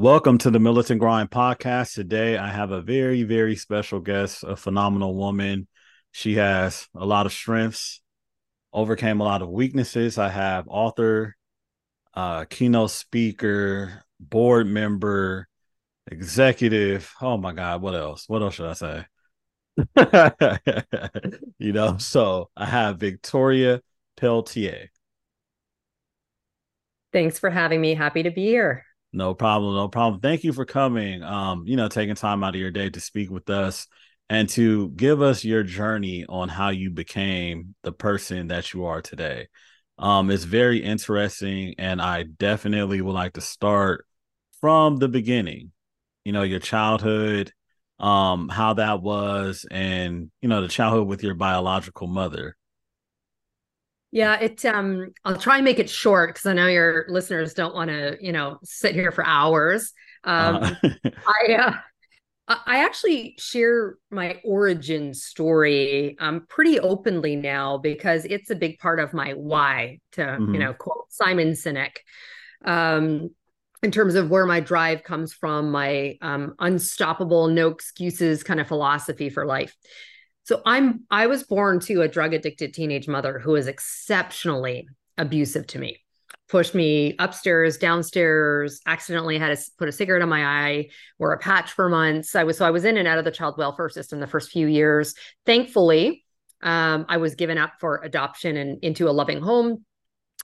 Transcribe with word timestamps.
Welcome 0.00 0.38
to 0.38 0.50
the 0.50 0.58
Militant 0.58 0.98
Grind 0.98 1.30
podcast. 1.30 1.92
Today, 1.92 2.38
I 2.38 2.48
have 2.48 2.70
a 2.70 2.80
very, 2.80 3.22
very 3.22 3.54
special 3.54 4.00
guest, 4.00 4.42
a 4.44 4.56
phenomenal 4.56 5.14
woman. 5.14 5.68
She 6.10 6.36
has 6.36 6.88
a 6.94 7.04
lot 7.04 7.26
of 7.26 7.34
strengths, 7.34 8.00
overcame 8.72 9.20
a 9.20 9.24
lot 9.24 9.42
of 9.42 9.50
weaknesses. 9.50 10.16
I 10.16 10.30
have 10.30 10.64
author, 10.68 11.36
uh, 12.14 12.46
keynote 12.46 12.92
speaker, 12.92 14.02
board 14.18 14.66
member, 14.66 15.46
executive. 16.10 17.12
Oh 17.20 17.36
my 17.36 17.52
God, 17.52 17.82
what 17.82 17.94
else? 17.94 18.24
What 18.26 18.40
else 18.40 18.54
should 18.54 18.70
I 18.70 18.72
say? 18.72 19.04
you 21.58 21.74
know, 21.74 21.98
so 21.98 22.48
I 22.56 22.64
have 22.64 22.96
Victoria 22.96 23.82
Pelletier. 24.16 24.88
Thanks 27.12 27.38
for 27.38 27.50
having 27.50 27.82
me. 27.82 27.92
Happy 27.92 28.22
to 28.22 28.30
be 28.30 28.46
here. 28.46 28.86
No 29.12 29.34
problem, 29.34 29.74
no 29.74 29.88
problem. 29.88 30.20
Thank 30.20 30.44
you 30.44 30.52
for 30.52 30.64
coming. 30.64 31.22
Um, 31.22 31.64
you 31.66 31.76
know, 31.76 31.88
taking 31.88 32.14
time 32.14 32.44
out 32.44 32.54
of 32.54 32.60
your 32.60 32.70
day 32.70 32.90
to 32.90 33.00
speak 33.00 33.30
with 33.30 33.50
us 33.50 33.86
and 34.28 34.48
to 34.50 34.90
give 34.90 35.20
us 35.20 35.44
your 35.44 35.64
journey 35.64 36.24
on 36.28 36.48
how 36.48 36.68
you 36.68 36.90
became 36.90 37.74
the 37.82 37.92
person 37.92 38.48
that 38.48 38.72
you 38.72 38.84
are 38.84 39.02
today. 39.02 39.48
Um, 39.98 40.30
it's 40.30 40.44
very 40.44 40.82
interesting, 40.82 41.74
and 41.78 42.00
I 42.00 42.22
definitely 42.22 43.00
would 43.00 43.12
like 43.12 43.34
to 43.34 43.40
start 43.40 44.06
from 44.60 44.96
the 44.96 45.08
beginning. 45.08 45.72
You 46.24 46.32
know, 46.32 46.42
your 46.42 46.60
childhood, 46.60 47.52
um, 47.98 48.48
how 48.48 48.74
that 48.74 49.02
was, 49.02 49.66
and 49.70 50.30
you 50.40 50.48
know, 50.48 50.62
the 50.62 50.68
childhood 50.68 51.08
with 51.08 51.22
your 51.24 51.34
biological 51.34 52.06
mother. 52.06 52.56
Yeah, 54.12 54.38
it 54.40 54.64
um 54.64 55.12
I'll 55.24 55.36
try 55.36 55.56
and 55.56 55.64
make 55.64 55.78
it 55.78 55.88
short 55.88 56.34
because 56.34 56.46
I 56.46 56.52
know 56.52 56.66
your 56.66 57.06
listeners 57.08 57.54
don't 57.54 57.74
want 57.74 57.90
to, 57.90 58.16
you 58.20 58.32
know, 58.32 58.58
sit 58.64 58.94
here 58.94 59.12
for 59.12 59.24
hours. 59.24 59.92
Um 60.24 60.56
uh 60.84 61.10
I 61.48 61.54
uh 61.54 61.72
I 62.66 62.84
actually 62.84 63.36
share 63.38 63.96
my 64.10 64.40
origin 64.42 65.14
story 65.14 66.16
um, 66.18 66.46
pretty 66.48 66.80
openly 66.80 67.36
now 67.36 67.78
because 67.78 68.24
it's 68.24 68.50
a 68.50 68.56
big 68.56 68.80
part 68.80 68.98
of 68.98 69.12
my 69.12 69.34
why, 69.34 70.00
to 70.12 70.22
mm-hmm. 70.22 70.54
you 70.54 70.58
know, 70.58 70.72
quote 70.72 71.06
Simon 71.10 71.52
Sinek, 71.52 71.98
um, 72.64 73.30
in 73.84 73.92
terms 73.92 74.16
of 74.16 74.30
where 74.30 74.46
my 74.46 74.58
drive 74.58 75.04
comes 75.04 75.32
from, 75.32 75.70
my 75.70 76.18
um, 76.22 76.54
unstoppable, 76.58 77.46
no 77.46 77.68
excuses 77.68 78.42
kind 78.42 78.60
of 78.60 78.66
philosophy 78.66 79.30
for 79.30 79.46
life. 79.46 79.74
So 80.44 80.62
I'm 80.64 81.04
I 81.10 81.26
was 81.26 81.44
born 81.44 81.80
to 81.80 82.02
a 82.02 82.08
drug 82.08 82.34
addicted 82.34 82.74
teenage 82.74 83.08
mother 83.08 83.38
who 83.38 83.52
was 83.52 83.66
exceptionally 83.66 84.88
abusive 85.18 85.66
to 85.68 85.78
me. 85.78 86.00
Pushed 86.48 86.74
me 86.74 87.14
upstairs, 87.20 87.76
downstairs, 87.76 88.80
accidentally 88.84 89.38
had 89.38 89.56
to 89.56 89.70
put 89.78 89.88
a 89.88 89.92
cigarette 89.92 90.22
on 90.22 90.28
my 90.28 90.44
eye, 90.44 90.88
wore 91.18 91.32
a 91.32 91.38
patch 91.38 91.70
for 91.70 91.88
months. 91.88 92.34
I 92.34 92.42
was 92.42 92.58
so 92.58 92.66
I 92.66 92.70
was 92.70 92.84
in 92.84 92.96
and 92.96 93.06
out 93.06 93.18
of 93.18 93.24
the 93.24 93.30
child 93.30 93.56
welfare 93.56 93.88
system 93.88 94.18
the 94.18 94.26
first 94.26 94.50
few 94.50 94.66
years. 94.66 95.14
Thankfully, 95.46 96.24
um, 96.62 97.06
I 97.08 97.18
was 97.18 97.36
given 97.36 97.58
up 97.58 97.74
for 97.78 98.00
adoption 98.02 98.56
and 98.56 98.82
into 98.82 99.08
a 99.08 99.12
loving 99.12 99.40
home. 99.40 99.84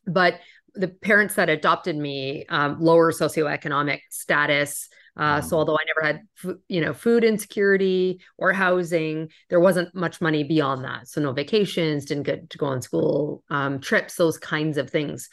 But 0.06 0.38
the 0.74 0.88
parents 0.88 1.34
that 1.34 1.48
adopted 1.48 1.96
me, 1.96 2.44
um, 2.48 2.80
lower 2.80 3.10
socioeconomic 3.10 4.00
status, 4.10 4.88
uh, 5.16 5.40
so 5.40 5.56
although 5.56 5.76
I 5.76 5.84
never 5.86 6.06
had, 6.06 6.58
you 6.68 6.80
know, 6.80 6.92
food 6.92 7.24
insecurity 7.24 8.20
or 8.36 8.52
housing, 8.52 9.30
there 9.48 9.60
wasn't 9.60 9.94
much 9.94 10.20
money 10.20 10.44
beyond 10.44 10.84
that. 10.84 11.08
So 11.08 11.20
no 11.20 11.32
vacations, 11.32 12.04
didn't 12.04 12.24
get 12.24 12.50
to 12.50 12.58
go 12.58 12.66
on 12.66 12.82
school 12.82 13.42
um, 13.48 13.80
trips, 13.80 14.16
those 14.16 14.38
kinds 14.38 14.76
of 14.76 14.90
things. 14.90 15.30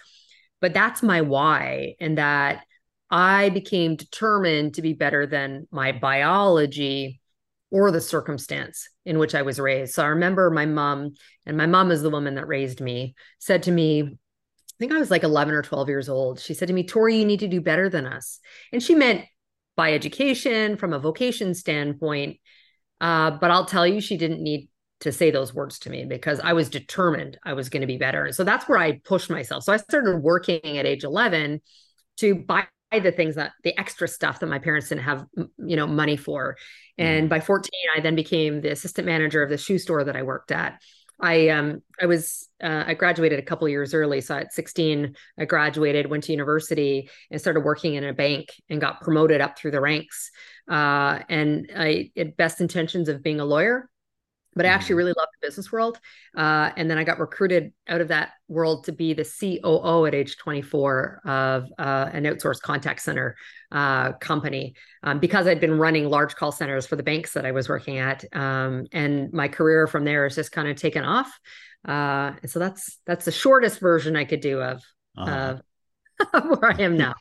But 0.61 0.73
that's 0.73 1.03
my 1.03 1.21
why, 1.21 1.95
and 1.99 2.17
that 2.17 2.63
I 3.09 3.49
became 3.49 3.97
determined 3.97 4.75
to 4.75 4.81
be 4.81 4.93
better 4.93 5.27
than 5.27 5.67
my 5.69 5.91
biology 5.91 7.19
or 7.69 7.91
the 7.91 7.99
circumstance 7.99 8.87
in 9.05 9.19
which 9.19 9.35
I 9.35 9.41
was 9.41 9.59
raised. 9.59 9.95
So 9.95 10.03
I 10.03 10.07
remember 10.07 10.49
my 10.49 10.65
mom, 10.65 11.13
and 11.45 11.57
my 11.57 11.65
mom 11.65 11.91
is 11.91 12.01
the 12.01 12.09
woman 12.09 12.35
that 12.35 12.47
raised 12.47 12.79
me, 12.79 13.15
said 13.39 13.63
to 13.63 13.71
me, 13.71 14.03
I 14.03 14.75
think 14.79 14.93
I 14.93 14.99
was 14.99 15.11
like 15.11 15.23
11 15.23 15.53
or 15.53 15.61
12 15.61 15.89
years 15.89 16.07
old. 16.07 16.39
She 16.39 16.53
said 16.53 16.69
to 16.69 16.73
me, 16.73 16.85
Tori, 16.85 17.17
you 17.17 17.25
need 17.25 17.41
to 17.41 17.47
do 17.47 17.61
better 17.61 17.89
than 17.89 18.05
us. 18.05 18.39
And 18.71 18.81
she 18.81 18.95
meant 18.95 19.25
by 19.75 19.93
education, 19.93 20.77
from 20.77 20.93
a 20.93 20.99
vocation 20.99 21.53
standpoint. 21.53 22.37
Uh, 23.01 23.31
but 23.31 23.51
I'll 23.51 23.65
tell 23.65 23.85
you, 23.85 23.99
she 23.99 24.17
didn't 24.17 24.41
need 24.41 24.69
to 25.01 25.11
say 25.11 25.31
those 25.31 25.53
words 25.53 25.79
to 25.79 25.89
me 25.89 26.05
because 26.05 26.39
I 26.39 26.53
was 26.53 26.69
determined 26.69 27.37
I 27.43 27.53
was 27.53 27.69
going 27.69 27.81
to 27.81 27.87
be 27.87 27.97
better. 27.97 28.25
And 28.25 28.35
so 28.35 28.43
that's 28.43 28.67
where 28.69 28.77
I 28.77 28.99
pushed 29.03 29.29
myself. 29.29 29.63
So 29.63 29.73
I 29.73 29.77
started 29.77 30.19
working 30.19 30.77
at 30.77 30.85
age 30.85 31.03
11 31.03 31.61
to 32.17 32.35
buy 32.35 32.67
the 32.91 33.11
things 33.11 33.35
that 33.35 33.51
the 33.63 33.77
extra 33.77 34.07
stuff 34.07 34.39
that 34.39 34.47
my 34.47 34.59
parents 34.59 34.89
didn't 34.89 35.03
have 35.03 35.25
you 35.57 35.75
know 35.75 35.87
money 35.87 36.15
for 36.15 36.57
and 36.99 37.23
mm-hmm. 37.23 37.29
by 37.29 37.39
14 37.39 37.71
i 37.95 37.99
then 37.99 38.13
became 38.13 38.61
the 38.61 38.71
assistant 38.71 39.07
manager 39.07 39.41
of 39.41 39.49
the 39.49 39.57
shoe 39.57 39.79
store 39.79 40.03
that 40.03 40.15
i 40.15 40.21
worked 40.21 40.51
at 40.51 40.79
I 41.23 41.47
um 41.47 41.81
I 42.01 42.05
was 42.05 42.49
uh, 42.61 42.83
I 42.85 42.93
graduated 42.95 43.39
a 43.39 43.43
couple 43.43 43.67
years 43.69 43.93
early, 43.93 44.19
so 44.19 44.35
at 44.35 44.53
16 44.53 45.15
I 45.39 45.45
graduated, 45.45 46.09
went 46.09 46.25
to 46.25 46.33
university, 46.33 47.09
and 47.31 47.39
started 47.39 47.61
working 47.61 47.95
in 47.95 48.03
a 48.03 48.13
bank, 48.13 48.49
and 48.69 48.81
got 48.81 49.01
promoted 49.01 49.39
up 49.39 49.57
through 49.57 49.71
the 49.71 49.79
ranks. 49.79 50.31
Uh, 50.69 51.19
and 51.29 51.71
I 51.75 52.11
had 52.17 52.35
best 52.35 52.59
intentions 52.59 53.07
of 53.07 53.23
being 53.23 53.39
a 53.39 53.45
lawyer, 53.45 53.89
but 54.55 54.65
I 54.65 54.69
actually 54.69 54.93
mm-hmm. 54.93 54.97
really 54.97 55.13
loved 55.17 55.31
the 55.39 55.47
business 55.47 55.71
world. 55.71 55.99
Uh, 56.35 56.71
and 56.77 56.89
then 56.89 56.97
I 56.97 57.03
got 57.03 57.19
recruited 57.19 57.73
out 57.87 58.01
of 58.01 58.09
that 58.09 58.31
world 58.47 58.85
to 58.85 58.91
be 58.91 59.13
the 59.13 59.23
COO 59.23 60.05
at 60.05 60.13
age 60.13 60.37
24 60.37 61.21
of 61.25 61.71
uh, 61.77 62.09
an 62.13 62.23
outsourced 62.23 62.61
contact 62.61 63.01
center 63.01 63.35
uh, 63.71 64.13
company 64.13 64.75
um, 65.03 65.19
because 65.19 65.47
I'd 65.47 65.59
been 65.59 65.77
running 65.77 66.09
large 66.09 66.35
call 66.35 66.51
centers 66.51 66.85
for 66.85 66.95
the 66.95 67.03
banks 67.03 67.33
that 67.33 67.45
I 67.45 67.51
was 67.51 67.69
working 67.69 67.97
at. 67.97 68.23
Um, 68.33 68.85
and 68.91 69.31
my 69.33 69.47
career 69.47 69.87
from 69.87 70.03
there 70.05 70.23
has 70.23 70.35
just 70.35 70.51
kind 70.51 70.67
of 70.67 70.77
taken 70.77 71.03
off. 71.03 71.31
Uh, 71.87 72.33
and 72.41 72.49
so 72.49 72.59
that's 72.59 72.99
that's 73.05 73.25
the 73.25 73.31
shortest 73.31 73.79
version 73.79 74.15
I 74.15 74.23
could 74.23 74.39
do 74.39 74.61
of 74.61 74.81
uh-huh. 75.17 75.57
where 76.41 76.71
I 76.71 76.81
am 76.81 76.97
now. 76.97 77.13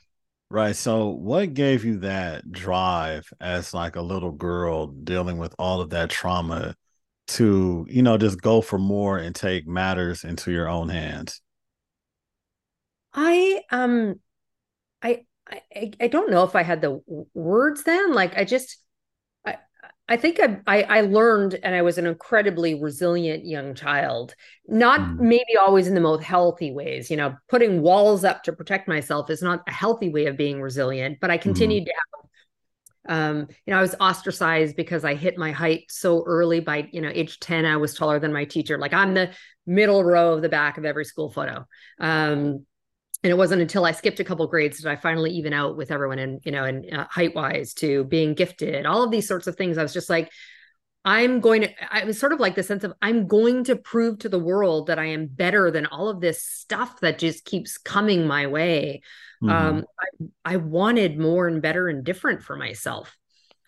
Right. 0.53 0.77
So, 0.77 1.09
what 1.09 1.55
gave 1.55 1.83
you 1.83 2.01
that 2.01 2.53
drive 2.53 3.25
as 3.41 3.73
like 3.73 3.97
a 3.97 4.03
little 4.03 4.33
girl 4.33 4.89
dealing 4.89 5.39
with 5.39 5.55
all 5.59 5.81
of 5.81 5.89
that 5.91 6.11
trauma 6.11 6.75
to 7.33 7.87
you 7.89 8.03
know 8.03 8.19
just 8.19 8.41
go 8.41 8.61
for 8.61 8.79
more 8.79 9.19
and 9.19 9.35
take 9.35 9.67
matters 9.67 10.25
into 10.25 10.53
your 10.53 10.69
own 10.69 10.89
hands 10.89 11.41
i 13.15 13.61
um 13.71 14.15
i 15.03 15.23
i 15.51 15.93
i 16.01 16.07
don't 16.09 16.31
know 16.31 16.45
if 16.45 16.55
i 16.55 16.63
had 16.63 16.81
the 16.81 17.01
words 17.35 17.85
then 17.85 18.13
like 18.13 18.37
i 18.37 18.45
just 18.45 18.77
i 19.47 19.57
i 20.09 20.17
think 20.17 20.41
i 20.41 20.59
i, 20.67 20.83
I 20.83 21.01
learned 21.03 21.59
and 21.63 21.75
i 21.75 21.83
was 21.83 21.97
an 21.97 22.07
incredibly 22.07 22.81
resilient 22.81 23.47
young 23.47 23.75
child 23.75 24.35
not 24.69 25.01
mm. 25.01 25.19
maybe 25.21 25.57
always 25.59 25.87
in 25.87 25.95
the 25.95 26.01
most 26.01 26.23
healthy 26.23 26.71
ways 26.71 27.11
you 27.11 27.17
know 27.17 27.35
putting 27.49 27.81
walls 27.81 28.25
up 28.25 28.43
to 28.45 28.53
protect 28.53 28.89
myself 28.89 29.31
is 29.31 29.43
not 29.43 29.63
a 29.67 29.73
healthy 29.73 30.11
way 30.11 30.27
of 30.27 30.37
being 30.37 30.61
resilient 30.61 31.19
but 31.21 31.31
i 31.31 31.37
mm-hmm. 31.37 31.43
continued 31.43 31.85
mm. 31.85 31.87
to 31.87 31.93
have 31.93 32.13
um, 33.09 33.49
you 33.67 33.73
know, 33.73 33.79
I 33.79 33.83
was 33.83 33.95
ostracized 33.99 34.77
because 34.77 35.05
I 35.05 35.15
hit 35.15 35.37
my 35.37 35.51
height 35.51 35.87
so 35.91 36.23
early. 36.25 36.61
By 36.61 36.89
you 36.93 37.01
know, 37.01 37.11
age 37.13 37.41
ten, 37.41 37.65
I 37.65 37.77
was 37.77 37.95
taller 37.95 38.19
than 38.19 38.33
my 38.33 38.45
teacher. 38.45 38.79
Like 38.79 38.93
I'm 38.93 39.15
the 39.15 39.31
middle 39.67 40.05
row 40.05 40.35
of 40.35 40.43
the 40.43 40.49
back 40.49 40.79
of 40.79 40.85
every 40.85 41.05
school 41.05 41.31
photo. 41.31 41.67
Um, 41.99 42.67
and 43.25 43.31
it 43.31 43.37
wasn't 43.37 43.63
until 43.63 43.85
I 43.85 43.93
skipped 43.93 44.19
a 44.19 44.25
couple 44.25 44.47
grades 44.49 44.81
that 44.81 44.91
I 44.91 44.97
finally 44.97 45.31
even 45.33 45.53
out 45.53 45.77
with 45.77 45.91
everyone, 45.91 46.19
and 46.19 46.41
you 46.45 46.53
know, 46.53 46.65
and 46.65 46.93
uh, 46.93 47.07
height 47.09 47.35
wise 47.35 47.75
to 47.75 48.05
being 48.05 48.35
gifted, 48.35 48.87
all 48.87 49.03
of 49.03 49.11
these 49.11 49.29
sorts 49.29 49.47
of 49.47 49.57
things. 49.57 49.79
I 49.79 49.83
was 49.83 49.93
just 49.93 50.11
like, 50.11 50.31
I'm 51.05 51.41
going 51.41 51.63
to. 51.63 51.71
I 51.91 52.05
was 52.05 52.19
sort 52.19 52.33
of 52.33 52.41
like 52.41 52.55
the 52.55 52.63
sense 52.63 52.85
of 52.85 52.93
I'm 53.03 53.27
going 53.27 53.65
to 53.65 53.77
prove 53.77 54.21
to 54.21 54.29
the 54.29 54.39
world 54.39 54.89
that 54.89 54.99
I 54.99 55.07
am 55.07 55.27
better 55.27 55.71
than 55.71 55.87
all 55.87 56.09
of 56.09 56.21
this 56.21 56.45
stuff 56.45 57.01
that 57.01 57.19
just 57.19 57.45
keeps 57.45 57.79
coming 57.79 58.27
my 58.27 58.47
way. 58.47 59.03
Mm-hmm. 59.43 59.51
Um, 59.51 59.85
I, 60.45 60.55
I 60.55 60.57
wanted 60.57 61.19
more 61.19 61.49
and 61.49 61.61
better 61.61 61.89
and 61.89 62.05
different 62.05 62.43
for 62.43 62.57
myself. 62.57 63.17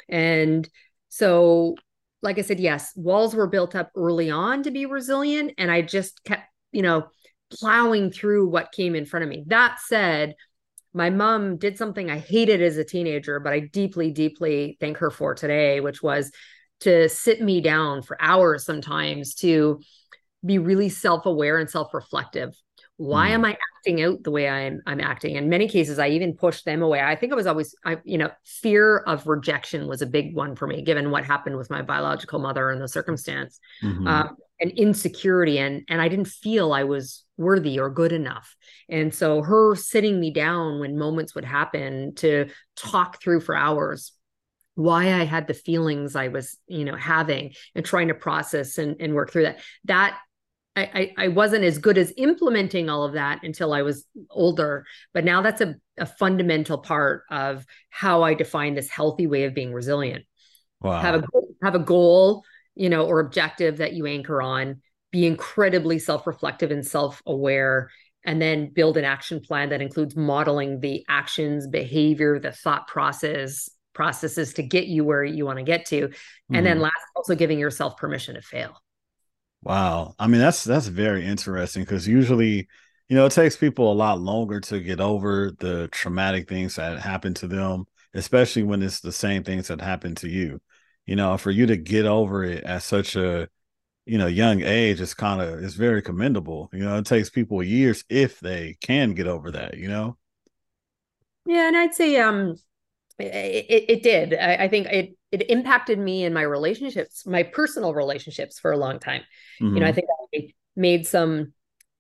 And 0.09 0.69
so, 1.09 1.77
like 2.23 2.39
I 2.39 2.43
said, 2.43 2.61
yes, 2.61 2.93
walls 2.97 3.35
were 3.35 3.49
built 3.49 3.75
up 3.75 3.91
early 3.97 4.31
on 4.31 4.63
to 4.63 4.71
be 4.71 4.87
resilient. 4.87 5.53
And 5.59 5.71
I 5.71 5.83
just 5.83 6.23
kept, 6.25 6.45
you 6.73 6.83
know, 6.83 7.07
plowing 7.51 8.11
through 8.11 8.49
what 8.49 8.73
came 8.73 8.95
in 8.95 9.05
front 9.07 9.25
of 9.25 9.29
me. 9.29 9.45
That 9.47 9.79
said, 9.81 10.35
my 10.93 11.11
mom 11.11 11.57
did 11.57 11.77
something 11.77 12.11
I 12.11 12.19
hated 12.19 12.63
as 12.63 12.77
a 12.77 12.85
teenager, 12.85 13.41
but 13.41 13.53
I 13.53 13.61
deeply, 13.61 14.13
deeply 14.13 14.77
thank 14.81 14.99
her 14.99 15.11
for 15.11 15.35
today, 15.35 15.81
which 15.81 16.03
was 16.03 16.31
to 16.81 17.09
sit 17.09 17.41
me 17.41 17.61
down 17.61 18.03
for 18.03 18.21
hours 18.21 18.65
sometimes 18.65 19.35
to 19.37 19.81
be 20.45 20.59
really 20.59 20.89
self 20.89 21.27
aware 21.27 21.59
and 21.59 21.69
self 21.69 21.93
reflective 21.93 22.55
why 22.97 23.29
mm. 23.29 23.33
am 23.33 23.45
i 23.45 23.57
acting 23.77 24.03
out 24.03 24.23
the 24.23 24.31
way 24.31 24.49
i'm 24.49 24.81
i'm 24.87 25.01
acting 25.01 25.37
in 25.37 25.49
many 25.49 25.69
cases 25.69 25.99
i 25.99 26.09
even 26.09 26.35
pushed 26.35 26.65
them 26.65 26.83
away 26.83 27.01
i 27.01 27.17
think 27.17 27.33
i 27.33 27.37
was 27.37 27.47
always 27.47 27.75
i 27.85 27.97
you 28.05 28.19
know 28.19 28.31
fear 28.45 28.99
of 28.99 29.27
rejection 29.27 29.89
was 29.89 30.03
a 30.03 30.07
big 30.07 30.35
one 30.35 30.55
for 30.55 30.67
me 30.67 30.83
given 30.83 31.11
what 31.11 31.25
happened 31.25 31.57
with 31.57 31.71
my 31.71 31.83
biological 31.83 32.39
mother 32.39 32.71
and 32.71 32.81
the 32.81 32.89
circumstance 32.89 33.59
mm-hmm. 33.83 34.07
uh, 34.07 34.29
and 34.61 34.71
insecurity 34.73 35.59
and 35.59 35.83
and 35.89 36.01
i 36.01 36.09
didn't 36.09 36.29
feel 36.29 36.73
i 36.73 36.85
was 36.85 37.25
worthy 37.37 37.81
or 37.81 37.91
good 37.91 38.13
enough 38.13 38.55
and 38.89 39.13
so 39.13 39.43
her 39.43 39.75
sitting 39.75 40.21
me 40.21 40.33
down 40.33 40.79
when 40.79 40.97
moments 40.97 41.35
would 41.35 41.45
happen 41.45 42.15
to 42.15 42.49
talk 42.77 43.21
through 43.21 43.41
for 43.41 43.57
hours 43.57 44.13
why 44.77 45.13
I 45.13 45.25
had 45.25 45.47
the 45.47 45.55
feelings 45.55 46.17
I 46.17 46.29
was, 46.29 46.59
you 46.67 46.85
know, 46.85 46.97
having 46.97 47.55
and 47.77 47.85
trying 47.85 48.09
to 48.09 48.15
process 48.15 48.79
and, 48.79 48.97
and 48.99 49.15
work 49.15 49.31
through 49.31 49.45
that. 49.45 49.61
That 49.85 50.19
I, 50.77 51.13
I, 51.17 51.29
wasn't 51.29 51.63
as 51.63 51.79
good 51.79 51.97
as 51.99 52.13
implementing 52.17 52.91
all 52.91 53.05
of 53.05 53.13
that 53.13 53.45
until 53.45 53.73
I 53.73 53.83
was 53.83 54.07
older. 54.29 54.85
But 55.13 55.25
now 55.25 55.41
that's 55.41 55.61
a, 55.61 55.77
a 55.99 56.07
fundamental 56.07 56.79
part 56.79 57.23
of 57.31 57.65
how 57.91 58.23
I 58.23 58.35
define 58.35 58.75
this 58.75 58.91
healthy 58.91 59.29
way 59.29 59.45
of 59.45 59.55
being 59.55 59.73
resilient. 59.73 60.25
Wow. 60.81 61.01
Have 61.01 61.15
a 61.15 61.23
have 61.63 61.75
a 61.77 61.81
goal, 61.81 62.43
you 62.75 62.91
know, 62.91 63.07
or 63.07 63.21
objective 63.21 63.77
that 63.77 63.93
you 63.93 64.07
anchor 64.07 64.43
on. 64.43 64.83
Be 65.13 65.27
incredibly 65.27 66.01
self-reflective 66.01 66.73
and 66.73 66.85
self-aware, 66.85 67.89
and 68.25 68.43
then 68.43 68.73
build 68.73 68.97
an 68.97 69.05
action 69.05 69.41
plan 69.41 69.69
that 69.69 69.81
includes 69.81 70.17
modeling 70.17 70.81
the 70.81 71.05
actions, 71.09 71.69
behavior, 71.69 72.41
the 72.41 72.51
thought 72.51 72.89
process, 72.89 73.71
processes 73.93 74.55
to 74.55 74.65
get 74.65 74.89
you 74.89 75.05
where 75.05 75.23
you 75.23 75.47
want 75.47 75.59
to 75.59 75.65
get 75.65 75.87
to. 75.87 76.03
And 76.03 76.13
mm-hmm. 76.13 76.65
then 76.65 76.81
last, 76.81 76.95
also 77.15 77.37
giving 77.37 77.61
yourself 77.61 77.97
permission 77.97 78.35
to 78.35 78.43
fail. 78.43 78.77
Wow. 79.65 80.15
I 80.19 80.27
mean, 80.27 80.41
that's 80.41 80.65
that's 80.65 80.87
very 80.89 81.25
interesting 81.27 81.83
because 81.85 82.07
usually, 82.07 82.69
you 83.09 83.17
know, 83.17 83.27
it 83.27 83.33
takes 83.33 83.57
people 83.57 83.91
a 83.93 83.95
lot 83.95 84.21
longer 84.21 84.61
to 84.61 84.81
get 84.81 85.01
over 85.01 85.53
the 85.59 85.89
traumatic 85.89 86.49
things 86.49 86.77
that 86.77 86.99
happen 87.01 87.33
to 87.35 87.49
them, 87.49 87.87
especially 88.15 88.63
when 88.63 88.83
it's 88.83 89.01
the 89.01 89.13
same 89.13 89.43
things 89.43 89.69
that 89.69 89.81
happen 89.81 90.15
to 90.17 90.29
you. 90.29 90.61
You 91.07 91.17
know, 91.17 91.37
for 91.39 91.51
you 91.51 91.67
to 91.67 91.77
get 91.77 92.07
over 92.07 92.45
it 92.45 92.65
at 92.65 92.83
such 92.83 93.17
a 93.17 93.49
you 94.07 94.19
know 94.19 94.27
young 94.29 94.63
age 94.63 95.01
is 95.01 95.15
kind 95.15 95.43
of 95.43 95.61
is 95.65 95.75
very 95.77 96.03
commendable. 96.03 96.71
You 96.73 96.81
know, 96.81 96.99
it 96.99 97.07
takes 97.07 97.31
people 97.31 97.63
years 97.63 98.05
if 98.11 98.41
they 98.41 98.77
can 98.83 99.15
get 99.15 99.29
over 99.29 99.53
that, 99.53 99.79
you 99.79 99.89
know. 99.89 100.19
Yeah, 101.47 101.69
and 101.69 101.77
I'd 101.77 101.95
say 101.95 102.17
um 102.19 102.57
it, 103.19 103.85
it 103.89 104.03
did. 104.03 104.35
I, 104.35 104.65
I, 104.65 104.69
think 104.69 104.87
it 104.89 105.17
it 105.31 105.51
impacted 105.51 105.99
me 105.99 106.25
in 106.25 106.33
my 106.33 106.43
relationships, 106.43 107.27
my 107.27 107.43
personal 107.43 107.95
relationships 107.95 108.59
for 108.59 108.73
a 108.73 108.77
long 108.77 108.99
time. 108.99 109.23
Mm-hmm. 109.61 109.75
You 109.75 109.81
know, 109.81 109.87
I 109.87 109.91
mm-hmm. 109.91 109.95
think 109.95 110.09
I 110.35 110.55
made 110.77 111.07
some 111.07 111.53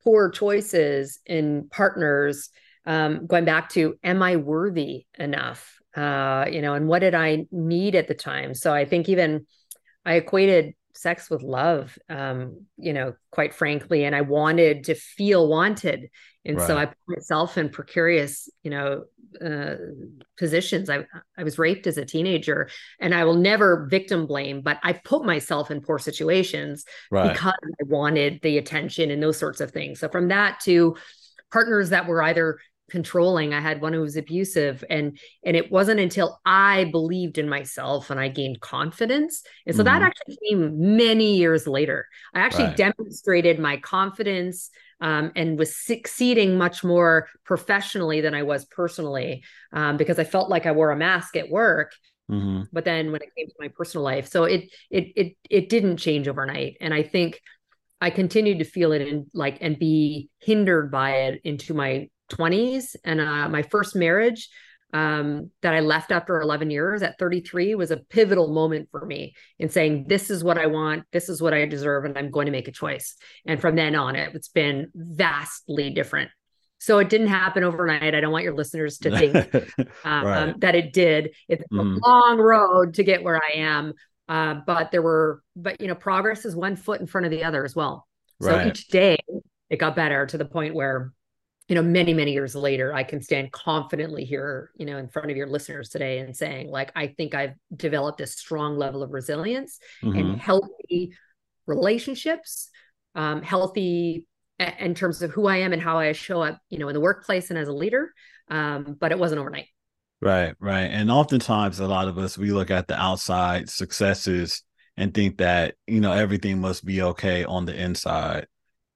poor 0.03 0.31
choices 0.31 1.21
in 1.27 1.69
partners. 1.71 2.51
Um, 2.87 3.27
going 3.27 3.45
back 3.45 3.71
to, 3.71 3.95
am 4.05 4.23
I 4.23 4.37
worthy 4.37 5.07
enough? 5.19 5.79
Uh, 5.97 6.47
you 6.51 6.61
know, 6.61 6.75
and 6.75 6.87
what 6.87 6.99
did 6.99 7.15
I 7.15 7.47
need 7.51 7.95
at 7.95 8.09
the 8.09 8.15
time? 8.15 8.55
So 8.55 8.75
I 8.75 8.85
think 8.85 9.09
even 9.09 9.47
I 10.05 10.15
equated 10.15 10.75
sex 10.95 11.29
with 11.29 11.43
love 11.43 11.99
um 12.09 12.67
you 12.77 12.93
know 12.93 13.15
quite 13.31 13.53
frankly 13.53 14.05
and 14.05 14.15
i 14.15 14.21
wanted 14.21 14.85
to 14.85 14.95
feel 14.95 15.49
wanted 15.49 16.09
and 16.45 16.57
right. 16.57 16.67
so 16.67 16.77
i 16.77 16.87
put 16.87 16.97
myself 17.09 17.59
in 17.59 17.69
precarious 17.69 18.49
you 18.63 18.71
know 18.71 19.05
uh, 19.45 19.75
positions 20.39 20.89
i 20.89 21.05
i 21.37 21.43
was 21.43 21.59
raped 21.59 21.89
as 21.89 21.99
a 21.99 22.05
teenager 22.05 22.69
and 23.01 23.15
i 23.15 23.25
will 23.25 23.35
never 23.35 23.87
victim 23.91 24.27
blame 24.27 24.61
but 24.61 24.79
i 24.85 24.93
put 24.93 25.25
myself 25.25 25.71
in 25.71 25.81
poor 25.81 25.99
situations 25.99 26.85
right. 27.11 27.33
because 27.33 27.53
i 27.65 27.85
wanted 27.87 28.39
the 28.43 28.59
attention 28.59 29.11
and 29.11 29.23
those 29.23 29.37
sorts 29.37 29.61
of 29.61 29.73
things 29.73 29.99
so 29.99 30.09
from 30.09 30.29
that 30.29 30.61
to 30.61 30.97
partners 31.51 31.91
that 31.91 32.07
were 32.07 32.23
either 32.23 32.59
controlling 32.91 33.55
i 33.55 33.61
had 33.61 33.81
one 33.81 33.93
who 33.93 34.01
was 34.01 34.17
abusive 34.17 34.85
and 34.91 35.19
and 35.45 35.57
it 35.57 35.73
wasn't 35.73 35.99
until 35.99 36.39
i 36.45 36.85
believed 36.93 37.39
in 37.39 37.49
myself 37.49 38.11
and 38.11 38.21
i 38.21 38.29
gained 38.29 38.61
confidence 38.61 39.43
and 39.67 39.75
so 39.75 39.83
mm-hmm. 39.83 40.01
that 40.01 40.03
actually 40.03 40.37
came 40.49 40.97
many 40.97 41.37
years 41.37 41.67
later 41.67 42.07
i 42.35 42.41
actually 42.41 42.65
right. 42.65 42.77
demonstrated 42.77 43.59
my 43.59 43.77
confidence 43.79 44.71
um, 45.01 45.33
and 45.35 45.59
was 45.59 45.77
succeeding 45.77 46.57
much 46.57 46.85
more 46.85 47.29
professionally 47.45 48.21
than 48.21 48.35
i 48.35 48.43
was 48.43 48.67
personally 48.67 49.43
um, 49.73 49.97
because 49.97 50.19
i 50.19 50.25
felt 50.25 50.51
like 50.51 50.67
i 50.67 50.73
wore 50.73 50.91
a 50.91 50.97
mask 50.97 51.37
at 51.37 51.49
work 51.49 51.93
mm-hmm. 52.31 52.63
but 52.71 52.85
then 52.85 53.13
when 53.13 53.23
it 53.23 53.31
came 53.37 53.47
to 53.47 53.55
my 53.59 53.69
personal 53.69 54.05
life 54.05 54.29
so 54.29 54.45
it 54.45 54.69
it 54.91 55.13
it 55.17 55.37
it 55.49 55.69
didn't 55.71 55.97
change 55.97 56.29
overnight 56.29 56.77
and 56.81 56.93
i 56.93 57.03
think 57.03 57.41
I 58.01 58.11
continued 58.11 58.59
to 58.59 58.67
feel 58.67 58.93
it 58.93 59.01
and 59.01 59.25
like 59.33 59.57
and 59.63 59.79
be 59.79 60.29
hindered 60.39 60.91
by 60.91 61.13
it 61.23 61.41
into 61.43 61.73
my 61.73 62.11
20s 62.33 62.97
and 63.05 63.21
uh, 63.21 63.49
my 63.49 63.63
first 63.63 63.95
marriage 63.97 64.49
um, 64.95 65.51
that 65.63 65.75
I 65.75 65.81
left 65.81 66.13
after 66.13 66.41
11 66.41 66.71
years 66.71 67.03
at 67.03 67.19
33 67.19 67.75
was 67.75 67.91
a 67.91 67.97
pivotal 67.97 68.53
moment 68.53 68.89
for 68.93 69.05
me 69.05 69.35
in 69.59 69.69
saying, 69.69 70.07
This 70.09 70.31
is 70.31 70.45
what 70.45 70.57
I 70.57 70.67
want, 70.67 71.03
this 71.13 71.29
is 71.29 71.43
what 71.43 71.53
I 71.53 71.67
deserve, 71.67 72.05
and 72.05 72.17
I'm 72.17 72.31
going 72.31 72.47
to 72.47 72.53
make 72.53 72.69
a 72.69 72.73
choice. 72.73 73.17
And 73.45 73.61
from 73.61 73.75
then 73.75 73.97
on, 73.97 74.15
it, 74.15 74.35
it's 74.35 74.49
been 74.49 74.93
vastly 74.95 75.91
different. 75.91 76.31
So 76.79 76.99
it 76.99 77.09
didn't 77.09 77.27
happen 77.29 77.65
overnight. 77.65 78.15
I 78.15 78.21
don't 78.21 78.31
want 78.31 78.45
your 78.45 78.55
listeners 78.55 78.99
to 78.99 79.11
think 79.11 79.35
um, 80.05 80.25
right. 80.25 80.61
that 80.61 80.77
it 80.77 80.93
did. 80.93 81.35
It's 81.49 81.65
mm. 81.73 81.81
a 81.81 81.83
mm-hmm. 81.83 81.99
long 82.05 82.39
road 82.39 82.95
to 82.95 83.05
get 83.05 83.25
where 83.25 83.41
I 83.43 83.59
am. 83.59 83.95
Uh, 84.29 84.61
but 84.67 84.93
there 84.93 85.03
were, 85.03 85.43
but 85.57 85.81
you 85.81 85.89
know, 85.89 85.95
progress 85.95 86.45
is 86.45 86.55
one 86.55 86.77
foot 86.77 87.01
in 87.01 87.07
front 87.07 87.25
of 87.25 87.31
the 87.31 87.43
other 87.43 87.65
as 87.65 87.75
well. 87.75 88.07
So 88.41 88.53
right. 88.53 88.69
each 88.69 88.89
day 88.89 89.19
it 89.71 89.79
got 89.79 89.97
better 89.97 90.27
to 90.27 90.39
the 90.39 90.45
point 90.45 90.75
where 90.75 91.13
you 91.69 91.75
know 91.75 91.83
many 91.83 92.13
many 92.13 92.33
years 92.33 92.55
later 92.55 92.93
i 92.93 93.03
can 93.03 93.23
stand 93.23 93.51
confidently 93.53 94.25
here 94.25 94.71
you 94.77 94.85
know 94.85 94.99
in 94.99 95.09
front 95.09 95.31
of 95.31 95.37
your 95.37 95.47
listeners 95.47 95.89
today 95.89 96.19
and 96.19 96.37
saying 96.37 96.71
like 96.71 96.93
i 96.95 97.07
think 97.07 97.35
i've 97.35 97.55
developed 97.75 98.21
a 98.21 98.27
strong 98.27 98.77
level 98.77 99.03
of 99.03 99.11
resilience 99.11 99.79
mm-hmm. 100.03 100.19
and 100.19 100.41
healthy 100.41 101.15
relationships 101.67 102.69
um, 103.15 103.43
healthy 103.43 104.27
in 104.79 104.95
terms 104.95 105.23
of 105.23 105.31
who 105.31 105.47
i 105.47 105.57
am 105.59 105.73
and 105.73 105.81
how 105.81 105.99
i 105.99 106.13
show 106.13 106.43
up 106.43 106.59
you 106.69 106.79
know 106.79 106.89
in 106.89 106.95
the 106.95 107.01
workplace 107.01 107.51
and 107.51 107.59
as 107.59 107.69
a 107.69 107.73
leader 107.73 108.13
um, 108.51 108.97
but 109.01 109.11
it 109.11 109.19
wasn't 109.19 109.41
overnight 109.41 109.67
right 110.21 110.55
right 110.61 110.91
and 110.91 111.11
oftentimes 111.11 111.81
a 111.81 111.87
lot 111.87 112.09
of 112.09 112.19
us 112.19 112.37
we 112.37 112.53
look 112.53 112.71
at 112.71 112.89
the 112.89 113.01
outside 113.01 113.69
successes 113.71 114.63
and 114.97 115.15
think 115.15 115.39
that 115.39 115.75
you 115.87 116.01
know 116.01 116.13
everything 116.13 116.61
must 116.61 116.85
be 116.85 117.01
okay 117.03 117.45
on 117.45 117.65
the 117.65 117.75
inside 117.75 118.47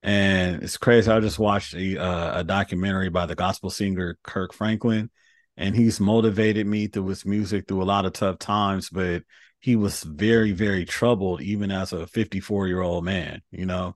and 0.01 0.63
it's 0.63 0.77
crazy. 0.77 1.11
I 1.11 1.19
just 1.19 1.39
watched 1.39 1.73
a 1.73 1.97
uh, 1.97 2.39
a 2.39 2.43
documentary 2.43 3.09
by 3.09 3.25
the 3.25 3.35
gospel 3.35 3.69
singer 3.69 4.17
Kirk 4.23 4.53
Franklin, 4.53 5.09
and 5.57 5.75
he's 5.75 5.99
motivated 5.99 6.67
me 6.67 6.87
through 6.87 7.07
his 7.07 7.25
music 7.25 7.67
through 7.67 7.83
a 7.83 7.85
lot 7.85 8.05
of 8.05 8.13
tough 8.13 8.39
times. 8.39 8.89
But 8.89 9.23
he 9.59 9.75
was 9.75 10.03
very, 10.03 10.51
very 10.53 10.85
troubled 10.85 11.41
even 11.41 11.71
as 11.71 11.91
a 11.93 12.07
54 12.07 12.67
year 12.67 12.81
old 12.81 13.03
man, 13.03 13.41
you 13.51 13.65
know. 13.65 13.95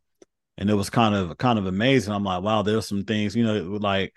And 0.58 0.70
it 0.70 0.76
was 0.76 0.90
kind 0.90 1.16
of 1.16 1.38
kind 1.38 1.58
of 1.60 1.66
amazing. 1.66 2.14
I'm 2.14 2.24
like, 2.24 2.44
wow, 2.44 2.62
there's 2.62 2.88
some 2.88 3.06
things, 3.06 3.36
you 3.36 3.44
know, 3.44 3.60
like 3.82 4.14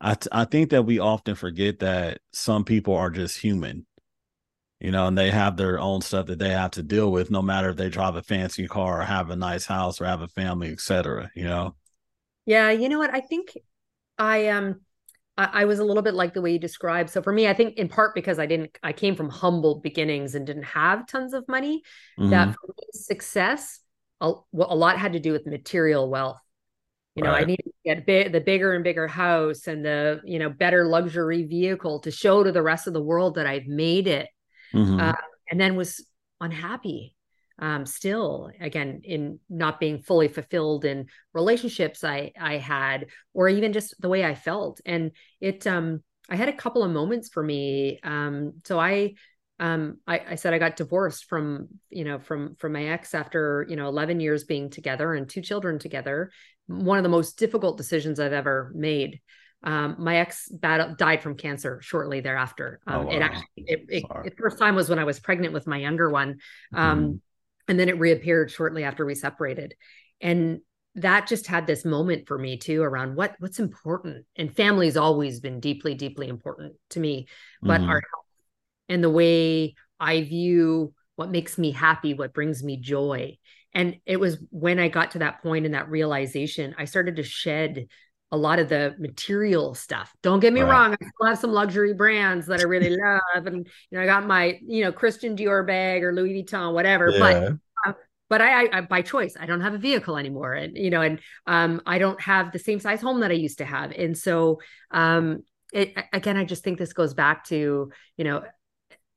I 0.00 0.14
t- 0.14 0.28
I 0.32 0.44
think 0.44 0.70
that 0.70 0.84
we 0.84 0.98
often 0.98 1.34
forget 1.34 1.80
that 1.80 2.20
some 2.32 2.64
people 2.64 2.94
are 2.94 3.10
just 3.10 3.38
human 3.38 3.86
you 4.80 4.90
know, 4.90 5.06
and 5.06 5.16
they 5.16 5.30
have 5.30 5.56
their 5.56 5.78
own 5.78 6.02
stuff 6.02 6.26
that 6.26 6.38
they 6.38 6.50
have 6.50 6.72
to 6.72 6.82
deal 6.82 7.10
with, 7.10 7.30
no 7.30 7.42
matter 7.42 7.70
if 7.70 7.76
they 7.76 7.88
drive 7.88 8.16
a 8.16 8.22
fancy 8.22 8.66
car 8.66 9.00
or 9.00 9.04
have 9.04 9.30
a 9.30 9.36
nice 9.36 9.66
house 9.66 10.00
or 10.00 10.04
have 10.04 10.20
a 10.20 10.28
family, 10.28 10.70
etc. 10.70 11.30
You 11.34 11.44
know. 11.44 11.76
Yeah, 12.44 12.70
you 12.70 12.88
know 12.88 12.98
what? 12.98 13.14
I 13.14 13.20
think 13.20 13.56
I 14.18 14.48
um 14.48 14.80
I, 15.38 15.48
I 15.52 15.64
was 15.64 15.78
a 15.78 15.84
little 15.84 16.02
bit 16.02 16.14
like 16.14 16.34
the 16.34 16.42
way 16.42 16.52
you 16.52 16.58
described. 16.58 17.10
So 17.10 17.22
for 17.22 17.32
me, 17.32 17.48
I 17.48 17.54
think 17.54 17.76
in 17.76 17.88
part 17.88 18.14
because 18.14 18.38
I 18.38 18.46
didn't, 18.46 18.76
I 18.82 18.92
came 18.92 19.16
from 19.16 19.28
humble 19.28 19.80
beginnings 19.80 20.34
and 20.34 20.46
didn't 20.46 20.64
have 20.64 21.06
tons 21.06 21.34
of 21.34 21.46
money. 21.48 21.82
Mm-hmm. 22.18 22.30
That 22.30 22.54
for 22.54 22.68
me, 22.68 22.84
success, 22.92 23.80
a, 24.20 24.32
a 24.54 24.76
lot 24.76 24.98
had 24.98 25.12
to 25.12 25.20
do 25.20 25.32
with 25.32 25.46
material 25.46 26.08
wealth. 26.08 26.40
You 27.14 27.22
know, 27.22 27.30
right. 27.30 27.42
I 27.42 27.46
needed 27.46 27.64
to 27.64 27.72
get 27.82 28.06
big, 28.06 28.32
the 28.32 28.42
bigger 28.42 28.74
and 28.74 28.84
bigger 28.84 29.08
house 29.08 29.68
and 29.68 29.82
the 29.82 30.20
you 30.24 30.38
know 30.38 30.50
better 30.50 30.86
luxury 30.86 31.44
vehicle 31.44 32.00
to 32.00 32.10
show 32.10 32.44
to 32.44 32.52
the 32.52 32.60
rest 32.60 32.86
of 32.86 32.92
the 32.92 33.02
world 33.02 33.36
that 33.36 33.46
I've 33.46 33.66
made 33.66 34.06
it 34.06 34.28
mm-hmm. 34.76 35.00
uh, 35.00 35.12
and 35.50 35.60
then 35.60 35.76
was 35.76 36.06
unhappy 36.40 37.16
um, 37.58 37.86
still 37.86 38.50
again 38.60 39.00
in 39.04 39.40
not 39.48 39.80
being 39.80 40.00
fully 40.02 40.28
fulfilled 40.28 40.84
in 40.84 41.06
relationships 41.32 42.04
I 42.04 42.32
I 42.38 42.58
had 42.58 43.06
or 43.32 43.48
even 43.48 43.72
just 43.72 44.00
the 44.00 44.08
way 44.08 44.24
I 44.24 44.34
felt. 44.34 44.80
And 44.84 45.12
it 45.40 45.66
um 45.66 46.02
I 46.28 46.36
had 46.36 46.48
a 46.48 46.56
couple 46.56 46.82
of 46.82 46.90
moments 46.90 47.28
for 47.28 47.42
me 47.42 47.98
um 48.02 48.54
so 48.64 48.78
I 48.78 49.14
um 49.58 49.98
I, 50.06 50.20
I 50.30 50.34
said 50.34 50.52
I 50.52 50.58
got 50.58 50.76
divorced 50.76 51.24
from 51.26 51.68
you 51.88 52.04
know 52.04 52.18
from 52.18 52.56
from 52.56 52.72
my 52.72 52.88
ex 52.88 53.14
after 53.14 53.64
you 53.68 53.76
know 53.76 53.88
11 53.88 54.20
years 54.20 54.44
being 54.44 54.68
together 54.68 55.14
and 55.14 55.28
two 55.28 55.40
children 55.40 55.78
together. 55.78 56.30
One 56.66 56.98
of 56.98 57.04
the 57.04 57.08
most 57.08 57.38
difficult 57.38 57.78
decisions 57.78 58.20
I've 58.20 58.32
ever 58.32 58.72
made 58.74 59.20
um, 59.66 59.96
my 59.98 60.18
ex 60.18 60.48
battle, 60.48 60.94
died 60.94 61.22
from 61.22 61.36
cancer 61.36 61.80
shortly 61.82 62.20
thereafter. 62.20 62.80
Oh, 62.86 62.92
um, 62.92 63.00
oh, 63.00 63.04
wow. 63.06 63.12
It 63.12 63.22
actually, 63.22 63.48
it, 63.56 63.86
it, 63.88 64.04
it, 64.24 64.34
first 64.38 64.58
time 64.58 64.76
was 64.76 64.88
when 64.88 65.00
I 65.00 65.04
was 65.04 65.18
pregnant 65.18 65.52
with 65.52 65.66
my 65.66 65.76
younger 65.76 66.08
one. 66.08 66.38
Um, 66.72 67.04
mm. 67.04 67.20
And 67.68 67.80
then 67.80 67.88
it 67.88 67.98
reappeared 67.98 68.52
shortly 68.52 68.84
after 68.84 69.04
we 69.04 69.16
separated. 69.16 69.74
And 70.20 70.60
that 70.94 71.26
just 71.26 71.48
had 71.48 71.66
this 71.66 71.84
moment 71.84 72.28
for 72.28 72.38
me 72.38 72.56
too 72.56 72.80
around 72.80 73.16
what 73.16 73.34
what's 73.38 73.58
important 73.58 74.24
and 74.36 74.56
family's 74.56 74.96
always 74.96 75.40
been 75.40 75.60
deeply 75.60 75.94
deeply 75.94 76.26
important 76.26 76.72
to 76.88 76.98
me 76.98 77.28
but 77.60 77.82
mm-hmm. 77.82 77.90
our 77.90 78.00
health 78.00 78.24
and 78.88 79.04
the 79.04 79.10
way 79.10 79.74
i 80.00 80.22
view 80.22 80.94
what 81.16 81.30
makes 81.30 81.58
me 81.58 81.70
happy 81.70 82.14
what 82.14 82.32
brings 82.32 82.62
me 82.64 82.78
joy 82.78 83.36
and 83.74 83.98
it 84.06 84.18
was 84.18 84.38
when 84.48 84.78
i 84.78 84.88
got 84.88 85.10
to 85.10 85.18
that 85.18 85.42
point 85.42 85.66
and 85.66 85.74
that 85.74 85.90
realization 85.90 86.74
i 86.78 86.86
started 86.86 87.16
to 87.16 87.22
shed 87.22 87.88
a 88.32 88.36
lot 88.36 88.58
of 88.58 88.68
the 88.68 88.94
material 88.98 89.74
stuff 89.74 90.14
don't 90.22 90.40
get 90.40 90.52
me 90.52 90.60
right. 90.60 90.70
wrong 90.70 90.92
i 90.92 90.96
still 90.96 91.26
have 91.26 91.38
some 91.38 91.52
luxury 91.52 91.94
brands 91.94 92.46
that 92.46 92.60
i 92.60 92.64
really 92.64 92.90
love 92.90 93.46
and 93.46 93.66
you 93.90 93.98
know 93.98 94.02
i 94.02 94.06
got 94.06 94.26
my 94.26 94.58
you 94.66 94.82
know 94.82 94.92
christian 94.92 95.36
dior 95.36 95.66
bag 95.66 96.02
or 96.02 96.12
louis 96.12 96.42
vuitton 96.42 96.72
whatever 96.72 97.10
yeah. 97.10 97.18
but 97.18 97.52
uh, 97.86 97.92
but 98.28 98.40
I, 98.40 98.78
I, 98.78 98.80
by 98.80 99.02
choice 99.02 99.36
i 99.38 99.46
don't 99.46 99.60
have 99.60 99.74
a 99.74 99.78
vehicle 99.78 100.16
anymore 100.16 100.54
and 100.54 100.76
you 100.76 100.90
know 100.90 101.02
and 101.02 101.20
um 101.46 101.80
i 101.86 101.98
don't 101.98 102.20
have 102.20 102.52
the 102.52 102.58
same 102.58 102.80
size 102.80 103.00
home 103.00 103.20
that 103.20 103.30
i 103.30 103.34
used 103.34 103.58
to 103.58 103.64
have 103.64 103.92
and 103.92 104.16
so 104.18 104.60
um 104.90 105.44
it, 105.72 105.94
again 106.12 106.36
i 106.36 106.44
just 106.44 106.64
think 106.64 106.78
this 106.78 106.92
goes 106.92 107.14
back 107.14 107.44
to 107.44 107.90
you 108.16 108.24
know 108.24 108.42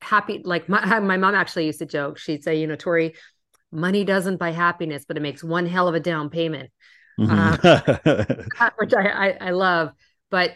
happy 0.01 0.42
like 0.46 0.70
my, 0.70 1.00
my 1.00 1.18
mom 1.18 1.34
actually 1.34 1.66
used 1.66 1.80
to 1.80 1.86
joke 1.86 2.20
she'd 2.20 2.44
say 2.44 2.60
you 2.60 2.68
know 2.68 2.75
tori 2.75 3.16
money 3.72 4.04
doesn't 4.04 4.38
buy 4.38 4.51
happiness 4.51 5.06
but 5.08 5.18
it 5.18 5.22
makes 5.22 5.44
one 5.44 5.66
hell 5.66 5.88
of 5.88 5.96
a 5.96 6.00
down 6.00 6.30
payment 6.30 6.70
mm-hmm. 7.20 8.64
uh, 8.64 8.70
which 8.78 8.94
I, 8.94 9.08
I 9.08 9.38
i 9.42 9.50
love 9.52 9.92
but 10.30 10.52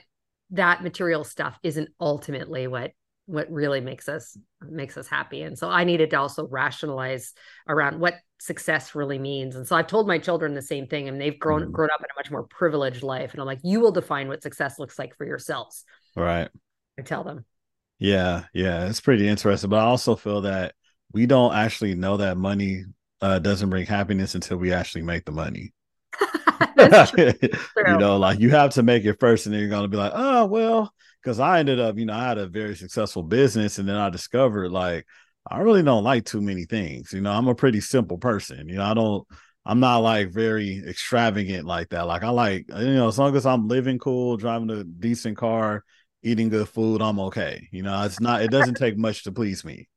that 0.51 0.83
material 0.83 1.23
stuff 1.23 1.57
isn't 1.63 1.89
ultimately 1.99 2.67
what 2.67 2.91
what 3.25 3.49
really 3.49 3.79
makes 3.79 4.09
us 4.09 4.37
makes 4.61 4.97
us 4.97 5.07
happy. 5.07 5.41
And 5.41 5.57
so 5.57 5.69
i 5.69 5.83
needed 5.83 6.09
to 6.11 6.19
also 6.19 6.47
rationalize 6.47 7.33
around 7.67 7.99
what 7.99 8.15
success 8.39 8.95
really 8.95 9.19
means. 9.19 9.55
And 9.55 9.67
so 9.67 9.75
i've 9.75 9.87
told 9.87 10.07
my 10.07 10.17
children 10.17 10.53
the 10.53 10.61
same 10.61 10.87
thing 10.87 11.07
and 11.07 11.19
they've 11.19 11.39
grown 11.39 11.67
mm. 11.67 11.71
grown 11.71 11.89
up 11.93 12.01
in 12.01 12.05
a 12.05 12.19
much 12.19 12.31
more 12.31 12.43
privileged 12.43 13.03
life. 13.03 13.31
And 13.31 13.41
i'm 13.41 13.47
like 13.47 13.61
you 13.63 13.79
will 13.79 13.91
define 13.91 14.27
what 14.27 14.43
success 14.43 14.79
looks 14.79 14.99
like 14.99 15.15
for 15.15 15.25
yourselves. 15.25 15.83
Right. 16.15 16.49
I 16.99 17.01
tell 17.01 17.23
them. 17.23 17.45
Yeah 17.99 18.43
yeah 18.53 18.87
it's 18.87 18.99
pretty 18.99 19.27
interesting 19.27 19.69
but 19.69 19.79
i 19.79 19.83
also 19.83 20.15
feel 20.15 20.41
that 20.41 20.75
we 21.13 21.25
don't 21.25 21.53
actually 21.53 21.95
know 21.95 22.17
that 22.17 22.37
money 22.37 22.83
uh, 23.21 23.39
doesn't 23.39 23.69
bring 23.69 23.85
happiness 23.85 24.35
until 24.35 24.57
we 24.57 24.73
actually 24.73 25.03
make 25.03 25.23
the 25.23 25.31
money 25.31 25.71
you 27.17 27.97
know 27.97 28.17
like 28.17 28.39
you 28.39 28.49
have 28.49 28.71
to 28.71 28.83
make 28.83 29.05
it 29.05 29.19
first 29.19 29.45
and 29.45 29.53
then 29.53 29.61
you're 29.61 29.69
going 29.69 29.83
to 29.83 29.87
be 29.87 29.97
like 29.97 30.11
oh 30.15 30.45
well 30.45 30.93
because 31.23 31.39
I 31.39 31.59
ended 31.59 31.79
up, 31.79 31.97
you 31.97 32.05
know, 32.05 32.13
I 32.13 32.27
had 32.27 32.37
a 32.37 32.47
very 32.47 32.75
successful 32.75 33.23
business, 33.23 33.79
and 33.79 33.87
then 33.87 33.95
I 33.95 34.09
discovered 34.09 34.71
like 34.71 35.05
I 35.49 35.59
really 35.59 35.83
don't 35.83 36.03
like 36.03 36.25
too 36.25 36.41
many 36.41 36.65
things. 36.65 37.13
You 37.13 37.21
know, 37.21 37.31
I'm 37.31 37.47
a 37.47 37.55
pretty 37.55 37.81
simple 37.81 38.17
person. 38.17 38.67
You 38.67 38.75
know, 38.75 38.85
I 38.85 38.93
don't. 38.93 39.27
I'm 39.65 39.79
not 39.79 39.99
like 39.99 40.29
very 40.29 40.83
extravagant 40.85 41.65
like 41.65 41.89
that. 41.89 42.05
Like 42.05 42.23
I 42.23 42.29
like, 42.29 42.65
you 42.69 42.93
know, 42.95 43.07
as 43.07 43.17
long 43.17 43.35
as 43.35 43.45
I'm 43.45 43.69
living 43.69 43.97
cool, 43.97 44.35
driving 44.35 44.69
a 44.69 44.83
decent 44.83 45.37
car, 45.37 45.85
eating 46.21 46.49
good 46.49 46.67
food, 46.67 47.01
I'm 47.01 47.19
okay. 47.21 47.69
You 47.71 47.83
know, 47.83 48.03
it's 48.03 48.19
not. 48.19 48.41
It 48.41 48.51
doesn't 48.51 48.75
take 48.75 48.97
much 48.97 49.23
to 49.23 49.31
please 49.31 49.63
me. 49.63 49.87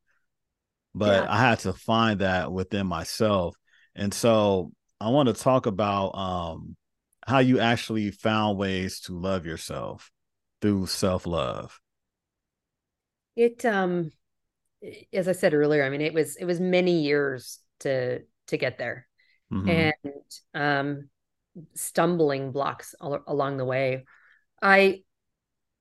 But 0.94 1.24
yeah. 1.24 1.32
I 1.32 1.38
had 1.38 1.58
to 1.60 1.72
find 1.72 2.20
that 2.20 2.52
within 2.52 2.86
myself, 2.86 3.56
and 3.94 4.14
so 4.14 4.72
I 5.00 5.10
want 5.10 5.28
to 5.28 5.34
talk 5.34 5.66
about 5.66 6.10
um 6.16 6.76
how 7.26 7.38
you 7.40 7.58
actually 7.58 8.10
found 8.10 8.56
ways 8.56 9.00
to 9.00 9.12
love 9.12 9.46
yourself 9.46 10.10
through 10.62 10.86
self-love. 10.86 11.78
It 13.34 13.64
um 13.64 14.10
as 15.12 15.26
i 15.26 15.32
said 15.32 15.54
earlier 15.54 15.84
i 15.84 15.88
mean 15.88 16.02
it 16.02 16.14
was 16.14 16.36
it 16.36 16.44
was 16.44 16.60
many 16.60 17.02
years 17.02 17.58
to 17.80 18.20
to 18.46 18.56
get 18.56 18.78
there. 18.78 19.06
Mm-hmm. 19.52 19.68
and 19.68 19.94
um 20.54 21.08
stumbling 21.74 22.50
blocks 22.50 22.94
along 23.00 23.56
the 23.56 23.64
way. 23.64 24.04
I 24.60 25.02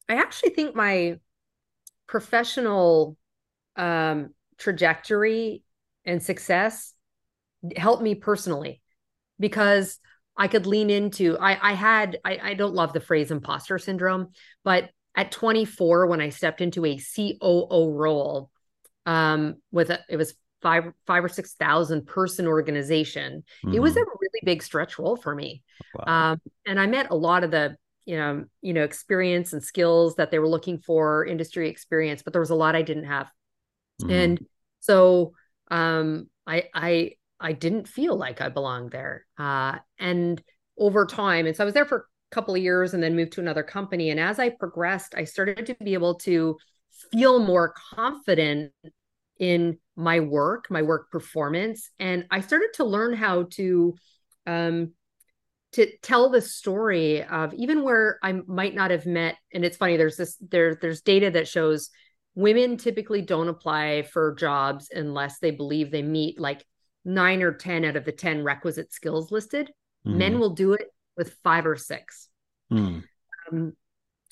i 0.08 0.16
actually 0.16 0.52
think 0.52 0.76
my 0.76 1.20
professional 2.08 3.18
um 3.76 4.34
trajectory 4.58 5.64
and 6.06 6.22
success 6.24 6.94
helped 7.76 8.04
me 8.04 8.16
personally 8.16 8.82
because 9.40 10.00
I 10.38 10.48
could 10.48 10.66
lean 10.66 10.90
into. 10.90 11.38
I 11.38 11.72
I 11.72 11.74
had 11.74 12.20
I, 12.26 12.40
I 12.42 12.54
don't 12.54 12.74
love 12.74 12.94
the 12.94 13.00
phrase 13.00 13.32
imposter 13.32 13.78
syndrome, 13.80 14.30
but 14.64 14.90
at 15.16 15.32
24 15.32 16.08
when 16.08 16.22
I 16.22 16.30
stepped 16.30 16.62
into 16.62 16.86
a 16.86 16.98
COO 17.00 17.92
role, 17.94 18.52
um, 19.06 19.56
with 19.72 19.90
a, 19.90 20.00
it 20.10 20.18
was 20.18 20.36
five 20.62 20.92
five 21.06 21.24
or 21.24 21.30
six 21.30 21.54
thousand 21.54 22.06
person 22.06 22.48
organization, 22.48 23.44
mm-hmm. 23.64 23.76
it 23.76 23.82
was 23.82 23.94
mm-hmm. 23.94 24.02
a 24.02 24.18
really 24.20 24.42
big 24.44 24.64
stretch 24.64 25.00
role 25.00 25.16
for 25.16 25.34
me. 25.34 25.64
Wow. 25.96 26.32
Um, 26.32 26.42
and 26.66 26.80
I 26.80 26.88
met 26.88 27.12
a 27.12 27.16
lot 27.16 27.44
of 27.44 27.52
the 27.52 27.78
you 28.06 28.18
know 28.18 28.46
you 28.62 28.74
know 28.74 28.84
experience 28.84 29.54
and 29.54 29.64
skills 29.64 30.16
that 30.16 30.32
they 30.32 30.40
were 30.40 30.50
looking 30.50 30.80
for, 30.80 31.26
industry 31.26 31.70
experience, 31.70 32.24
but 32.24 32.34
there 32.34 32.42
was 32.42 32.50
a 32.50 32.56
lot 32.56 32.76
I 32.76 32.82
didn't 32.82 33.06
have, 33.06 33.28
mm-hmm. 34.02 34.12
and 34.12 34.46
so 34.82 35.34
um, 35.72 36.30
I 36.46 36.66
I 36.74 37.12
I 37.40 37.54
didn't 37.54 37.88
feel 37.88 38.16
like 38.16 38.42
I 38.42 38.50
belonged 38.50 38.92
there. 38.92 39.26
Uh, 39.38 39.78
and 40.00 40.42
over 40.78 41.06
time, 41.06 41.46
and 41.46 41.56
so 41.56 41.64
I 41.64 41.66
was 41.66 41.74
there 41.74 41.86
for 41.86 42.08
a 42.32 42.36
couple 42.36 42.56
of 42.56 42.62
years 42.62 42.94
and 42.94 43.02
then 43.02 43.16
moved 43.16 43.34
to 43.34 43.42
another 43.42 43.64
company. 43.64 44.10
And 44.10 44.20
as 44.20 44.40
I 44.40 44.50
progressed, 44.50 45.16
I 45.16 45.24
started 45.26 45.66
to 45.66 45.76
be 45.76 45.94
able 45.94 46.16
to 46.20 46.58
feel 47.12 47.40
more 47.40 47.74
confident 47.94 48.72
in 49.38 49.78
my 49.96 50.20
work, 50.22 50.66
my 50.70 50.82
work 50.82 51.12
performance. 51.12 51.90
And 52.00 52.26
I 52.32 52.42
started 52.42 52.70
to 52.76 52.86
learn 52.86 53.14
how 53.14 53.48
to 53.52 53.96
um, 54.48 54.94
to 55.74 55.92
tell 56.02 56.30
the 56.30 56.40
story 56.40 57.22
of 57.24 57.54
even 57.54 57.84
where 57.84 58.18
I 58.24 58.32
might 58.48 58.74
not 58.74 58.92
have 58.92 59.06
met. 59.06 59.36
And 59.54 59.66
it's 59.66 59.76
funny, 59.76 59.98
there's 59.98 60.16
this 60.16 60.38
there, 60.40 60.76
there's 60.76 61.02
data 61.02 61.32
that 61.32 61.50
shows 61.50 61.90
women 62.34 62.78
typically 62.78 63.22
don't 63.22 63.50
apply 63.50 64.04
for 64.04 64.36
jobs 64.36 64.90
unless 64.94 65.40
they 65.40 65.52
believe 65.52 65.92
they 65.92 66.02
meet 66.02 66.40
like 66.40 66.66
nine 67.06 67.42
or 67.42 67.54
10 67.54 67.86
out 67.86 67.96
of 67.96 68.06
the 68.06 68.12
10 68.12 68.44
requisite 68.44 68.92
skills 68.92 69.32
listed. 69.32 69.72
Mm. 70.06 70.16
Men 70.18 70.40
will 70.40 70.52
do 70.52 70.74
it 70.74 70.88
with 71.16 71.36
five 71.44 71.66
or 71.66 71.76
six. 71.76 72.30
Mm. 72.72 73.04
Um, 73.52 73.74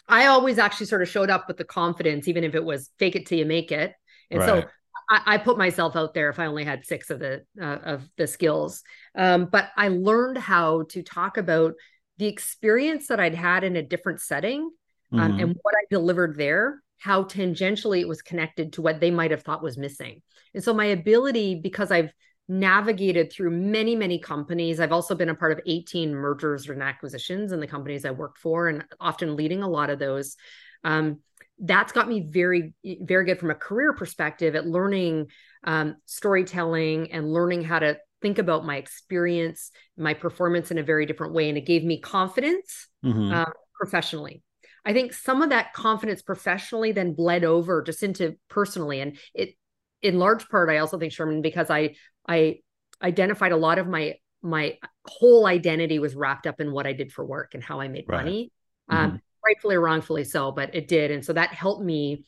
I 0.08 0.26
always 0.26 0.60
actually 0.60 0.88
sort 0.88 1.02
of 1.02 1.10
showed 1.10 1.30
up 1.30 1.48
with 1.48 1.58
the 1.58 1.64
confidence, 1.64 2.28
even 2.28 2.44
if 2.44 2.56
it 2.56 2.64
was 2.64 2.90
fake 3.00 3.16
it 3.16 3.26
till 3.26 3.38
you 3.38 3.46
make 3.46 3.72
it. 3.72 3.94
And 4.30 4.42
right. 4.42 4.64
so 4.64 4.70
I, 5.10 5.22
I, 5.36 5.38
put 5.38 5.58
myself 5.58 5.96
out 5.96 6.14
there 6.14 6.30
if 6.30 6.40
I 6.40 6.48
only 6.48 6.66
had 6.66 6.86
six 6.86 7.10
of 7.10 7.20
the 7.20 7.46
uh, 7.62 7.64
of 7.64 8.10
the 8.18 8.28
skills. 8.28 8.84
Um, 9.16 9.46
but 9.46 9.70
I 9.78 9.90
learned 9.90 10.38
how 10.38 10.84
to 10.90 11.04
talk 11.04 11.38
about 11.38 11.76
the 12.18 12.28
experience 12.28 13.08
that 13.08 13.20
I'd 13.20 13.36
had 13.36 13.64
in 13.64 13.76
a 13.76 13.82
different 13.82 14.22
setting 14.22 14.70
um, 15.14 15.34
mm. 15.34 15.42
and 15.42 15.60
what 15.62 15.76
I 15.76 15.86
delivered 15.90 16.38
there, 16.38 16.82
how 16.98 17.24
tangentially 17.24 18.02
it 18.02 18.08
was 18.08 18.22
connected 18.22 18.74
to 18.74 18.82
what 18.82 19.00
they 19.00 19.12
might 19.12 19.32
have 19.32 19.44
thought 19.44 19.64
was 19.64 19.78
missing. 19.78 20.22
And 20.54 20.64
so 20.64 20.74
my 20.74 20.86
ability, 20.86 21.56
because 21.56 21.92
I've 21.92 22.12
navigated 22.48 23.32
through 23.32 23.52
many, 23.52 23.96
many 23.96 24.20
companies. 24.20 24.80
I've 24.80 24.92
also 24.92 25.16
been 25.16 25.30
a 25.30 25.36
part 25.36 25.52
of 25.52 25.62
18 25.66 26.14
mergers 26.14 26.68
and 26.70 26.84
acquisitions 26.84 27.52
in 27.52 27.60
the 27.60 27.68
companies 27.68 28.06
I 28.06 28.12
worked 28.12 28.38
for, 28.38 28.68
and 28.68 28.84
often 29.00 29.36
leading 29.36 29.64
a 29.64 29.70
lot 29.70 29.90
of 29.90 30.00
those. 30.00 30.36
Um, 30.84 31.20
that's 31.60 31.94
got 31.94 32.10
me 32.10 32.28
very, 32.30 32.74
very 32.84 33.26
good 33.26 33.40
from 33.40 33.52
a 33.52 33.56
career 33.56 33.94
perspective 33.94 34.56
at 34.56 34.68
learning 34.68 35.28
um, 35.64 35.96
storytelling 36.06 37.12
and 37.12 37.32
learning 37.32 37.64
how 37.64 37.80
to 37.80 37.98
think 38.22 38.38
about 38.38 38.66
my 38.66 38.78
experience, 38.78 39.72
my 39.98 40.14
performance 40.14 40.72
in 40.72 40.78
a 40.78 40.84
very 40.84 41.06
different 41.06 41.34
way. 41.34 41.50
And 41.50 41.58
it 41.58 41.66
gave 41.66 41.84
me 41.84 42.00
confidence 42.00 42.88
mm-hmm. 43.06 43.32
uh, 43.32 43.52
professionally. 43.76 44.42
I 44.86 44.94
think 44.94 45.14
some 45.14 45.42
of 45.42 45.50
that 45.50 45.74
confidence 45.74 46.22
professionally 46.22 46.92
then 46.92 47.14
bled 47.14 47.44
over 47.44 47.82
just 47.82 48.04
into 48.04 48.36
personally. 48.50 49.00
And 49.00 49.18
it, 49.34 49.56
in 50.02 50.20
large 50.20 50.50
part, 50.50 50.70
I 50.70 50.80
also 50.80 50.98
think 50.98 51.14
Sherman, 51.14 51.42
because 51.42 51.70
I 51.70 51.96
I 52.28 52.60
identified 53.02 53.52
a 53.52 53.58
lot 53.58 53.80
of 53.80 53.88
my 53.88 54.16
my 54.42 54.78
whole 55.06 55.46
identity 55.46 56.00
was 56.00 56.16
wrapped 56.16 56.48
up 56.48 56.60
in 56.60 56.72
what 56.72 56.86
I 56.86 56.94
did 56.94 57.12
for 57.12 57.26
work 57.26 57.54
and 57.54 57.64
how 57.64 57.80
I 57.80 57.88
made 57.88 58.06
right. 58.08 58.24
money. 58.24 58.52
Um, 58.90 58.98
mm-hmm. 58.98 59.16
Um, 59.16 59.22
rightfully 59.46 59.76
or 59.76 59.82
wrongfully 59.82 60.24
so, 60.24 60.52
but 60.52 60.74
it 60.76 60.88
did. 60.88 61.12
And 61.12 61.24
so 61.24 61.34
that 61.34 61.54
helped 61.54 61.84
me 61.84 62.26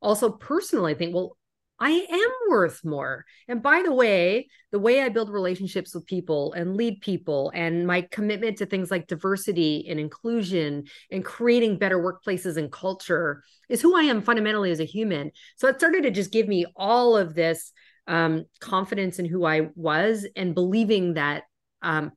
also 0.00 0.30
personally 0.30 0.94
think, 0.94 1.14
well, 1.14 1.36
I 1.80 1.90
am 1.90 2.30
worth 2.50 2.84
more. 2.84 3.24
And 3.46 3.62
by 3.62 3.82
the 3.84 3.92
way, 3.92 4.48
the 4.72 4.80
way 4.80 5.00
I 5.00 5.10
build 5.10 5.30
relationships 5.30 5.94
with 5.94 6.06
people 6.06 6.52
and 6.54 6.76
lead 6.76 7.00
people 7.00 7.52
and 7.54 7.86
my 7.86 8.02
commitment 8.10 8.58
to 8.58 8.66
things 8.66 8.90
like 8.90 9.06
diversity 9.06 9.86
and 9.88 10.00
inclusion 10.00 10.84
and 11.12 11.24
creating 11.24 11.78
better 11.78 11.98
workplaces 11.98 12.56
and 12.56 12.72
culture 12.72 13.44
is 13.68 13.80
who 13.80 13.96
I 13.96 14.02
am 14.02 14.22
fundamentally 14.22 14.72
as 14.72 14.80
a 14.80 14.84
human. 14.84 15.30
So 15.56 15.68
it 15.68 15.78
started 15.78 16.02
to 16.02 16.10
just 16.10 16.32
give 16.32 16.48
me 16.48 16.66
all 16.74 17.16
of 17.16 17.34
this 17.34 17.72
um, 18.08 18.46
confidence 18.58 19.18
in 19.18 19.26
who 19.26 19.44
I 19.44 19.68
was 19.76 20.26
and 20.34 20.54
believing 20.54 21.14
that 21.14 21.44
um, 21.82 22.12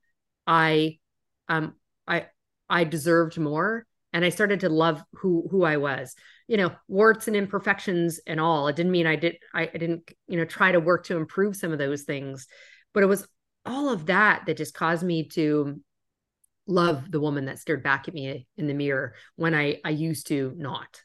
I 0.48 0.98
um, 1.48 1.76
I 2.08 2.28
I 2.70 2.86
deserved 2.86 3.38
more 3.38 3.86
and 4.14 4.26
I 4.26 4.30
started 4.30 4.62
to 4.62 4.70
love 4.70 5.04
who 5.14 5.48
who 5.52 5.64
I 5.64 5.78
was. 5.78 6.16
You 6.48 6.58
know, 6.58 6.72
warts 6.88 7.28
and 7.28 7.36
imperfections 7.36 8.20
and 8.28 8.40
all. 8.40 8.68
It 8.68 8.76
didn't 8.76 8.92
mean 8.92 9.08
I 9.08 9.16
did 9.16 9.38
I, 9.54 9.64
I 9.64 9.78
didn't 9.78 10.12
you 10.28 10.38
know 10.38 10.46
try 10.46 10.72
to 10.72 10.80
work 10.80 11.06
to 11.06 11.18
improve 11.18 11.56
some 11.56 11.72
of 11.72 11.78
those 11.78 12.04
things, 12.04 12.48
but 12.94 13.04
it 13.04 13.08
was 13.08 13.28
all 13.66 13.90
of 13.90 14.08
that 14.08 14.46
that 14.48 14.58
just 14.58 14.74
caused 14.74 15.04
me 15.04 15.28
to 15.30 15.80
love 16.68 17.12
the 17.12 17.20
woman 17.20 17.46
that 17.46 17.60
stared 17.60 17.84
back 17.84 18.08
at 18.08 18.14
me 18.14 18.48
in 18.58 18.68
the 18.68 18.74
mirror 18.74 19.14
when 19.36 19.54
I 19.54 19.80
I 19.84 19.90
used 19.90 20.28
to 20.28 20.54
not. 20.56 21.02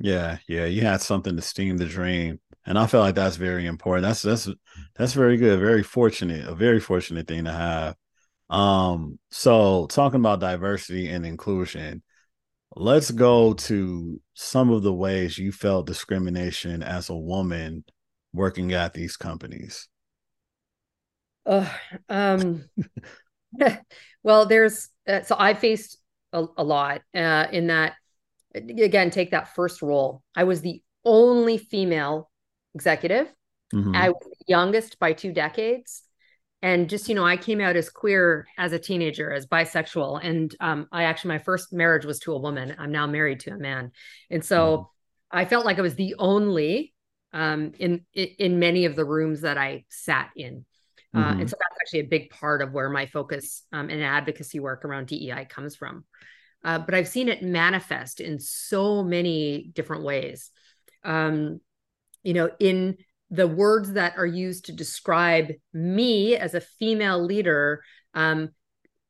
Yeah, 0.00 0.38
yeah, 0.48 0.64
you 0.64 0.82
had 0.82 1.00
something 1.00 1.36
to 1.36 1.42
steam 1.42 1.76
the 1.76 1.86
dream, 1.86 2.40
and 2.66 2.78
I 2.78 2.86
feel 2.86 3.00
like 3.00 3.14
that's 3.14 3.36
very 3.36 3.66
important. 3.66 4.04
That's 4.04 4.22
that's 4.22 4.48
that's 4.96 5.12
very 5.12 5.36
good, 5.36 5.60
very 5.60 5.82
fortunate, 5.82 6.46
a 6.46 6.54
very 6.54 6.80
fortunate 6.80 7.28
thing 7.28 7.44
to 7.44 7.52
have. 7.52 7.96
Um, 8.50 9.18
so 9.30 9.86
talking 9.86 10.20
about 10.20 10.40
diversity 10.40 11.08
and 11.08 11.26
inclusion, 11.26 12.02
let's 12.74 13.10
go 13.10 13.54
to 13.54 14.20
some 14.34 14.70
of 14.70 14.82
the 14.82 14.92
ways 14.92 15.38
you 15.38 15.52
felt 15.52 15.86
discrimination 15.86 16.82
as 16.82 17.10
a 17.10 17.16
woman 17.16 17.84
working 18.32 18.72
at 18.72 18.94
these 18.94 19.16
companies. 19.16 19.88
Uh, 21.46 21.68
um, 22.08 22.64
well, 24.22 24.46
there's 24.46 24.88
uh, 25.06 25.22
so 25.22 25.36
I 25.38 25.52
faced 25.52 25.98
a, 26.32 26.46
a 26.56 26.64
lot 26.64 27.02
uh, 27.14 27.46
in 27.52 27.68
that. 27.68 27.94
Again, 28.54 29.10
take 29.10 29.32
that 29.32 29.52
first 29.56 29.82
role. 29.82 30.22
I 30.36 30.44
was 30.44 30.60
the 30.60 30.80
only 31.04 31.58
female 31.58 32.30
executive. 32.74 33.32
Mm-hmm. 33.72 33.94
I 33.94 34.10
was 34.10 34.28
youngest 34.46 34.98
by 34.98 35.12
two 35.12 35.32
decades. 35.32 36.02
And 36.62 36.88
just, 36.88 37.10
you 37.10 37.14
know, 37.14 37.26
I 37.26 37.36
came 37.36 37.60
out 37.60 37.76
as 37.76 37.90
queer 37.90 38.46
as 38.56 38.72
a 38.72 38.78
teenager, 38.78 39.30
as 39.30 39.46
bisexual. 39.46 40.24
And 40.24 40.54
um, 40.60 40.88
I 40.90 41.04
actually, 41.04 41.28
my 41.28 41.38
first 41.38 41.74
marriage 41.74 42.06
was 42.06 42.20
to 42.20 42.32
a 42.32 42.38
woman. 42.38 42.74
I'm 42.78 42.90
now 42.90 43.06
married 43.06 43.40
to 43.40 43.50
a 43.50 43.58
man. 43.58 43.92
And 44.30 44.42
so 44.42 44.78
mm-hmm. 44.78 45.38
I 45.38 45.44
felt 45.44 45.66
like 45.66 45.78
I 45.78 45.82
was 45.82 45.94
the 45.94 46.14
only 46.18 46.94
um, 47.34 47.72
in, 47.78 48.06
in 48.14 48.58
many 48.58 48.86
of 48.86 48.96
the 48.96 49.04
rooms 49.04 49.42
that 49.42 49.58
I 49.58 49.84
sat 49.90 50.30
in. 50.36 50.64
Uh, 51.12 51.18
mm-hmm. 51.18 51.40
and 51.40 51.50
so 51.50 51.56
that's 51.60 51.76
actually 51.82 52.00
a 52.00 52.04
big 52.04 52.30
part 52.30 52.62
of 52.62 52.72
where 52.72 52.88
my 52.88 53.06
focus 53.06 53.64
um, 53.72 53.90
and 53.90 54.02
advocacy 54.02 54.58
work 54.58 54.84
around 54.84 55.08
DEI 55.08 55.46
comes 55.48 55.76
from. 55.76 56.04
Uh, 56.64 56.78
but 56.78 56.94
I've 56.94 57.08
seen 57.08 57.28
it 57.28 57.42
manifest 57.42 58.20
in 58.20 58.38
so 58.38 59.04
many 59.04 59.70
different 59.74 60.02
ways. 60.02 60.50
Um, 61.04 61.60
you 62.24 62.34
know, 62.34 62.50
in 62.58 62.96
the 63.30 63.46
words 63.46 63.92
that 63.92 64.14
are 64.16 64.26
used 64.26 64.66
to 64.66 64.72
describe 64.72 65.52
me 65.72 66.36
as 66.36 66.54
a 66.54 66.60
female 66.60 67.24
leader, 67.24 67.82
um, 68.14 68.50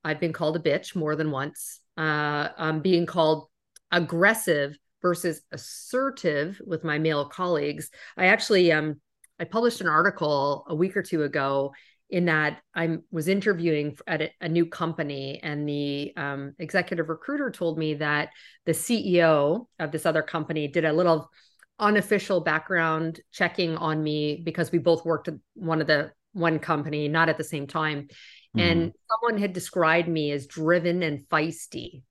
I've 0.04 0.21
been 0.21 0.33
called 0.33 0.56
a 0.56 0.61
bitch 0.61 0.94
more 0.94 1.16
than 1.16 1.30
once. 1.30 1.80
Uh, 1.97 2.49
I'm 2.56 2.80
being 2.80 3.06
called 3.06 3.49
aggressive 3.90 4.76
versus 5.00 5.42
assertive 5.52 6.61
with 6.66 6.85
my 6.85 6.99
male 6.99 7.26
colleagues. 7.26 7.90
I 8.16 8.26
actually 8.26 8.73
um, 8.73 9.00
I 9.38 9.44
published 9.44 9.80
an 9.80 9.88
article 9.88 10.64
a 10.68 10.75
week 10.75 10.97
or 10.97 11.02
two 11.02 11.23
ago 11.23 11.73
in 12.11 12.26
that 12.26 12.61
I 12.75 12.99
was 13.11 13.28
interviewing 13.28 13.97
at 14.06 14.23
a, 14.23 14.30
a 14.40 14.49
new 14.49 14.66
company, 14.66 15.40
and 15.42 15.68
the 15.68 16.12
um, 16.16 16.54
executive 16.59 17.09
recruiter 17.09 17.50
told 17.50 17.78
me 17.78 17.94
that 17.94 18.30
the 18.66 18.73
CEO 18.73 19.66
of 19.78 19.90
this 19.90 20.06
other 20.06 20.23
company 20.23 20.68
did 20.68 20.85
a 20.85 20.92
little 20.92 21.30
unofficial 21.78 22.40
background 22.40 23.21
checking 23.33 23.76
on 23.76 24.02
me 24.02 24.40
because 24.45 24.71
we 24.71 24.78
both 24.78 25.04
worked 25.04 25.28
at 25.28 25.35
one 25.54 25.81
of 25.81 25.87
the 25.87 26.12
one 26.33 26.59
company, 26.59 27.09
not 27.09 27.28
at 27.28 27.38
the 27.38 27.45
same 27.45 27.66
time. 27.66 28.09
Mm. 28.57 28.61
And 28.61 28.93
someone 29.11 29.40
had 29.40 29.52
described 29.52 30.09
me 30.09 30.31
as 30.33 30.47
driven 30.47 31.02
and 31.02 31.26
feisty. 31.28 32.02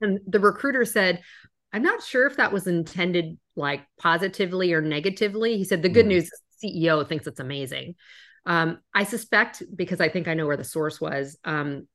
And 0.00 0.20
the 0.26 0.40
recruiter 0.40 0.84
said, 0.84 1.22
I'm 1.72 1.82
not 1.82 2.02
sure 2.02 2.26
if 2.26 2.36
that 2.36 2.52
was 2.52 2.66
intended 2.66 3.38
like 3.56 3.84
positively 3.98 4.72
or 4.72 4.80
negatively. 4.80 5.56
He 5.56 5.64
said, 5.64 5.82
the 5.82 5.88
good 5.88 6.06
mm. 6.06 6.10
news 6.10 6.30
CEO 6.62 7.06
thinks 7.06 7.26
it's 7.26 7.40
amazing. 7.40 7.94
Um, 8.46 8.78
I 8.94 9.04
suspect 9.04 9.62
because 9.74 10.00
I 10.00 10.08
think 10.08 10.28
I 10.28 10.34
know 10.34 10.46
where 10.46 10.56
the 10.56 10.64
source 10.64 11.00
was 11.00 11.36
um, 11.44 11.86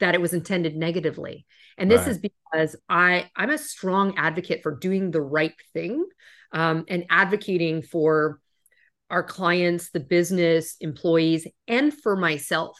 that 0.00 0.14
it 0.14 0.20
was 0.20 0.32
intended 0.32 0.74
negatively, 0.74 1.46
and 1.78 1.90
this 1.90 2.02
right. 2.02 2.10
is 2.10 2.18
because 2.18 2.76
I 2.88 3.30
I'm 3.36 3.50
a 3.50 3.58
strong 3.58 4.16
advocate 4.16 4.62
for 4.62 4.76
doing 4.76 5.10
the 5.10 5.22
right 5.22 5.54
thing 5.72 6.04
um, 6.52 6.84
and 6.88 7.04
advocating 7.10 7.82
for 7.82 8.40
our 9.10 9.22
clients, 9.22 9.90
the 9.90 10.00
business, 10.00 10.76
employees, 10.80 11.46
and 11.66 11.94
for 11.94 12.16
myself. 12.16 12.78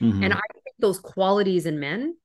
Mm-hmm. 0.00 0.22
And 0.22 0.32
I 0.32 0.40
think 0.54 0.76
those 0.78 0.98
qualities 0.98 1.66
in 1.66 1.80
men 1.80 2.16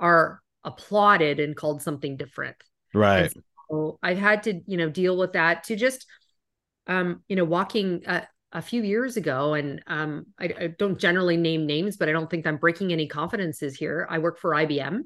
are 0.00 0.40
applauded 0.64 1.40
and 1.40 1.54
called 1.54 1.82
something 1.82 2.16
different. 2.16 2.56
Right. 2.94 3.32
So 3.70 3.98
I've 4.02 4.18
had 4.18 4.44
to, 4.44 4.60
you 4.66 4.76
know, 4.76 4.88
deal 4.88 5.16
with 5.16 5.34
that 5.34 5.64
to 5.64 5.76
just, 5.76 6.06
um, 6.86 7.22
you 7.28 7.36
know, 7.36 7.44
walking, 7.44 8.02
uh, 8.06 8.22
a 8.54 8.62
few 8.62 8.82
years 8.84 9.16
ago, 9.16 9.54
and 9.54 9.82
um, 9.88 10.26
I, 10.38 10.44
I, 10.44 10.66
don't 10.78 10.96
generally 10.96 11.36
name 11.36 11.66
names, 11.66 11.96
but 11.96 12.08
I 12.08 12.12
don't 12.12 12.30
think 12.30 12.46
I'm 12.46 12.56
breaking 12.56 12.92
any 12.92 13.08
confidences 13.08 13.74
here. 13.74 14.06
I 14.08 14.18
work 14.18 14.38
for 14.38 14.52
IBM, 14.52 15.00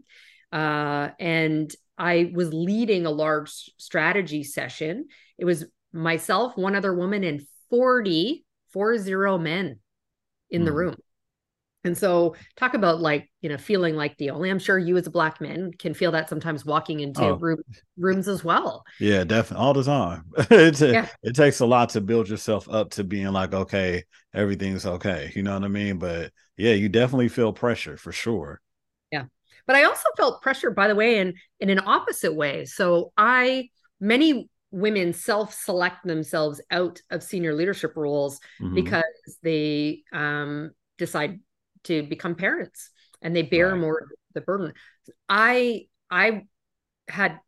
uh, 0.53 1.09
and 1.19 1.73
I 1.97 2.31
was 2.35 2.53
leading 2.53 3.07
a 3.07 3.11
large 3.11 3.51
strategy 3.77 4.45
session. 4.45 5.07
It 5.37 5.45
was 5.45 5.67
myself, 5.93 6.57
one 6.57 6.77
other 6.77 6.95
woman, 6.95 7.25
and 7.25 7.43
40, 7.71 8.45
four 8.73 8.99
zero 8.99 9.39
men 9.39 9.79
in 10.51 10.63
mm. 10.63 10.65
the 10.67 10.71
hmm. 10.71 10.77
room. 10.77 10.97
And 11.85 11.97
so, 11.97 12.35
talk 12.57 12.75
about 12.75 13.01
like, 13.01 13.31
you 13.41 13.49
know, 13.49 13.57
feeling 13.57 13.95
like 13.95 14.17
the 14.19 14.31
only, 14.31 14.51
I'm 14.51 14.59
sure 14.59 14.79
you 14.79 14.97
as 14.97 15.07
a 15.07 15.11
black 15.11 15.41
man 15.41 15.71
can 15.79 15.95
feel 15.95 16.11
that 16.13 16.29
sometimes 16.29 16.65
walking 16.65 17.01
into 17.01 17.23
oh. 17.23 17.37
room, 17.37 17.63
rooms 17.97 18.27
as 18.27 18.43
well. 18.43 18.85
Yeah, 18.99 19.25
definitely. 19.25 19.65
All 19.65 19.75
the 19.75 19.85
time. 19.85 20.25
it, 20.51 20.81
yeah. 20.81 21.09
it 21.23 21.35
takes 21.35 21.61
a 21.61 21.67
lot 21.67 21.91
to 21.91 22.01
build 22.01 22.29
yourself 22.29 22.69
up 22.69 22.91
to 22.91 23.05
being 23.05 23.29
like, 23.29 23.55
okay, 23.55 24.03
everything's 24.35 24.87
okay. 24.87 25.33
You 25.37 25.45
know 25.45 25.55
what 25.55 25.65
I 25.65 25.69
mean? 25.69 25.99
But 25.99 26.33
yeah, 26.57 26.73
you 26.73 26.89
definitely 26.89 27.29
feel 27.29 27.53
pressure 27.53 27.97
for 27.97 28.11
sure. 28.11 28.61
But 29.69 29.77
I 29.77 29.85
also 29.85 30.09
felt 30.17 30.43
pressure, 30.43 30.73
by 30.73 30.89
the 30.89 30.97
way, 30.97 31.19
in, 31.19 31.35
in 31.61 31.71
an 31.71 31.81
opposite 31.87 32.35
way. 32.35 32.65
So, 32.65 33.13
I, 33.17 33.69
many 34.01 34.51
women 34.71 35.13
self-select 35.13 36.05
themselves 36.05 36.61
out 36.71 37.01
of 37.11 37.23
senior 37.23 37.55
leadership 37.55 37.93
roles 37.97 38.41
mm-hmm. 38.61 38.75
because 38.75 39.05
they 39.43 40.03
um, 40.13 40.73
decide 40.99 41.39
to 41.85 42.03
become 42.03 42.35
parents 42.35 42.91
and 43.23 43.35
they 43.35 43.43
bear 43.43 43.71
right. 43.71 43.81
more 43.81 44.09
the 44.35 44.41
burden 44.41 44.73
i 45.29 45.87
i 46.11 46.43
had 47.09 47.41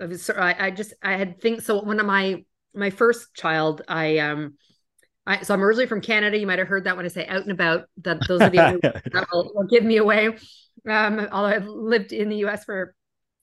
I, 0.00 0.06
was, 0.06 0.30
I 0.30 0.70
just 0.70 0.94
i 1.02 1.16
had 1.16 1.40
things 1.40 1.66
so 1.66 1.82
one 1.82 2.00
of 2.00 2.06
my 2.06 2.44
my 2.74 2.90
first 2.90 3.34
child 3.34 3.82
i 3.88 4.18
um 4.18 4.54
I, 5.24 5.42
so 5.42 5.54
I'm 5.54 5.62
originally 5.62 5.86
from 5.86 6.00
Canada. 6.00 6.36
You 6.36 6.48
might 6.48 6.58
have 6.58 6.66
heard 6.66 6.82
that 6.82 6.96
when 6.96 7.04
I 7.04 7.08
say 7.08 7.24
out 7.28 7.42
and 7.42 7.52
about. 7.52 7.84
That 7.98 8.26
those 8.26 8.40
of 8.40 8.52
you 8.52 8.60
that 8.82 9.28
will, 9.32 9.52
will, 9.54 9.68
give 9.68 9.84
me 9.84 9.98
away. 9.98 10.36
Um, 10.88 11.28
although 11.32 11.48
I've 11.48 11.66
lived 11.66 12.12
in 12.12 12.28
the 12.28 12.36
U.S. 12.38 12.64
for 12.64 12.94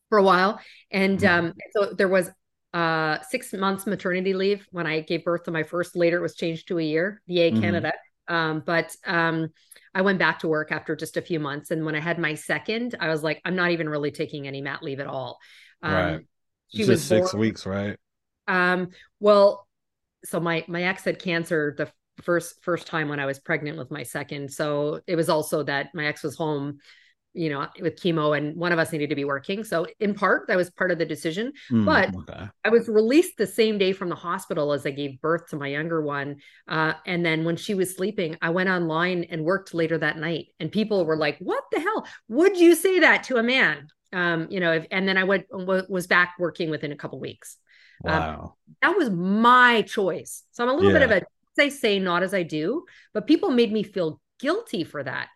for 0.10 0.18
a 0.18 0.24
while, 0.24 0.60
and 0.92 1.20
mm-hmm. 1.20 1.46
um, 1.48 1.54
so 1.72 1.94
there 1.94 2.08
was 2.08 2.30
uh 2.72 3.18
six 3.28 3.52
months 3.54 3.88
maternity 3.88 4.34
leave 4.34 4.68
when 4.72 4.86
I 4.86 5.00
gave 5.02 5.24
birth 5.24 5.44
to 5.44 5.52
my 5.52 5.64
first. 5.64 5.96
Later, 5.96 6.18
it 6.18 6.22
was 6.22 6.36
changed 6.36 6.68
to 6.68 6.80
a 6.80 6.84
year. 6.84 7.22
Yay, 7.28 7.52
mm-hmm. 7.52 7.62
Canada! 7.62 7.94
Um, 8.28 8.62
but 8.66 8.96
um, 9.06 9.50
I 9.94 10.02
went 10.02 10.20
back 10.20 10.40
to 10.40 10.48
work 10.48 10.72
after 10.72 10.96
just 10.96 11.18
a 11.18 11.22
few 11.22 11.40
months. 11.40 11.72
And 11.72 11.84
when 11.84 11.96
I 11.96 12.00
had 12.00 12.20
my 12.20 12.36
second, 12.36 12.96
I 13.00 13.10
was 13.10 13.24
like, 13.24 13.42
I'm 13.44 13.56
not 13.56 13.72
even 13.72 13.90
really 13.90 14.12
taking 14.12 14.48
any 14.48 14.62
mat 14.62 14.84
leave 14.84 15.00
at 15.00 15.08
all. 15.08 15.40
Um, 15.82 15.94
right. 15.94 16.26
She 16.70 16.86
was 16.86 17.04
six 17.04 17.32
born, 17.32 17.42
weeks, 17.42 17.66
right? 17.66 17.98
Um, 18.48 18.90
well, 19.20 19.68
so 20.24 20.40
my 20.40 20.64
my 20.68 20.84
ex 20.84 21.04
had 21.06 21.20
cancer 21.20 21.74
the 21.78 21.92
first 22.24 22.62
first 22.62 22.86
time 22.86 23.10
when 23.10 23.20
I 23.20 23.26
was 23.26 23.40
pregnant 23.40 23.78
with 23.78 23.90
my 23.90 24.04
second. 24.04 24.52
So 24.52 25.02
it 25.08 25.16
was 25.16 25.30
also 25.30 25.64
that 25.64 25.96
my 25.96 26.06
ex 26.06 26.22
was 26.22 26.36
home 26.36 26.78
you 27.40 27.50
know, 27.50 27.66
with 27.80 27.96
chemo, 27.96 28.38
and 28.38 28.54
one 28.58 28.74
of 28.74 28.80
us 28.80 28.92
needed 28.92 29.10
to 29.10 29.16
be 29.16 29.24
working. 29.24 29.64
So, 29.64 29.88
in 30.02 30.14
part, 30.14 30.48
that 30.50 30.58
was 30.58 30.70
part 30.70 30.92
of 30.92 30.98
the 30.98 31.06
decision. 31.06 31.54
Mm, 31.72 31.86
but 31.86 32.14
okay. 32.14 32.50
I 32.66 32.70
was 32.70 32.90
released 32.90 33.38
the 33.38 33.48
same 33.48 33.78
day 33.78 33.94
from 33.94 34.10
the 34.10 34.16
hospital 34.16 34.74
as 34.74 34.86
I 34.86 34.92
gave 34.92 35.22
birth 35.22 35.48
to 35.52 35.56
my 35.56 35.68
younger 35.68 36.02
one. 36.02 36.42
Uh, 36.68 36.94
and 37.06 37.26
then 37.26 37.46
when 37.46 37.56
she 37.56 37.76
was 37.76 37.96
sleeping, 37.96 38.38
I 38.42 38.50
went 38.50 38.68
online 38.68 39.24
and 39.30 39.46
worked 39.46 39.74
later 39.74 39.98
that 40.00 40.18
night. 40.18 40.48
And 40.60 40.70
people 40.70 41.06
were 41.06 41.16
like, 41.16 41.38
"What 41.40 41.64
the 41.72 41.80
hell? 41.80 42.06
Would 42.28 42.58
you 42.58 42.76
say 42.76 43.00
that 43.00 43.24
to 43.26 43.38
a 43.38 43.44
man?" 43.44 43.88
Um, 44.12 44.48
you 44.50 44.60
know, 44.60 44.74
if, 44.74 44.86
and 44.92 45.08
then 45.08 45.16
I 45.16 45.24
went 45.24 45.46
was 45.50 46.08
back 46.08 46.34
working 46.40 46.70
within 46.70 46.92
a 46.92 46.98
couple 46.98 47.22
weeks. 47.22 47.56
Um, 48.06 48.12
wow, 48.12 48.42
um, 48.42 48.76
that 48.82 48.98
was 48.98 49.10
my 49.10 49.84
choice. 49.84 50.44
So 50.52 50.62
I'm 50.62 50.70
a 50.70 50.74
little 50.74 50.92
yeah. 50.92 51.08
bit 51.08 51.10
of 51.10 51.24
a 51.24 51.70
say 51.70 52.00
not 52.00 52.24
as 52.24 52.34
I 52.34 52.44
do, 52.44 52.86
but 53.14 53.28
people 53.28 53.52
made 53.52 53.72
me 53.72 53.84
feel 53.84 54.22
guilty 54.40 54.84
for 54.84 55.04
that. 55.04 55.28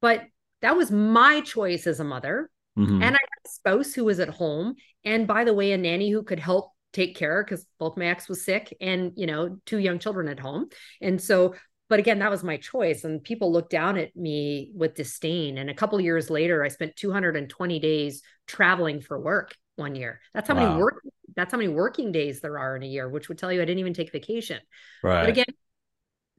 But 0.00 0.22
that 0.62 0.76
was 0.76 0.90
my 0.90 1.40
choice 1.40 1.86
as 1.86 2.00
a 2.00 2.04
mother. 2.04 2.50
Mm-hmm. 2.78 3.02
And 3.02 3.04
I 3.04 3.08
had 3.08 3.46
a 3.46 3.48
spouse 3.48 3.92
who 3.92 4.04
was 4.04 4.20
at 4.20 4.28
home. 4.28 4.74
And 5.04 5.26
by 5.26 5.44
the 5.44 5.54
way, 5.54 5.72
a 5.72 5.78
nanny 5.78 6.10
who 6.10 6.22
could 6.22 6.38
help 6.38 6.72
take 6.92 7.16
care 7.16 7.44
because 7.44 7.66
both 7.78 7.96
my 7.96 8.06
ex 8.06 8.28
was 8.28 8.44
sick 8.44 8.74
and, 8.80 9.12
you 9.16 9.26
know, 9.26 9.58
two 9.66 9.78
young 9.78 9.98
children 9.98 10.28
at 10.28 10.40
home. 10.40 10.68
And 11.00 11.20
so, 11.20 11.54
but 11.88 11.98
again, 11.98 12.18
that 12.20 12.30
was 12.30 12.44
my 12.44 12.56
choice. 12.56 13.04
And 13.04 13.22
people 13.22 13.52
looked 13.52 13.70
down 13.70 13.96
at 13.96 14.14
me 14.16 14.70
with 14.74 14.94
disdain. 14.94 15.58
And 15.58 15.70
a 15.70 15.74
couple 15.74 16.00
years 16.00 16.30
later, 16.30 16.64
I 16.64 16.68
spent 16.68 16.96
220 16.96 17.78
days 17.78 18.22
traveling 18.46 19.00
for 19.00 19.18
work 19.18 19.56
one 19.76 19.94
year. 19.94 20.20
That's 20.34 20.48
how 20.48 20.54
wow. 20.54 20.68
many 20.68 20.82
work 20.82 21.02
that's 21.36 21.52
how 21.52 21.58
many 21.58 21.72
working 21.72 22.10
days 22.10 22.40
there 22.40 22.58
are 22.58 22.74
in 22.74 22.82
a 22.82 22.86
year, 22.86 23.08
which 23.08 23.28
would 23.28 23.38
tell 23.38 23.52
you 23.52 23.62
I 23.62 23.64
didn't 23.64 23.78
even 23.78 23.94
take 23.94 24.10
vacation. 24.10 24.60
Right. 25.04 25.20
But 25.20 25.28
again, 25.28 25.46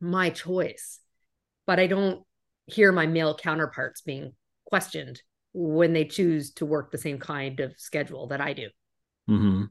my 0.01 0.29
choice. 0.29 0.99
But 1.65 1.79
I 1.79 1.87
don't 1.87 2.23
hear 2.69 2.91
my 2.91 3.07
male 3.07 3.35
counterparts 3.35 4.01
being 4.01 4.33
questioned 4.65 5.21
when 5.53 5.93
they 5.93 6.05
choose 6.05 6.51
to 6.53 6.65
work 6.65 6.91
the 6.91 6.97
same 6.97 7.19
kind 7.19 7.59
of 7.59 7.73
schedule 7.77 8.27
that 8.27 8.41
I 8.41 8.53
do. 8.53 8.69
Mm-hmm. 9.29 9.65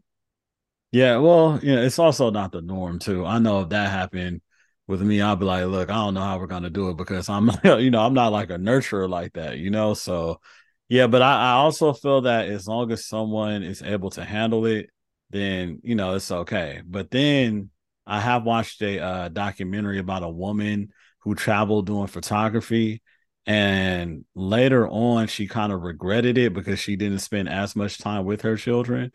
Yeah, 0.91 1.19
well, 1.19 1.61
yeah, 1.63 1.81
it's 1.81 1.99
also 1.99 2.31
not 2.31 2.53
the 2.53 2.63
norm 2.63 2.99
too. 2.99 3.25
I 3.27 3.39
know 3.39 3.61
if 3.61 3.69
that 3.71 3.91
happened 3.91 4.41
with 4.87 5.03
me, 5.03 5.21
I'd 5.21 5.39
be 5.39 5.45
like, 5.45 5.67
look, 5.67 5.91
I 5.91 5.95
don't 5.95 6.15
know 6.15 6.21
how 6.21 6.39
we're 6.39 6.47
gonna 6.47 6.71
do 6.71 6.89
it 6.89 6.97
because 6.97 7.29
I'm, 7.29 7.51
you 7.65 7.91
know, 7.91 8.01
I'm 8.01 8.15
not 8.15 8.33
like 8.33 8.51
a 8.51 8.57
nurturer 8.57 9.09
like 9.09 9.35
that, 9.35 9.59
you 9.59 9.71
know. 9.71 9.95
So, 9.95 10.41
yeah, 10.89 11.07
but 11.07 11.21
I, 11.21 11.51
I 11.51 11.53
also 11.53 11.93
feel 11.93 12.23
that 12.23 12.49
as 12.49 12.67
long 12.67 12.91
as 12.91 13.07
someone 13.07 13.63
is 13.63 13.83
able 13.83 14.11
to 14.11 14.25
handle 14.25 14.65
it, 14.67 14.89
then 15.31 15.81
you 15.83 15.95
know 15.95 16.15
it's 16.15 16.31
okay. 16.31 16.81
But 16.87 17.11
then 17.11 17.71
I 18.07 18.21
have 18.21 18.45
watched 18.45 18.81
a 18.83 18.99
uh, 18.99 19.29
documentary 19.29 19.99
about 19.99 20.23
a 20.23 20.29
woman 20.29 20.93
who 21.21 21.35
traveled 21.35 21.87
doing 21.87 22.07
photography, 22.07 23.03
and 23.47 24.25
later 24.35 24.89
on 24.89 25.27
she 25.27 25.47
kind 25.47 25.73
of 25.73 25.83
regretted 25.83 26.39
it 26.39 26.53
because 26.53 26.79
she 26.79 26.97
didn't 26.97 27.21
spend 27.21 27.49
as 27.49 27.75
much 27.75 27.99
time 27.99 28.25
with 28.25 28.43
her 28.43 28.57
children. 28.57 29.11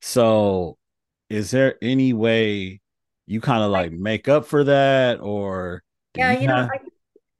So, 0.00 0.78
is 1.28 1.50
there 1.50 1.76
any 1.82 2.12
way 2.12 2.80
you 3.26 3.40
kind 3.40 3.62
of 3.62 3.70
like 3.70 3.92
make 3.92 4.28
up 4.28 4.46
for 4.46 4.64
that, 4.64 5.20
or 5.20 5.82
yeah, 6.14 6.32
you, 6.32 6.42
you 6.42 6.46
know, 6.48 6.68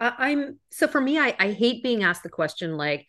I, 0.01 0.31
am 0.31 0.59
so 0.71 0.87
for 0.87 1.01
me, 1.01 1.19
I 1.19 1.35
I 1.39 1.53
hate 1.53 1.83
being 1.83 2.03
asked 2.03 2.23
the 2.23 2.29
question 2.29 2.77
like 2.77 3.07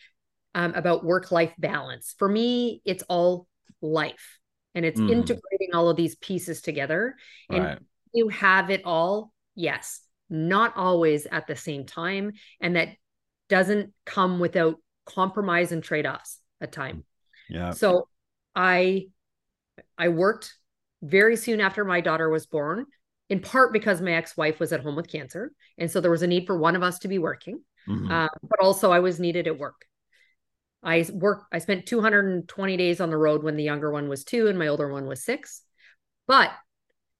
um, 0.55 0.73
about 0.73 1.03
work 1.03 1.31
life 1.31 1.53
balance. 1.57 2.15
For 2.17 2.27
me, 2.27 2.81
it's 2.85 3.03
all 3.09 3.47
life 3.81 4.39
and 4.75 4.85
it's 4.85 4.99
mm. 4.99 5.09
integrating 5.09 5.73
all 5.73 5.89
of 5.89 5.97
these 5.97 6.15
pieces 6.15 6.61
together 6.61 7.15
and 7.49 7.63
right. 7.63 7.79
you 8.13 8.29
have 8.29 8.69
it 8.69 8.81
all 8.85 9.33
yes 9.55 10.01
not 10.29 10.75
always 10.75 11.25
at 11.25 11.47
the 11.47 11.55
same 11.55 11.85
time 11.85 12.31
and 12.61 12.75
that 12.75 12.89
doesn't 13.47 13.93
come 14.05 14.39
without 14.39 14.75
compromise 15.05 15.71
and 15.71 15.83
trade-offs 15.83 16.39
at 16.61 16.71
time 16.71 17.03
yeah 17.49 17.71
so 17.71 18.07
i 18.55 19.07
i 19.97 20.07
worked 20.09 20.53
very 21.01 21.35
soon 21.35 21.59
after 21.59 21.83
my 21.83 22.01
daughter 22.01 22.29
was 22.29 22.45
born 22.45 22.85
in 23.29 23.39
part 23.39 23.73
because 23.73 24.01
my 24.01 24.13
ex-wife 24.13 24.59
was 24.59 24.71
at 24.71 24.81
home 24.81 24.95
with 24.95 25.07
cancer 25.07 25.51
and 25.77 25.89
so 25.89 25.99
there 26.01 26.11
was 26.11 26.21
a 26.21 26.27
need 26.27 26.45
for 26.45 26.57
one 26.57 26.75
of 26.75 26.83
us 26.83 26.99
to 26.99 27.07
be 27.07 27.17
working 27.17 27.59
mm-hmm. 27.87 28.11
uh, 28.11 28.27
but 28.43 28.59
also 28.59 28.91
i 28.91 28.99
was 28.99 29.19
needed 29.19 29.47
at 29.47 29.57
work 29.57 29.85
I 30.83 31.05
worked, 31.11 31.45
I 31.51 31.59
spent 31.59 31.85
220 31.85 32.77
days 32.77 33.01
on 33.01 33.09
the 33.09 33.17
road 33.17 33.43
when 33.43 33.57
the 33.57 33.63
younger 33.63 33.91
one 33.91 34.07
was 34.07 34.23
two 34.23 34.47
and 34.47 34.57
my 34.57 34.67
older 34.67 34.91
one 34.91 35.07
was 35.07 35.23
six. 35.23 35.61
But 36.27 36.51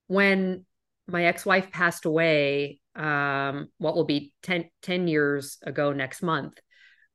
when 0.08 0.65
my 1.08 1.26
ex-wife 1.26 1.72
passed 1.72 2.06
away, 2.06 2.79
um, 2.95 3.69
what 3.78 3.95
will 3.95 4.06
be 4.06 4.34
10, 4.43 4.69
10 4.82 5.08
years 5.08 5.58
ago 5.63 5.93
next 5.93 6.21
month, 6.21 6.60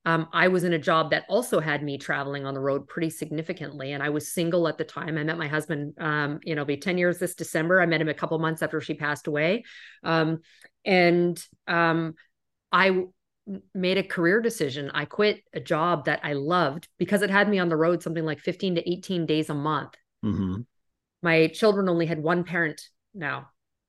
um, 0.07 0.29
I 0.33 0.49
was 0.49 0.65
in 0.65 0.75
a 0.75 0.79
job 0.79 1.11
that 1.11 1.25
also 1.29 1.61
had 1.61 1.83
me 1.83 1.97
traveling 1.97 2.45
on 2.45 2.53
the 2.53 2.61
road 2.61 2.87
pretty 2.87 3.09
significantly. 3.09 3.93
And 3.93 4.03
I 4.03 4.11
was 4.11 4.33
single 4.33 4.69
at 4.69 4.77
the 4.77 4.85
time. 4.85 5.17
I 5.17 5.25
met 5.25 5.39
my 5.39 5.49
husband, 5.49 5.95
um, 5.99 6.41
you 6.43 6.55
know, 6.55 6.65
be 6.65 6.77
10 6.77 6.99
years 6.99 7.19
this 7.19 7.35
December. 7.35 7.81
I 7.81 7.87
met 7.87 8.03
him 8.03 8.09
a 8.09 8.15
couple 8.15 8.39
months 8.39 8.63
after 8.63 8.81
she 8.81 8.95
passed 8.95 9.27
away. 9.27 9.65
Um, 10.03 10.41
and 10.85 11.43
um, 11.67 12.15
I 12.71 13.05
made 13.75 13.97
a 13.97 14.03
career 14.03 14.43
decision. 14.43 14.91
I 14.93 15.07
quit 15.07 15.43
a 15.55 15.61
job 15.61 16.05
that 16.05 16.21
I 16.23 16.35
loved 16.35 16.89
because 16.99 17.23
it 17.23 17.31
had 17.31 17.49
me 17.49 17.59
on 17.59 17.71
the 17.71 17.77
road 17.77 18.03
something 18.03 18.25
like 18.25 18.41
15 18.41 18.77
to 18.77 18.91
18 18.91 19.25
days 19.25 19.49
a 19.49 19.55
month. 19.55 19.95
Mm-hmm. 20.25 20.63
My 21.23 21.47
children 21.49 21.89
only 21.89 22.05
had 22.05 22.23
one 22.23 22.45
parent 22.45 22.83
now, 23.15 23.49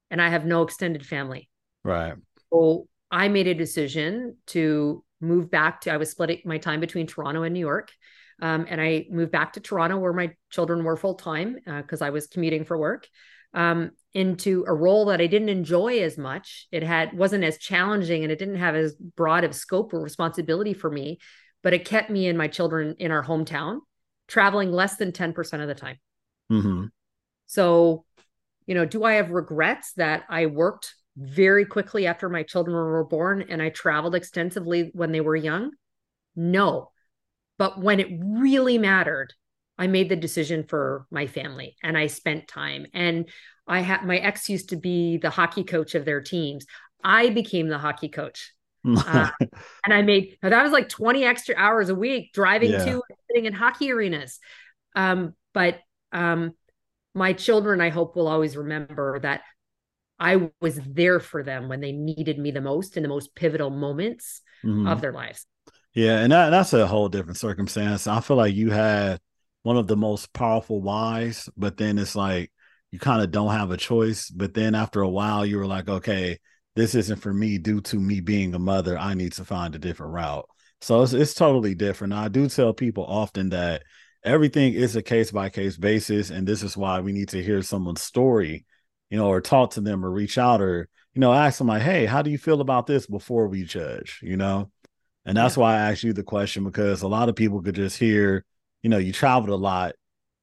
and 0.10 0.21
I 0.21 0.30
have 0.30 0.45
no 0.45 0.63
extended 0.63 1.06
family. 1.06 1.50
Right. 1.86 2.15
So 2.52 2.88
I 3.12 3.28
made 3.28 3.48
a 3.48 3.54
decision 3.54 4.38
to 4.48 5.04
move 5.21 5.52
back 5.52 5.82
to, 5.82 5.93
I 5.93 5.98
was 5.98 6.10
splitting 6.10 6.41
my 6.43 6.58
time 6.58 6.80
between 6.80 7.06
Toronto 7.06 7.43
and 7.43 7.54
New 7.54 7.60
York. 7.60 7.91
Um, 8.41 8.65
and 8.67 8.82
I 8.82 9.06
moved 9.10 9.32
back 9.32 9.54
to 9.54 9.60
Toronto 9.62 9.98
where 9.98 10.12
my 10.12 10.32
children 10.50 10.84
were 10.84 10.98
full 10.98 11.13
time 11.13 11.58
because 11.65 12.02
uh, 12.02 12.06
I 12.06 12.10
was 12.10 12.28
commuting 12.28 12.65
for 12.65 12.78
work 12.78 13.08
um, 13.54 13.91
into 14.13 14.65
a 14.67 14.74
role 14.74 15.06
that 15.06 15.21
I 15.21 15.28
didn't 15.28 15.50
enjoy 15.50 16.00
as 16.00 16.17
much. 16.17 16.67
It 16.71 16.84
had 16.84 17.13
wasn't 17.13 17.45
as 17.45 17.58
challenging 17.58 18.24
and 18.24 18.32
it 18.32 18.39
didn't 18.39 18.58
have 18.58 18.76
as 18.76 18.95
broad 18.95 19.43
of 19.43 19.56
scope 19.56 19.93
or 19.93 20.02
responsibility 20.02 20.74
for 20.74 20.89
me, 20.89 21.19
but 21.63 21.74
it 21.74 21.86
kept 21.86 22.10
me 22.10 22.28
and 22.28 22.38
my 22.38 22.48
children 22.48 22.95
in 23.00 23.12
our 23.12 23.24
hometown, 23.24 23.80
traveling 24.28 24.71
less 24.71 24.98
than 24.98 25.13
10% 25.13 25.62
of 25.62 25.67
the 25.67 25.76
time. 25.76 25.98
Mm-hmm. 26.52 26.86
So, 27.45 28.04
you 28.65 28.76
know, 28.76 28.86
do 28.86 29.04
I 29.04 29.13
have 29.13 29.30
regrets 29.30 29.93
that 29.93 30.24
I 30.28 30.48
worked 30.48 30.93
very 31.17 31.65
quickly 31.65 32.08
after 32.08 32.30
my 32.30 32.43
children 32.43 32.75
were 32.75 33.04
born 33.04 33.45
and 33.47 33.62
I 33.62 33.69
traveled 33.69 34.15
extensively 34.15 34.91
when 34.93 35.12
they 35.12 35.21
were 35.21 35.36
young? 35.36 35.71
No. 36.36 36.91
But 37.58 37.82
when 37.82 37.99
it 37.99 38.10
really 38.21 38.78
mattered, 38.78 39.34
I 39.78 39.88
made 39.88 40.10
the 40.10 40.15
decision 40.15 40.65
for 40.67 41.06
my 41.10 41.28
family 41.28 41.75
and 41.84 41.97
I 41.97 42.08
spent 42.08 42.47
time. 42.47 42.86
And 42.93 43.30
I 43.67 43.80
had 43.80 44.06
my 44.06 44.17
ex 44.17 44.49
used 44.49 44.69
to 44.69 44.75
be 44.75 45.17
the 45.17 45.30
hockey 45.30 45.63
coach 45.63 45.95
of 45.95 46.06
their 46.06 46.21
teams. 46.21 46.65
I 47.04 47.30
became 47.30 47.69
the 47.69 47.78
hockey 47.78 48.10
coach. 48.10 48.51
uh, 48.86 49.32
and 49.39 49.93
I 49.93 50.04
made 50.04 50.38
that 50.43 50.62
was 50.62 50.71
like 50.71 50.89
20 50.89 51.25
extra 51.25 51.56
hours 51.58 51.89
a 51.89 51.95
week 51.95 52.32
driving 52.34 52.71
yeah. 52.71 52.86
to 52.86 53.01
sitting 53.28 53.45
in 53.45 53.54
hockey 53.54 53.91
arenas. 53.91 54.39
Um, 54.95 55.34
but 55.54 55.80
um, 56.12 56.54
my 57.15 57.34
children, 57.34 57.82
I 57.82 57.89
hope, 57.89 58.15
will 58.15 58.28
always 58.28 58.56
remember 58.56 59.19
that 59.21 59.41
I 60.19 60.49
was 60.62 60.80
there 60.86 61.19
for 61.19 61.43
them 61.43 61.67
when 61.67 61.82
they 61.82 61.91
needed 61.91 62.39
me 62.39 62.51
the 62.51 62.62
most 62.62 62.97
in 62.97 63.04
the 63.04 63.10
most 63.10 63.36
pivotal 63.36 63.69
moments 63.69 64.41
mm-hmm. 64.63 64.88
of 64.88 65.01
their 65.01 65.12
lives. 65.12 65.45
Yeah, 65.93 66.19
and 66.19 66.32
that, 66.32 66.49
that's 66.49 66.73
a 66.73 66.88
whole 66.88 67.10
different 67.10 67.38
circumstance. 67.38 68.08
I 68.08 68.19
feel 68.19 68.38
like 68.38 68.54
you 68.54 68.71
had 68.71 69.19
one 69.63 69.78
of 69.78 69.88
the 69.88 69.97
most 69.97 70.34
powerful 70.34 70.82
whys, 70.82 71.49
but 71.58 71.78
then 71.78 71.97
it's 71.97 72.15
like 72.15 72.51
you 72.91 72.99
kind 72.99 73.21
of 73.21 73.32
don't 73.32 73.51
have 73.51 73.71
a 73.71 73.78
choice. 73.78 74.30
But 74.30 74.54
then 74.54 74.75
after 74.75 75.01
a 75.01 75.10
while, 75.10 75.45
you 75.45 75.58
were 75.58 75.65
like, 75.65 75.89
okay, 75.89 76.39
this 76.75 76.95
isn't 76.95 77.21
for 77.21 77.34
me 77.34 77.58
due 77.58 77.82
to 77.82 77.99
me 77.99 78.19
being 78.19 78.54
a 78.54 78.60
mother. 78.60 78.97
I 78.97 79.13
need 79.13 79.34
to 79.34 79.45
find 79.45 79.73
a 79.73 79.80
different 79.80 80.13
route. 80.13 80.47
So 80.82 81.01
it's, 81.01 81.13
it's 81.13 81.34
totally 81.34 81.75
different. 81.75 82.13
I 82.13 82.28
do 82.28 82.47
tell 82.49 82.73
people 82.73 83.06
often 83.06 83.49
that 83.49 83.84
everything 84.23 84.73
is 84.73 84.95
a 84.95 85.01
case 85.01 85.32
by 85.32 85.49
case 85.49 85.78
basis. 85.78 86.30
And 86.30 86.45
this 86.45 86.62
is 86.62 86.75
why 86.75 86.99
we 86.99 87.13
need 87.13 87.30
to 87.30 87.41
hear 87.41 87.62
someone's 87.62 88.01
story, 88.01 88.65
you 89.10 89.18
know, 89.18 89.28
or 89.28 89.41
talk 89.41 89.72
to 89.72 89.82
them 89.82 90.04
or 90.04 90.10
reach 90.10 90.38
out 90.38 90.62
or, 90.62 90.88
you 91.13 91.20
know, 91.20 91.34
ask 91.34 91.58
them 91.58 91.68
like, 91.68 91.82
hey, 91.82 92.06
how 92.06 92.22
do 92.22 92.30
you 92.30 92.38
feel 92.38 92.62
about 92.62 92.88
this 92.88 93.08
before 93.08 93.48
we 93.48 93.63
judge, 93.63 94.20
you 94.22 94.38
know? 94.38 94.72
And 95.26 95.38
that's 95.38 95.58
yeah. 95.58 95.62
why 95.62 95.76
I 95.76 95.91
asked 95.91 96.04
you 96.04 96.13
the 96.13 96.24
question 96.24 96.63
because 96.63 97.02
a 97.02 97.08
lot 97.08 97.30
of 97.30 97.36
people 97.36 97.62
could 97.62 97.76
just 97.76 97.98
hear, 97.98 98.46
you 98.84 98.89
know, 98.89 98.98
you 98.98 99.12
traveled 99.12 99.50
a 99.50 99.56
lot 99.56 99.96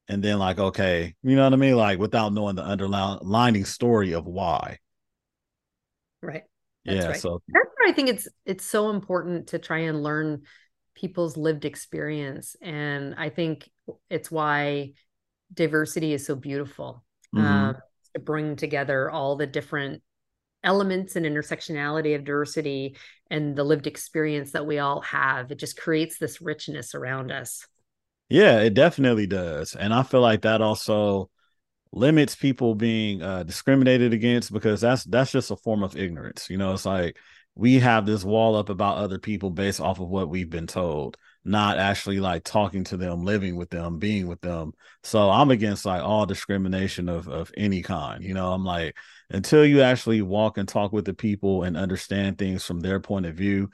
and 0.07 0.21
then 0.23 0.39
like, 0.39 0.59
okay, 0.59 1.15
you 1.23 1.35
know 1.35 1.43
what 1.43 1.53
I 1.53 1.57
mean? 1.57 1.75
Like 1.75 1.99
without 1.99 2.33
knowing 2.33 2.55
the 2.55 2.65
underlining 2.65 3.65
story 3.65 4.13
of 4.13 4.25
why. 4.25 4.79
Right. 6.21 6.43
That's 6.85 6.97
yeah. 6.97 7.07
Right. 7.11 7.19
So 7.19 7.41
that's 7.47 7.69
why 7.77 7.89
I 7.89 7.93
think 7.93 8.09
it's 8.09 8.27
it's 8.45 8.65
so 8.65 8.89
important 8.89 9.47
to 9.47 9.59
try 9.59 9.79
and 9.79 10.03
learn 10.03 10.43
people's 10.95 11.37
lived 11.37 11.65
experience. 11.65 12.55
And 12.61 13.15
I 13.17 13.29
think 13.29 13.69
it's 14.09 14.29
why 14.29 14.93
diversity 15.53 16.13
is 16.13 16.25
so 16.25 16.35
beautiful. 16.35 17.03
Mm-hmm. 17.33 17.45
Um, 17.45 17.75
bring 18.19 18.55
together 18.55 19.09
all 19.09 19.35
the 19.35 19.47
different 19.47 20.01
elements 20.63 21.15
and 21.15 21.25
intersectionality 21.25 22.15
of 22.15 22.23
diversity 22.23 22.95
and 23.29 23.55
the 23.55 23.63
lived 23.63 23.87
experience 23.87 24.51
that 24.51 24.65
we 24.65 24.79
all 24.79 25.01
have. 25.01 25.51
It 25.51 25.59
just 25.59 25.77
creates 25.77 26.17
this 26.17 26.41
richness 26.41 26.95
around 26.95 27.31
us. 27.31 27.67
Yeah, 28.29 28.61
it 28.61 28.73
definitely 28.73 29.27
does. 29.27 29.75
And 29.75 29.93
I 29.93 30.03
feel 30.03 30.21
like 30.21 30.41
that 30.41 30.61
also 30.61 31.29
limits 31.91 32.35
people 32.35 32.73
being 32.73 33.21
uh, 33.21 33.43
discriminated 33.43 34.13
against 34.13 34.51
because 34.51 34.81
that's 34.81 35.03
that's 35.03 35.31
just 35.31 35.51
a 35.51 35.55
form 35.55 35.83
of 35.83 35.95
ignorance. 35.95 36.49
You 36.49 36.57
know, 36.57 36.73
it's 36.73 36.85
like 36.85 37.17
we 37.55 37.79
have 37.79 38.05
this 38.05 38.23
wall 38.23 38.55
up 38.55 38.69
about 38.69 38.97
other 38.97 39.19
people 39.19 39.51
based 39.51 39.79
off 39.79 39.99
of 39.99 40.09
what 40.09 40.29
we've 40.29 40.49
been 40.49 40.67
told, 40.67 41.17
not 41.45 41.77
actually 41.77 42.19
like 42.19 42.43
talking 42.43 42.83
to 42.85 42.97
them, 42.97 43.23
living 43.23 43.55
with 43.55 43.69
them, 43.69 43.99
being 43.99 44.27
with 44.27 44.41
them. 44.41 44.73
So 45.03 45.29
I'm 45.29 45.51
against 45.51 45.85
like 45.85 46.01
all 46.01 46.25
discrimination 46.25 47.09
of 47.09 47.27
of 47.27 47.51
any 47.57 47.81
kind. 47.81 48.23
You 48.23 48.33
know, 48.33 48.53
I'm 48.53 48.63
like 48.63 48.95
until 49.29 49.65
you 49.65 49.81
actually 49.81 50.21
walk 50.21 50.57
and 50.57 50.67
talk 50.67 50.93
with 50.93 51.05
the 51.05 51.13
people 51.13 51.63
and 51.63 51.75
understand 51.75 52.37
things 52.37 52.63
from 52.63 52.79
their 52.79 52.99
point 52.99 53.25
of 53.25 53.35
view 53.35 53.69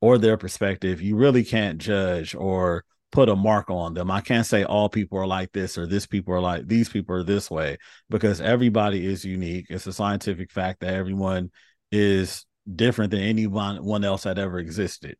or 0.00 0.18
their 0.18 0.36
perspective, 0.36 1.00
you 1.00 1.16
really 1.16 1.44
can't 1.44 1.78
judge 1.78 2.34
or 2.34 2.84
put 3.12 3.28
a 3.28 3.36
mark 3.36 3.70
on 3.70 3.94
them. 3.94 4.10
I 4.10 4.20
can't 4.22 4.46
say 4.46 4.64
all 4.64 4.88
people 4.88 5.18
are 5.18 5.26
like 5.26 5.52
this 5.52 5.78
or 5.78 5.86
this 5.86 6.06
people 6.06 6.34
are 6.34 6.40
like 6.40 6.66
these 6.66 6.88
people 6.88 7.14
are 7.14 7.22
this 7.22 7.50
way 7.50 7.76
because 8.10 8.40
everybody 8.40 9.06
is 9.06 9.24
unique. 9.24 9.66
It's 9.68 9.86
a 9.86 9.92
scientific 9.92 10.50
fact 10.50 10.80
that 10.80 10.94
everyone 10.94 11.50
is 11.92 12.46
different 12.74 13.10
than 13.10 13.20
anyone 13.20 13.84
one 13.84 14.04
else 14.04 14.22
that 14.24 14.38
ever 14.38 14.58
existed. 14.58 15.16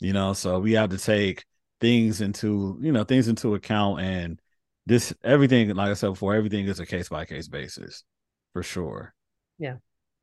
You 0.00 0.12
know, 0.12 0.32
so 0.32 0.58
we 0.58 0.72
have 0.72 0.90
to 0.90 0.98
take 0.98 1.44
things 1.80 2.20
into, 2.20 2.78
you 2.80 2.92
know, 2.92 3.04
things 3.04 3.28
into 3.28 3.54
account 3.54 4.00
and 4.00 4.40
this 4.86 5.14
everything 5.22 5.68
like 5.74 5.90
I 5.90 5.94
said 5.94 6.10
before 6.10 6.34
everything 6.34 6.66
is 6.66 6.78
a 6.78 6.86
case 6.86 7.08
by 7.08 7.24
case 7.24 7.48
basis 7.48 8.04
for 8.52 8.62
sure. 8.62 9.14
Yeah. 9.58 9.76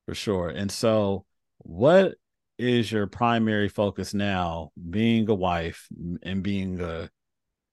For 0.05 0.15
sure. 0.15 0.49
And 0.49 0.71
so 0.71 1.25
what 1.59 2.15
is 2.57 2.91
your 2.91 3.07
primary 3.07 3.69
focus 3.69 4.13
now, 4.13 4.71
being 4.89 5.29
a 5.29 5.35
wife 5.35 5.87
and 6.21 6.43
being 6.43 6.79
a 6.79 7.09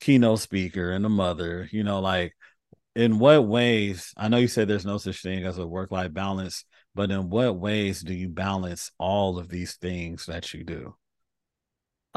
keynote 0.01 0.41
speaker 0.41 0.93
and 0.93 1.05
a 1.05 1.11
mother? 1.11 1.69
You 1.71 1.85
know, 1.85 2.01
like 2.01 2.35
in 2.95 3.19
what 3.19 3.47
ways? 3.47 4.13
I 4.17 4.29
know 4.29 4.39
you 4.39 4.49
said 4.49 4.67
there's 4.69 4.87
no 4.87 4.99
such 4.99 5.23
thing 5.23 5.45
as 5.45 5.59
a 5.59 5.67
work 5.67 5.91
life 5.91 6.13
balance, 6.13 6.65
but 6.95 7.11
in 7.11 7.31
what 7.31 7.57
ways 7.57 8.01
do 8.03 8.15
you 8.15 8.29
balance 8.29 8.91
all 8.99 9.39
of 9.39 9.49
these 9.49 9.77
things 9.77 10.27
that 10.27 10.53
you 10.55 10.65
do? 10.65 10.97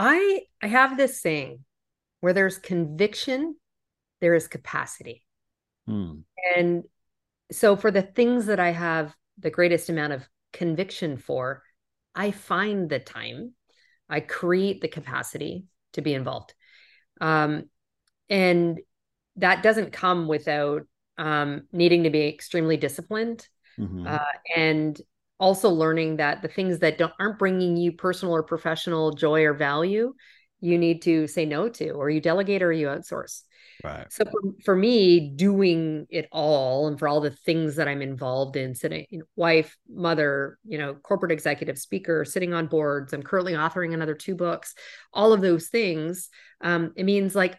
I 0.03 0.41
I 0.63 0.67
have 0.67 0.97
this 0.97 1.21
saying 1.21 1.63
where 2.21 2.33
there's 2.33 2.57
conviction, 2.57 3.55
there 4.19 4.33
is 4.33 4.47
capacity. 4.47 5.23
Hmm. 5.85 6.21
And 6.55 6.83
so 7.51 7.75
for 7.75 7.91
the 7.91 8.01
things 8.01 8.47
that 8.47 8.59
I 8.59 8.71
have 8.71 9.15
the 9.37 9.51
greatest 9.51 9.89
amount 9.89 10.13
of 10.13 10.27
conviction 10.53 11.17
for, 11.17 11.61
I 12.15 12.31
find 12.31 12.89
the 12.89 12.97
time, 12.97 13.53
I 14.09 14.21
create 14.21 14.81
the 14.81 14.87
capacity 14.87 15.65
to 15.93 16.01
be 16.01 16.15
involved. 16.15 16.55
Um, 17.19 17.65
and 18.27 18.79
that 19.35 19.61
doesn't 19.61 19.93
come 19.93 20.27
without 20.27 20.81
um, 21.19 21.67
needing 21.71 22.03
to 22.03 22.09
be 22.09 22.27
extremely 22.27 22.77
disciplined 22.77 23.47
mm-hmm. 23.77 24.07
uh, 24.07 24.19
and 24.55 24.99
also 25.41 25.69
learning 25.69 26.17
that 26.17 26.41
the 26.41 26.47
things 26.47 26.79
that 26.79 26.97
don't 26.97 27.11
aren't 27.19 27.39
bringing 27.39 27.75
you 27.75 27.91
personal 27.91 28.33
or 28.33 28.43
professional 28.43 29.11
joy 29.11 29.43
or 29.43 29.53
value 29.53 30.13
you 30.63 30.77
need 30.77 31.01
to 31.01 31.27
say 31.27 31.43
no 31.43 31.67
to 31.67 31.89
or 31.89 32.09
you 32.09 32.21
delegate 32.21 32.61
or 32.61 32.71
you 32.71 32.85
outsource. 32.85 33.41
Right. 33.83 34.05
So 34.11 34.25
for, 34.25 34.41
for 34.63 34.75
me 34.75 35.31
doing 35.35 36.05
it 36.11 36.27
all 36.31 36.87
and 36.87 36.99
for 36.99 37.07
all 37.07 37.19
the 37.19 37.31
things 37.31 37.77
that 37.77 37.87
i'm 37.87 38.03
involved 38.03 38.55
in 38.55 38.75
sitting 38.75 39.07
you 39.09 39.19
know, 39.19 39.25
wife 39.35 39.75
mother 39.89 40.59
you 40.63 40.77
know 40.77 40.93
corporate 40.93 41.31
executive 41.31 41.79
speaker 41.79 42.23
sitting 42.23 42.53
on 42.53 42.67
boards 42.67 43.11
i'm 43.11 43.23
currently 43.23 43.53
authoring 43.53 43.95
another 43.95 44.13
two 44.13 44.35
books 44.35 44.75
all 45.13 45.33
of 45.33 45.41
those 45.41 45.69
things 45.69 46.29
um, 46.63 46.93
it 46.95 47.05
means 47.05 47.33
like 47.33 47.57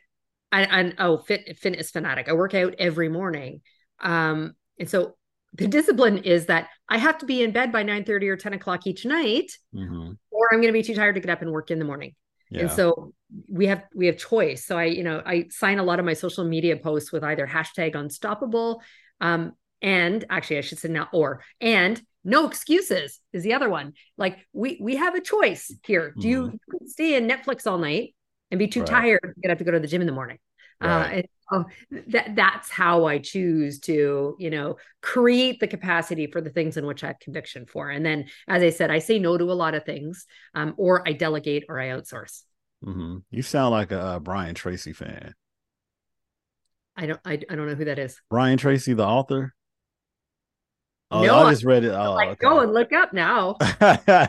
I, 0.52 0.64
I 0.64 0.92
oh 0.98 1.18
fit 1.18 1.58
fitness 1.58 1.90
fanatic. 1.90 2.28
I 2.28 2.34
work 2.34 2.54
out 2.54 2.74
every 2.78 3.08
morning. 3.08 3.62
Um, 4.00 4.54
and 4.78 4.88
so 4.88 5.16
the 5.54 5.68
discipline 5.68 6.18
is 6.18 6.46
that 6.46 6.68
I 6.88 6.98
have 6.98 7.18
to 7.18 7.26
be 7.26 7.42
in 7.42 7.52
bed 7.52 7.72
by 7.72 7.82
9 7.82 8.04
30 8.04 8.28
or 8.28 8.36
10 8.36 8.54
o'clock 8.54 8.86
each 8.86 9.04
night, 9.04 9.52
mm-hmm. 9.74 10.12
or 10.30 10.48
I'm 10.52 10.60
going 10.60 10.72
to 10.72 10.78
be 10.78 10.82
too 10.82 10.94
tired 10.94 11.14
to 11.14 11.20
get 11.20 11.30
up 11.30 11.42
and 11.42 11.52
work 11.52 11.70
in 11.70 11.78
the 11.78 11.84
morning. 11.84 12.14
Yeah. 12.50 12.62
And 12.62 12.70
so 12.70 13.14
we 13.48 13.66
have 13.66 13.84
we 13.94 14.06
have 14.06 14.18
choice. 14.18 14.64
So 14.64 14.78
I, 14.78 14.84
you 14.84 15.02
know, 15.02 15.22
I 15.24 15.46
sign 15.50 15.78
a 15.78 15.82
lot 15.82 15.98
of 15.98 16.04
my 16.04 16.14
social 16.14 16.44
media 16.44 16.76
posts 16.76 17.12
with 17.12 17.24
either 17.24 17.46
hashtag 17.46 17.94
unstoppable, 17.94 18.82
um, 19.20 19.52
and 19.80 20.24
actually 20.30 20.58
I 20.58 20.60
should 20.62 20.78
say 20.78 20.88
now 20.88 21.08
or 21.12 21.42
and 21.60 22.00
no 22.24 22.46
excuses 22.46 23.20
is 23.32 23.42
the 23.42 23.54
other 23.54 23.68
one. 23.68 23.94
Like 24.16 24.38
we 24.52 24.78
we 24.80 24.96
have 24.96 25.14
a 25.14 25.20
choice 25.20 25.74
here. 25.84 26.14
Do 26.18 26.44
mm-hmm. 26.44 26.56
you 26.72 26.88
stay 26.88 27.16
in 27.16 27.26
Netflix 27.28 27.66
all 27.66 27.78
night 27.78 28.14
and 28.50 28.58
be 28.58 28.68
too 28.68 28.80
right. 28.80 28.88
tired 28.88 29.20
to 29.22 29.40
get 29.40 29.50
up 29.50 29.58
to 29.58 29.64
go 29.64 29.72
to 29.72 29.80
the 29.80 29.86
gym 29.86 30.02
in 30.02 30.06
the 30.06 30.12
morning? 30.12 30.38
Uh, 30.80 30.86
right. 30.86 31.24
Uh, 31.24 31.28
oh, 31.52 31.64
that 32.08 32.34
that's 32.34 32.70
how 32.70 33.04
I 33.04 33.18
choose 33.18 33.78
to, 33.80 34.36
you 34.38 34.50
know, 34.50 34.76
create 35.00 35.60
the 35.60 35.68
capacity 35.68 36.26
for 36.26 36.40
the 36.40 36.50
things 36.50 36.76
in 36.76 36.86
which 36.86 37.04
I 37.04 37.08
have 37.08 37.20
conviction 37.20 37.66
for. 37.66 37.90
And 37.90 38.04
then, 38.04 38.26
as 38.48 38.62
I 38.62 38.70
said, 38.70 38.90
I 38.90 38.98
say 38.98 39.18
no 39.18 39.36
to 39.38 39.44
a 39.44 39.54
lot 39.54 39.74
of 39.74 39.84
things, 39.84 40.26
um, 40.54 40.74
or 40.76 41.06
I 41.06 41.12
delegate 41.12 41.64
or 41.68 41.78
I 41.78 41.88
outsource. 41.88 42.42
Mm-hmm. 42.84 43.18
You 43.30 43.42
sound 43.42 43.70
like 43.70 43.92
a 43.92 44.20
Brian 44.22 44.54
Tracy 44.54 44.92
fan. 44.92 45.34
I 46.96 47.06
don't. 47.06 47.20
I, 47.24 47.32
I 47.32 47.54
don't 47.54 47.66
know 47.66 47.74
who 47.74 47.86
that 47.86 47.98
is. 47.98 48.20
Brian 48.28 48.58
Tracy, 48.58 48.94
the 48.94 49.06
author. 49.06 49.54
Oh, 51.10 51.22
no, 51.22 51.34
I 51.34 51.50
just 51.50 51.64
read 51.64 51.84
it. 51.84 51.92
Oh, 51.92 52.14
like, 52.14 52.30
okay. 52.30 52.38
go 52.40 52.60
and 52.60 52.72
look 52.72 52.92
up 52.92 53.12
now. 53.12 53.56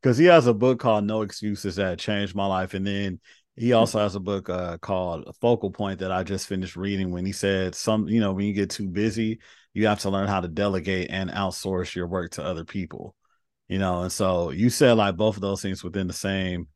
Because 0.00 0.16
he 0.16 0.26
has 0.26 0.46
a 0.46 0.54
book 0.54 0.78
called 0.78 1.04
No 1.04 1.22
Excuses 1.22 1.76
that 1.76 1.98
changed 1.98 2.36
my 2.36 2.46
life, 2.46 2.74
and 2.74 2.86
then 2.86 3.20
he 3.56 3.72
also 3.72 3.98
has 4.00 4.14
a 4.14 4.20
book 4.20 4.48
uh, 4.48 4.78
called 4.78 5.34
Focal 5.40 5.70
Point 5.70 6.00
that 6.00 6.10
I 6.12 6.22
just 6.22 6.48
finished 6.48 6.76
reading 6.76 7.10
when 7.12 7.24
he 7.24 7.32
said 7.32 7.74
some, 7.74 8.08
you 8.08 8.20
know, 8.20 8.32
when 8.32 8.46
you 8.46 8.52
get 8.52 8.70
too 8.70 8.88
busy, 8.88 9.38
you 9.72 9.86
have 9.86 10.00
to 10.00 10.10
learn 10.10 10.28
how 10.28 10.40
to 10.40 10.48
delegate 10.48 11.10
and 11.10 11.30
outsource 11.30 11.94
your 11.94 12.06
work 12.06 12.32
to 12.32 12.44
other 12.44 12.64
people. 12.64 13.14
You 13.68 13.78
know, 13.78 14.02
and 14.02 14.12
so 14.12 14.50
you 14.50 14.70
said 14.70 14.92
like 14.92 15.16
both 15.16 15.36
of 15.36 15.40
those 15.40 15.62
things 15.62 15.82
within 15.82 16.06
the 16.06 16.12
same 16.12 16.68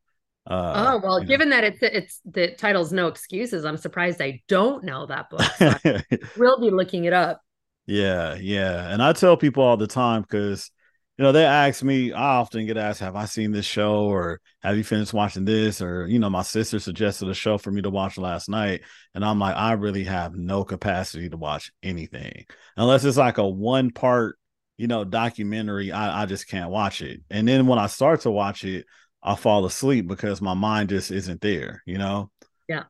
uh, 0.49 0.97
oh 0.97 1.01
well, 1.03 1.23
given 1.23 1.49
know. 1.49 1.57
that 1.57 1.63
it's 1.63 1.79
it's 1.81 2.21
the 2.25 2.55
title's 2.55 2.91
"No 2.91 3.07
Excuses," 3.07 3.65
I'm 3.65 3.77
surprised 3.77 4.19
I 4.19 4.41
don't 4.47 4.83
know 4.83 5.05
that 5.05 5.29
book. 5.29 5.41
So 5.57 5.73
we'll 6.37 6.59
be 6.59 6.71
looking 6.71 7.05
it 7.05 7.13
up. 7.13 7.41
Yeah, 7.85 8.35
yeah, 8.35 8.91
and 8.91 9.01
I 9.01 9.13
tell 9.13 9.37
people 9.37 9.63
all 9.63 9.77
the 9.77 9.87
time 9.87 10.23
because 10.23 10.71
you 11.19 11.25
know, 11.25 11.33
they 11.33 11.43
ask 11.43 11.83
me, 11.83 12.13
I 12.13 12.37
often 12.37 12.65
get 12.65 12.77
asked, 12.77 13.01
have 13.01 13.17
I 13.17 13.25
seen 13.25 13.51
this 13.51 13.65
show 13.65 14.05
or 14.05 14.39
have 14.61 14.77
you 14.77 14.85
finished 14.85 15.13
watching 15.13 15.43
this? 15.43 15.81
Or, 15.81 16.07
you 16.07 16.17
know, 16.17 16.29
my 16.29 16.43
sister 16.43 16.79
suggested 16.79 17.27
a 17.27 17.33
show 17.33 17.57
for 17.57 17.71
me 17.71 17.81
to 17.81 17.89
watch 17.89 18.17
last 18.17 18.47
night. 18.47 18.83
And 19.13 19.25
I'm 19.25 19.37
like, 19.37 19.57
I 19.57 19.73
really 19.73 20.05
have 20.05 20.33
no 20.33 20.63
capacity 20.63 21.27
to 21.27 21.35
watch 21.35 21.73
anything 21.83 22.45
unless 22.77 23.03
it's 23.03 23.17
like 23.17 23.37
a 23.37 23.45
one 23.45 23.91
part, 23.91 24.39
you 24.77 24.87
know, 24.87 25.03
documentary. 25.03 25.91
I, 25.91 26.21
I 26.21 26.25
just 26.25 26.47
can't 26.47 26.69
watch 26.71 27.01
it. 27.01 27.19
And 27.29 27.45
then 27.45 27.67
when 27.67 27.79
I 27.79 27.87
start 27.87 28.21
to 28.21 28.31
watch 28.31 28.63
it, 28.63 28.85
I 29.21 29.35
fall 29.35 29.65
asleep 29.65 30.07
because 30.07 30.39
my 30.39 30.53
mind 30.53 30.87
just 30.87 31.11
isn't 31.11 31.41
there, 31.41 31.83
you 31.85 31.97
know? 31.97 32.31
Yeah. 32.69 32.83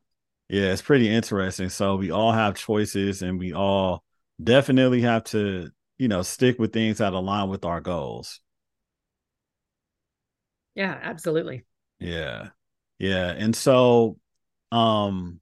Yeah, 0.48 0.70
it's 0.72 0.82
pretty 0.82 1.08
interesting. 1.08 1.68
So 1.68 1.96
we 1.96 2.12
all 2.12 2.30
have 2.30 2.54
choices 2.54 3.22
and 3.22 3.40
we 3.40 3.54
all 3.54 4.04
definitely 4.40 5.00
have 5.00 5.24
to 5.24 5.72
you 6.00 6.08
know, 6.08 6.22
stick 6.22 6.58
with 6.58 6.72
things 6.72 6.96
that 6.98 7.12
align 7.12 7.50
with 7.50 7.62
our 7.66 7.82
goals. 7.82 8.40
Yeah, 10.74 10.98
absolutely. 11.02 11.64
Yeah. 11.98 12.48
Yeah. 12.98 13.30
And 13.30 13.54
so 13.54 14.16
um 14.72 15.40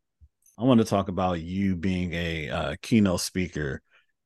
I 0.59 0.64
want 0.64 0.81
to 0.81 0.85
talk 0.87 1.09
about 1.09 1.40
you 1.40 1.77
being 1.77 2.12
a 2.14 2.51
uh, 2.51 2.77
keynote 2.83 3.21
speaker. 3.21 3.83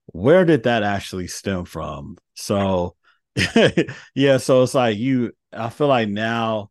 Where 0.06 0.46
did 0.46 0.62
that 0.62 0.82
actually 0.82 1.26
stem 1.28 1.66
from? 1.66 2.16
So 2.34 2.96
yeah, 4.14 4.38
so 4.38 4.62
it's 4.62 4.74
like 4.74 4.96
you 4.96 5.32
I 5.52 5.68
feel 5.68 5.88
like 5.88 6.08
now 6.08 6.70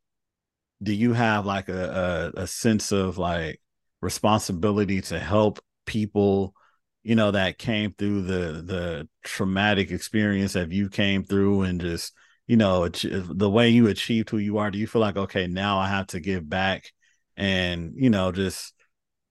do 0.82 0.94
you 0.94 1.14
have 1.14 1.46
like 1.46 1.70
a, 1.70 2.32
a, 2.36 2.42
a 2.44 2.48
sense 2.48 2.92
of 2.92 3.18
like 3.20 3.62
responsibility 4.02 5.02
to 5.02 5.20
help 5.20 5.60
people 5.86 6.56
you 7.04 7.16
know 7.16 7.32
that 7.32 7.58
came 7.58 7.94
through 7.94 8.22
the 8.24 8.62
the 8.62 9.08
traumatic 9.24 9.92
experience 9.92 10.54
that 10.54 10.72
you 10.72 10.90
came 10.90 11.24
through 11.24 11.64
and 11.64 11.82
just 11.82 12.14
you 12.48 12.58
know 12.58 12.88
the 12.88 13.50
way 13.50 13.70
you 13.70 13.88
achieved 13.88 14.30
who 14.30 14.38
you 14.38 14.58
are 14.58 14.72
do 14.72 14.78
you 14.78 14.88
feel 14.88 15.02
like 15.02 15.18
okay 15.18 15.48
now 15.48 15.80
i 15.80 15.88
have 15.88 16.08
to 16.08 16.20
give 16.20 16.48
back 16.48 16.92
and 17.38 17.94
you 17.96 18.10
know 18.10 18.32
just 18.32 18.74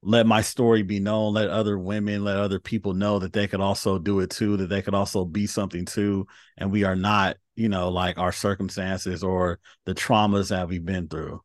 let 0.02 0.26
my 0.26 0.40
story 0.40 0.82
be 0.82 0.98
known 0.98 1.34
let 1.34 1.48
other 1.48 1.78
women 1.78 2.24
let 2.24 2.36
other 2.36 2.58
people 2.58 2.94
know 2.94 3.18
that 3.18 3.32
they 3.32 3.46
could 3.46 3.60
also 3.60 3.98
do 3.98 4.20
it 4.20 4.30
too 4.30 4.56
that 4.56 4.68
they 4.68 4.82
could 4.82 4.94
also 4.94 5.24
be 5.24 5.46
something 5.46 5.84
too 5.84 6.26
and 6.56 6.72
we 6.72 6.84
are 6.84 6.96
not 6.96 7.36
you 7.54 7.68
know 7.68 7.90
like 7.90 8.18
our 8.18 8.32
circumstances 8.32 9.22
or 9.22 9.58
the 9.84 9.94
traumas 9.94 10.48
that 10.48 10.68
we've 10.68 10.84
been 10.84 11.06
through 11.06 11.40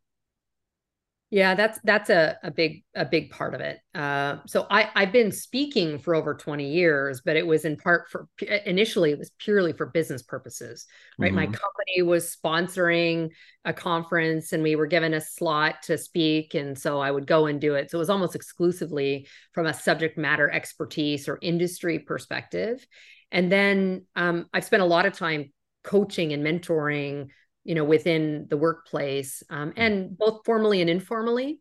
yeah, 1.32 1.56
that's 1.56 1.80
that's 1.84 2.12
a, 2.12 2.38
a 2.44 2.52
big 2.52 2.84
a 2.94 3.04
big 3.04 3.32
part 3.32 3.56
of 3.56 3.62
it. 3.62 3.80
Uh, 3.96 4.38
so 4.46 4.68
I 4.70 4.90
I've 4.94 5.12
been 5.12 5.32
speaking 5.32 5.98
for 5.98 6.14
over 6.14 6.36
20 6.36 6.72
years, 6.72 7.22
but 7.26 7.36
it 7.36 7.46
was 7.46 7.66
in 7.66 7.78
part 7.78 8.10
for 8.10 8.28
initially 8.66 9.12
it 9.12 9.18
was 9.18 9.32
purely 9.40 9.74
for 9.74 9.88
business 9.88 10.22
purposes, 10.22 10.86
right? 11.18 11.30
Mm-hmm. 11.30 11.36
My 11.36 11.46
company 11.46 12.04
was 12.04 12.36
sponsoring 12.36 13.32
a 13.66 13.74
conference 13.74 14.54
and 14.54 14.62
we 14.62 14.76
were 14.76 14.86
given 14.86 15.16
a 15.16 15.22
slot 15.22 15.82
to 15.84 15.98
speak, 15.98 16.54
and 16.54 16.78
so 16.78 17.00
I 17.00 17.10
would 17.10 17.26
go 17.26 17.48
and 17.48 17.60
do 17.60 17.74
it. 17.74 17.90
So 17.90 17.98
it 17.98 18.00
was 18.00 18.12
almost 18.12 18.36
exclusively 18.36 19.28
from 19.52 19.66
a 19.66 19.74
subject 19.74 20.20
matter 20.20 20.50
expertise 20.50 21.28
or 21.28 21.40
industry 21.42 21.98
perspective. 21.98 22.86
And 23.32 23.52
then 23.52 24.06
um, 24.16 24.46
I've 24.54 24.64
spent 24.64 24.84
a 24.84 24.86
lot 24.86 25.08
of 25.08 25.14
time 25.14 25.52
coaching 25.84 26.34
and 26.34 26.44
mentoring 26.44 27.30
you 27.66 27.76
know 27.76 27.84
within 27.84 28.46
the 28.50 28.58
workplace 28.58 29.44
um, 29.50 29.72
mm. 29.72 29.74
and 29.76 30.18
both 30.18 30.42
formally 30.46 30.80
and 30.80 30.90
informally. 30.90 31.60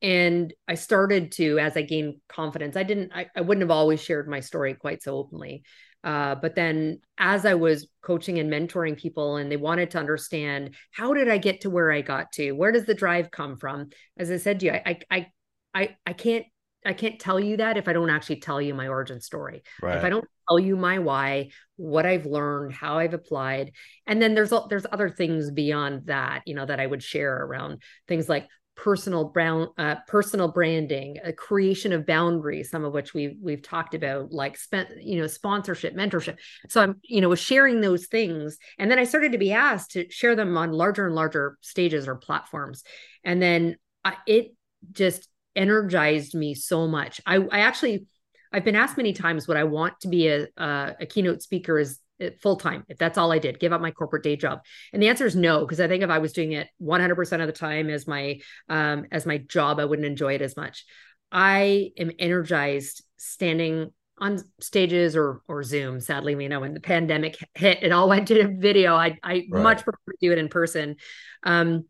And 0.00 0.52
i 0.66 0.74
started 0.74 1.30
to 1.32 1.60
as 1.60 1.76
i 1.76 1.82
gained 1.82 2.16
confidence 2.28 2.76
i 2.76 2.82
didn't 2.82 3.12
I, 3.14 3.26
I 3.36 3.42
wouldn't 3.42 3.62
have 3.62 3.70
always 3.70 4.02
shared 4.02 4.26
my 4.26 4.40
story 4.40 4.74
quite 4.74 5.00
so 5.00 5.16
openly 5.16 5.62
uh, 6.02 6.34
but 6.34 6.56
then 6.56 6.98
as 7.18 7.46
i 7.46 7.54
was 7.54 7.86
coaching 8.02 8.40
and 8.40 8.50
mentoring 8.50 8.98
people 8.98 9.36
and 9.36 9.48
they 9.48 9.56
wanted 9.56 9.92
to 9.92 10.00
understand 10.00 10.74
how 10.90 11.14
did 11.14 11.28
i 11.28 11.38
get 11.38 11.60
to 11.60 11.70
where 11.70 11.92
i 11.92 12.00
got 12.00 12.32
to? 12.32 12.50
Where 12.50 12.72
does 12.72 12.84
the 12.84 12.94
drive 12.94 13.30
come 13.30 13.56
from? 13.56 13.90
As 14.18 14.28
i 14.28 14.38
said 14.38 14.58
to 14.58 14.66
you 14.66 14.72
i 14.72 14.98
i 15.08 15.26
i, 15.72 15.96
I 16.04 16.12
can't 16.14 16.46
I 16.84 16.92
can't 16.92 17.18
tell 17.18 17.38
you 17.38 17.58
that 17.58 17.76
if 17.76 17.88
I 17.88 17.92
don't 17.92 18.10
actually 18.10 18.40
tell 18.40 18.60
you 18.60 18.74
my 18.74 18.88
origin 18.88 19.20
story. 19.20 19.62
Right. 19.80 19.96
If 19.96 20.04
I 20.04 20.10
don't 20.10 20.26
tell 20.48 20.58
you 20.58 20.76
my 20.76 20.98
why, 20.98 21.50
what 21.76 22.06
I've 22.06 22.26
learned, 22.26 22.72
how 22.72 22.98
I've 22.98 23.14
applied, 23.14 23.72
and 24.06 24.20
then 24.20 24.34
there's 24.34 24.52
there's 24.68 24.86
other 24.90 25.08
things 25.08 25.50
beyond 25.50 26.06
that, 26.06 26.42
you 26.46 26.54
know, 26.54 26.66
that 26.66 26.80
I 26.80 26.86
would 26.86 27.02
share 27.02 27.36
around 27.36 27.82
things 28.08 28.28
like 28.28 28.48
personal 28.74 29.26
brown 29.26 29.68
uh, 29.76 29.96
personal 30.08 30.48
branding 30.48 31.18
a 31.22 31.32
creation 31.32 31.92
of 31.92 32.06
boundaries 32.06 32.70
some 32.70 32.84
of 32.86 32.92
which 32.94 33.12
we've 33.12 33.36
we've 33.38 33.60
talked 33.60 33.92
about 33.92 34.32
like 34.32 34.56
spent 34.56 34.88
you 34.98 35.20
know 35.20 35.26
sponsorship 35.26 35.94
mentorship 35.94 36.38
so 36.70 36.80
i'm 36.80 36.96
you 37.02 37.20
know 37.20 37.34
sharing 37.34 37.82
those 37.82 38.06
things 38.06 38.56
and 38.78 38.90
then 38.90 38.98
i 38.98 39.04
started 39.04 39.32
to 39.32 39.36
be 39.36 39.52
asked 39.52 39.90
to 39.90 40.10
share 40.10 40.34
them 40.34 40.56
on 40.56 40.72
larger 40.72 41.04
and 41.06 41.14
larger 41.14 41.58
stages 41.60 42.08
or 42.08 42.16
platforms 42.16 42.82
and 43.24 43.42
then 43.42 43.76
I, 44.04 44.16
it 44.26 44.54
just 44.90 45.28
energized 45.56 46.34
me 46.34 46.54
so 46.54 46.86
much 46.86 47.20
i 47.26 47.36
i 47.50 47.60
actually 47.60 48.06
i've 48.52 48.64
been 48.64 48.76
asked 48.76 48.96
many 48.96 49.12
times 49.12 49.46
what 49.46 49.56
i 49.56 49.64
want 49.64 49.98
to 50.00 50.08
be 50.08 50.28
a 50.28 50.46
a, 50.56 50.96
a 51.00 51.06
keynote 51.06 51.42
speaker 51.42 51.78
is 51.78 51.98
full 52.40 52.56
time 52.56 52.84
if 52.88 52.98
that's 52.98 53.18
all 53.18 53.32
I 53.32 53.38
did, 53.38 53.58
give 53.58 53.72
up 53.72 53.80
my 53.80 53.90
corporate 53.90 54.22
day 54.22 54.36
job? 54.36 54.60
And 54.92 55.02
the 55.02 55.08
answer 55.08 55.26
is 55.26 55.34
no, 55.34 55.60
because 55.60 55.80
I 55.80 55.88
think 55.88 56.02
if 56.02 56.10
I 56.10 56.18
was 56.18 56.32
doing 56.32 56.52
it 56.52 56.68
100% 56.80 57.40
of 57.40 57.46
the 57.46 57.52
time 57.52 57.90
as 57.90 58.06
my 58.06 58.40
um, 58.68 59.06
as 59.10 59.26
my 59.26 59.38
job, 59.38 59.80
I 59.80 59.84
wouldn't 59.84 60.06
enjoy 60.06 60.34
it 60.34 60.42
as 60.42 60.56
much. 60.56 60.84
I 61.30 61.92
am 61.98 62.12
energized 62.18 63.02
standing 63.16 63.90
on 64.18 64.38
stages 64.60 65.16
or 65.16 65.42
or 65.48 65.62
Zoom. 65.62 66.00
Sadly, 66.00 66.34
we 66.34 66.48
know 66.48 66.60
when 66.60 66.74
the 66.74 66.80
pandemic 66.80 67.38
hit, 67.54 67.82
it 67.82 67.92
all 67.92 68.08
went 68.08 68.28
to 68.28 68.56
video. 68.56 68.94
I 68.94 69.18
I 69.22 69.46
right. 69.50 69.62
much 69.62 69.84
prefer 69.84 70.12
to 70.12 70.16
do 70.20 70.32
it 70.32 70.38
in 70.38 70.48
person. 70.48 70.96
Um, 71.42 71.86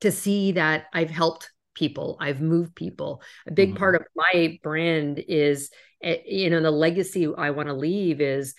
to 0.00 0.10
see 0.10 0.52
that 0.52 0.86
I've 0.92 1.10
helped 1.10 1.52
people, 1.74 2.16
I've 2.20 2.40
moved 2.40 2.74
people. 2.74 3.22
A 3.46 3.52
big 3.52 3.70
mm-hmm. 3.70 3.78
part 3.78 3.94
of 3.94 4.02
my 4.14 4.58
brand 4.62 5.22
is, 5.26 5.70
eh, 6.02 6.18
you 6.26 6.50
know, 6.50 6.60
the 6.60 6.70
legacy 6.70 7.28
I 7.36 7.50
want 7.50 7.68
to 7.68 7.74
leave 7.74 8.20
is 8.20 8.54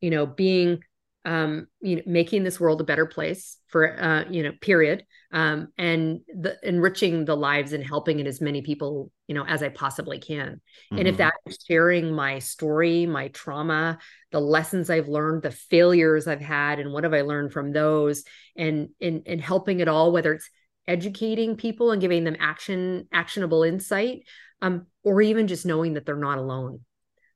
you 0.00 0.10
know 0.10 0.26
being 0.26 0.80
um, 1.26 1.66
you 1.80 1.96
know, 1.96 2.02
making 2.06 2.44
this 2.44 2.60
world 2.60 2.80
a 2.80 2.84
better 2.84 3.04
place 3.04 3.58
for, 3.66 4.00
uh, 4.00 4.24
you 4.30 4.44
know, 4.44 4.52
period, 4.60 5.04
um, 5.32 5.68
and 5.76 6.20
the, 6.28 6.56
enriching 6.62 7.24
the 7.24 7.36
lives 7.36 7.72
and 7.72 7.84
helping 7.84 8.20
it 8.20 8.28
as 8.28 8.40
many 8.40 8.62
people, 8.62 9.10
you 9.26 9.34
know, 9.34 9.44
as 9.44 9.60
I 9.60 9.70
possibly 9.70 10.20
can. 10.20 10.60
Mm-hmm. 10.92 10.98
And 10.98 11.08
if 11.08 11.14
mm-hmm. 11.14 11.24
that 11.24 11.34
is 11.46 11.58
sharing 11.66 12.14
my 12.14 12.38
story, 12.38 13.06
my 13.06 13.26
trauma, 13.28 13.98
the 14.30 14.40
lessons 14.40 14.88
I've 14.88 15.08
learned, 15.08 15.42
the 15.42 15.50
failures 15.50 16.28
I've 16.28 16.40
had, 16.40 16.78
and 16.78 16.92
what 16.92 17.02
have 17.02 17.12
I 17.12 17.22
learned 17.22 17.52
from 17.52 17.72
those, 17.72 18.22
and 18.56 18.90
and 19.00 19.22
and 19.26 19.40
helping 19.40 19.80
it 19.80 19.88
all, 19.88 20.12
whether 20.12 20.32
it's 20.32 20.48
educating 20.88 21.56
people 21.56 21.90
and 21.90 22.00
giving 22.00 22.24
them 22.24 22.36
action 22.38 23.08
actionable 23.12 23.62
insight, 23.62 24.20
um, 24.62 24.86
or 25.02 25.20
even 25.22 25.46
just 25.46 25.66
knowing 25.66 25.94
that 25.94 26.06
they're 26.06 26.16
not 26.16 26.38
alone. 26.38 26.80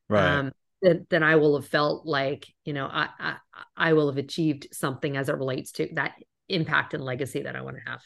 Right. 0.08 0.26
Um, 0.26 0.52
then, 0.82 1.06
then 1.10 1.22
I 1.22 1.36
will 1.36 1.56
have 1.56 1.68
felt 1.68 2.06
like, 2.06 2.46
you 2.64 2.72
know, 2.72 2.86
I, 2.86 3.08
I, 3.18 3.36
I 3.76 3.92
will 3.92 4.08
have 4.08 4.18
achieved 4.18 4.68
something 4.72 5.16
as 5.16 5.28
it 5.28 5.36
relates 5.36 5.72
to 5.72 5.88
that 5.94 6.14
impact 6.48 6.94
and 6.94 7.04
legacy 7.04 7.42
that 7.42 7.56
I 7.56 7.60
want 7.60 7.76
to 7.76 7.90
have. 7.90 8.02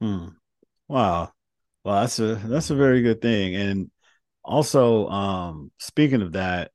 Hmm. 0.00 0.28
Wow. 0.88 1.32
Well, 1.84 2.00
that's 2.00 2.18
a 2.18 2.36
that's 2.36 2.70
a 2.70 2.76
very 2.76 3.02
good 3.02 3.20
thing. 3.20 3.54
And 3.54 3.90
also, 4.42 5.08
um, 5.08 5.70
speaking 5.78 6.22
of 6.22 6.32
that, 6.32 6.70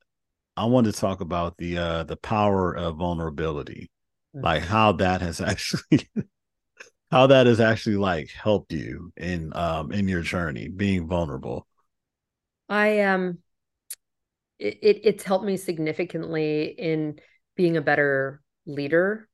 I 0.56 0.66
want 0.66 0.86
to 0.86 0.92
talk 0.92 1.20
about 1.20 1.56
the 1.56 1.78
uh 1.78 2.04
the 2.04 2.16
power 2.16 2.76
of 2.76 2.96
vulnerability, 2.96 3.90
mm-hmm. 4.34 4.44
like 4.44 4.62
how 4.62 4.92
that 4.92 5.20
has 5.20 5.40
actually 5.40 6.08
how 7.10 7.26
that 7.26 7.46
has 7.46 7.60
actually 7.60 7.96
like 7.96 8.30
helped 8.30 8.72
you 8.72 9.12
in 9.16 9.52
um 9.54 9.92
in 9.92 10.08
your 10.08 10.22
journey 10.22 10.68
being 10.68 11.06
vulnerable. 11.06 11.66
I 12.68 13.00
um 13.00 13.38
it, 14.58 15.00
it's 15.04 15.24
helped 15.24 15.44
me 15.44 15.56
significantly 15.56 16.64
in 16.66 17.18
being 17.56 17.76
a 17.76 17.82
better 17.82 18.42
leader 18.66 19.28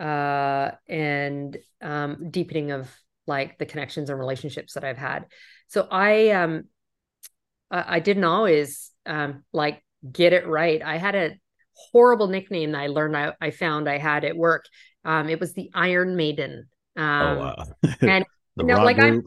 uh, 0.00 0.72
and 0.88 1.56
um, 1.80 2.30
deepening 2.30 2.72
of 2.72 2.90
like 3.26 3.58
the 3.58 3.66
connections 3.66 4.10
and 4.10 4.18
relationships 4.18 4.74
that 4.74 4.84
I've 4.84 4.98
had. 4.98 5.26
So 5.68 5.86
I 5.90 6.30
um 6.30 6.64
I, 7.70 7.96
I 7.96 8.00
didn't 8.00 8.24
always 8.24 8.90
um 9.06 9.44
like 9.52 9.82
get 10.10 10.32
it 10.32 10.46
right. 10.46 10.82
I 10.82 10.98
had 10.98 11.14
a 11.14 11.36
horrible 11.92 12.26
nickname 12.26 12.72
that 12.72 12.80
I 12.80 12.88
learned 12.88 13.16
I, 13.16 13.32
I 13.40 13.50
found 13.50 13.88
I 13.88 13.98
had 13.98 14.24
at 14.24 14.36
work. 14.36 14.64
Um, 15.04 15.28
it 15.28 15.40
was 15.40 15.52
the 15.52 15.70
Iron 15.74 16.16
Maiden. 16.16 16.68
Oh, 16.96 17.02
um, 17.02 17.38
oh 17.38 17.40
wow! 17.40 17.64
and 18.00 18.24
you 18.56 18.64
know, 18.64 18.82
like 18.84 18.98
I'm, 18.98 19.22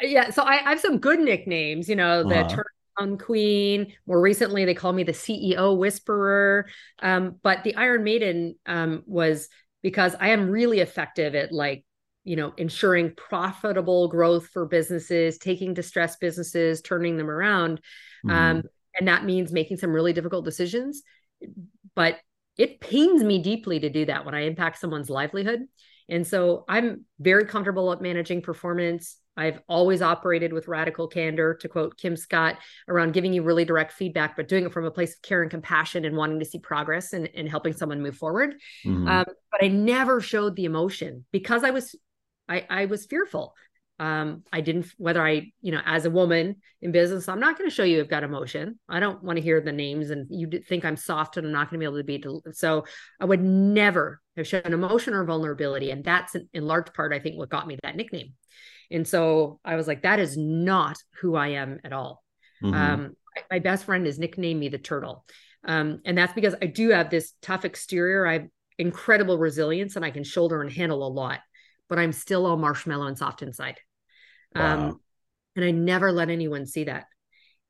yeah. 0.00 0.30
So 0.30 0.42
I, 0.42 0.54
I, 0.64 0.70
have 0.70 0.80
some 0.80 0.98
good 0.98 1.20
nicknames. 1.20 1.88
You 1.88 1.96
know, 1.96 2.22
the 2.22 2.40
uh-huh 2.40 2.62
queen. 3.18 3.92
More 4.06 4.20
recently, 4.20 4.64
they 4.64 4.74
call 4.74 4.92
me 4.92 5.02
the 5.02 5.12
CEO 5.12 5.76
whisperer. 5.76 6.66
Um, 7.00 7.36
but 7.42 7.62
the 7.62 7.74
Iron 7.76 8.04
Maiden 8.04 8.56
um, 8.66 9.02
was 9.06 9.48
because 9.82 10.14
I 10.18 10.30
am 10.30 10.50
really 10.50 10.80
effective 10.80 11.34
at 11.34 11.52
like, 11.52 11.84
you 12.24 12.36
know, 12.36 12.52
ensuring 12.56 13.12
profitable 13.16 14.08
growth 14.08 14.48
for 14.48 14.66
businesses, 14.66 15.38
taking 15.38 15.74
distressed 15.74 16.20
businesses, 16.20 16.80
turning 16.80 17.16
them 17.16 17.30
around. 17.30 17.80
Mm-hmm. 18.24 18.30
Um, 18.30 18.62
and 18.98 19.08
that 19.08 19.24
means 19.24 19.52
making 19.52 19.76
some 19.76 19.90
really 19.92 20.12
difficult 20.12 20.44
decisions. 20.44 21.02
But 21.94 22.18
it 22.56 22.80
pains 22.80 23.22
me 23.22 23.42
deeply 23.42 23.80
to 23.80 23.90
do 23.90 24.06
that 24.06 24.24
when 24.24 24.34
I 24.34 24.46
impact 24.46 24.78
someone's 24.78 25.10
livelihood. 25.10 25.60
And 26.08 26.26
so 26.26 26.64
I'm 26.68 27.04
very 27.18 27.46
comfortable 27.46 27.92
at 27.92 28.00
managing 28.00 28.42
performance, 28.42 29.18
I've 29.36 29.60
always 29.68 30.00
operated 30.00 30.52
with 30.52 30.66
radical 30.66 31.08
candor, 31.08 31.54
to 31.60 31.68
quote 31.68 31.98
Kim 31.98 32.16
Scott, 32.16 32.56
around 32.88 33.12
giving 33.12 33.32
you 33.32 33.42
really 33.42 33.64
direct 33.64 33.92
feedback, 33.92 34.34
but 34.36 34.48
doing 34.48 34.64
it 34.64 34.72
from 34.72 34.86
a 34.86 34.90
place 34.90 35.14
of 35.14 35.22
care 35.22 35.42
and 35.42 35.50
compassion 35.50 36.04
and 36.04 36.16
wanting 36.16 36.38
to 36.38 36.44
see 36.46 36.58
progress 36.58 37.12
and, 37.12 37.28
and 37.34 37.48
helping 37.48 37.74
someone 37.74 38.02
move 38.02 38.16
forward. 38.16 38.54
Mm-hmm. 38.84 39.06
Um, 39.06 39.24
but 39.52 39.62
I 39.62 39.68
never 39.68 40.20
showed 40.20 40.56
the 40.56 40.64
emotion 40.64 41.26
because 41.32 41.64
I 41.64 41.70
was, 41.70 41.94
I, 42.48 42.64
I 42.70 42.86
was 42.86 43.06
fearful. 43.06 43.54
Um, 43.98 44.42
I 44.52 44.60
didn't, 44.60 44.86
whether 44.98 45.26
I, 45.26 45.52
you 45.62 45.72
know, 45.72 45.80
as 45.84 46.04
a 46.04 46.10
woman 46.10 46.56
in 46.82 46.92
business, 46.92 47.28
I'm 47.28 47.40
not 47.40 47.58
going 47.58 47.68
to 47.68 47.74
show 47.74 47.84
you 47.84 48.00
I've 48.00 48.10
got 48.10 48.24
emotion. 48.24 48.78
I 48.88 49.00
don't 49.00 49.22
want 49.22 49.36
to 49.36 49.42
hear 49.42 49.60
the 49.60 49.72
names 49.72 50.10
and 50.10 50.26
you 50.30 50.50
think 50.66 50.84
I'm 50.84 50.96
soft 50.96 51.36
and 51.36 51.46
I'm 51.46 51.52
not 51.52 51.70
going 51.70 51.80
to 51.80 51.84
be 51.84 51.86
able 51.86 51.98
to 51.98 52.04
be. 52.04 52.18
Del- 52.18 52.42
so 52.52 52.84
I 53.20 53.24
would 53.24 53.42
never 53.42 54.20
have 54.36 54.46
shown 54.46 54.62
emotion 54.64 55.14
or 55.14 55.24
vulnerability. 55.24 55.90
And 55.90 56.04
that's 56.04 56.36
in, 56.52 56.66
large 56.66 56.92
part, 56.92 57.12
I 57.12 57.18
think, 57.18 57.36
what 57.36 57.48
got 57.48 57.66
me 57.66 57.78
that 57.82 57.96
nickname. 57.96 58.34
And 58.90 59.06
so 59.06 59.60
I 59.64 59.76
was 59.76 59.86
like, 59.86 60.02
that 60.02 60.20
is 60.20 60.36
not 60.36 60.96
who 61.20 61.34
I 61.34 61.48
am 61.48 61.80
at 61.84 61.92
all. 61.92 62.22
Mm-hmm. 62.62 62.74
Um, 62.74 63.16
my 63.50 63.58
best 63.58 63.84
friend 63.84 64.06
has 64.06 64.18
nicknamed 64.18 64.60
me 64.60 64.68
the 64.68 64.78
turtle. 64.78 65.24
Um, 65.64 66.00
and 66.04 66.16
that's 66.16 66.32
because 66.32 66.54
I 66.62 66.66
do 66.66 66.90
have 66.90 67.10
this 67.10 67.32
tough 67.42 67.64
exterior. 67.64 68.26
I 68.26 68.32
have 68.34 68.46
incredible 68.78 69.38
resilience 69.38 69.96
and 69.96 70.04
I 70.04 70.10
can 70.10 70.24
shoulder 70.24 70.60
and 70.62 70.70
handle 70.70 71.06
a 71.06 71.08
lot, 71.08 71.40
but 71.88 71.98
I'm 71.98 72.12
still 72.12 72.46
all 72.46 72.56
marshmallow 72.56 73.06
and 73.06 73.18
soft 73.18 73.42
inside. 73.42 73.78
Wow. 74.54 74.88
Um, 74.88 75.00
and 75.56 75.64
I 75.64 75.70
never 75.70 76.12
let 76.12 76.30
anyone 76.30 76.66
see 76.66 76.84
that. 76.84 77.06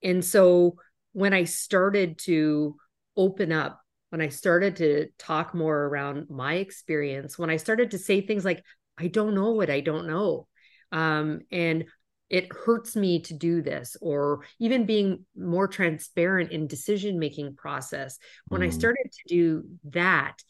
And 0.03 0.25
so 0.25 0.77
when 1.13 1.33
I 1.33 1.45
started 1.45 2.19
to 2.25 2.77
open 3.17 3.51
up, 3.53 3.81
when 4.17 4.27
I 4.27 4.31
started 4.31 4.77
to 4.77 5.09
talk 5.19 5.53
more 5.53 5.77
around 5.77 6.31
my 6.31 6.55
experience, 6.55 7.39
when 7.39 7.51
I 7.51 7.59
started 7.59 7.91
to 7.91 7.99
say 7.99 8.23
things 8.23 8.47
like, 8.47 8.65
I 8.97 9.09
don't 9.09 9.35
know 9.35 9.51
what 9.51 9.69
I 9.69 9.81
don't 9.81 10.07
know, 10.07 10.49
um, 10.91 11.41
and 11.53 11.85
it 12.31 12.51
hurts 12.51 12.97
me 12.97 13.21
to 13.21 13.35
do 13.35 13.61
this 13.61 13.95
or 14.01 14.47
even 14.59 14.87
being 14.87 15.27
more 15.37 15.69
transparent 15.69 16.51
in 16.51 16.67
decision 16.67 17.19
making 17.19 17.55
process 17.55 18.19
when 18.49 18.63
mm. 18.63 18.67
i 18.67 18.71
started 18.71 19.07
to 19.13 19.21
do 19.29 19.65
that 19.85 20.43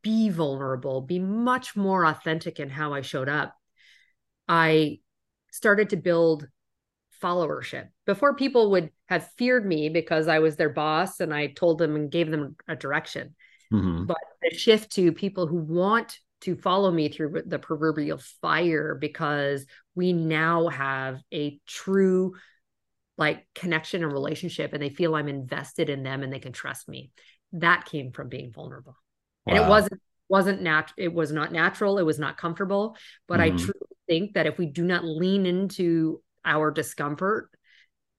be 0.00 0.30
vulnerable 0.30 1.02
be 1.02 1.18
much 1.18 1.76
more 1.76 2.06
authentic 2.06 2.58
in 2.58 2.70
how 2.70 2.94
i 2.94 3.02
showed 3.02 3.28
up 3.28 3.54
i 4.48 4.98
started 5.52 5.90
to 5.90 5.98
build 5.98 6.48
followership 7.22 7.88
before 8.06 8.34
people 8.34 8.70
would 8.70 8.90
have 9.08 9.30
feared 9.36 9.66
me 9.66 9.88
because 9.88 10.28
i 10.28 10.38
was 10.38 10.56
their 10.56 10.70
boss 10.70 11.20
and 11.20 11.34
i 11.34 11.46
told 11.46 11.78
them 11.78 11.96
and 11.96 12.10
gave 12.10 12.30
them 12.30 12.56
a 12.68 12.76
direction 12.76 13.34
mm-hmm. 13.72 14.04
but 14.04 14.16
the 14.42 14.56
shift 14.56 14.92
to 14.92 15.12
people 15.12 15.46
who 15.46 15.56
want 15.56 16.18
to 16.40 16.56
follow 16.56 16.90
me 16.90 17.08
through 17.08 17.42
the 17.46 17.58
proverbial 17.58 18.18
fire 18.40 18.94
because 18.94 19.66
we 19.94 20.12
now 20.12 20.68
have 20.68 21.20
a 21.32 21.58
true 21.66 22.34
like 23.16 23.44
connection 23.54 24.04
and 24.04 24.12
relationship 24.12 24.72
and 24.72 24.82
they 24.82 24.90
feel 24.90 25.14
I'm 25.14 25.28
invested 25.28 25.90
in 25.90 26.04
them 26.04 26.22
and 26.22 26.32
they 26.32 26.38
can 26.38 26.52
trust 26.52 26.88
me. 26.88 27.10
That 27.52 27.86
came 27.86 28.12
from 28.12 28.28
being 28.28 28.52
vulnerable. 28.52 28.96
Wow. 29.44 29.54
And 29.54 29.64
it 29.64 29.68
wasn't 29.68 30.00
wasn't 30.28 30.62
nat 30.62 30.92
it 30.96 31.12
was 31.12 31.32
not 31.32 31.52
natural, 31.52 31.98
it 31.98 32.04
was 32.04 32.18
not 32.18 32.36
comfortable, 32.36 32.96
but 33.26 33.40
mm-hmm. 33.40 33.54
I 33.54 33.58
truly 33.58 33.96
think 34.06 34.34
that 34.34 34.46
if 34.46 34.58
we 34.58 34.66
do 34.66 34.84
not 34.84 35.04
lean 35.04 35.46
into 35.46 36.22
our 36.48 36.70
discomfort, 36.70 37.50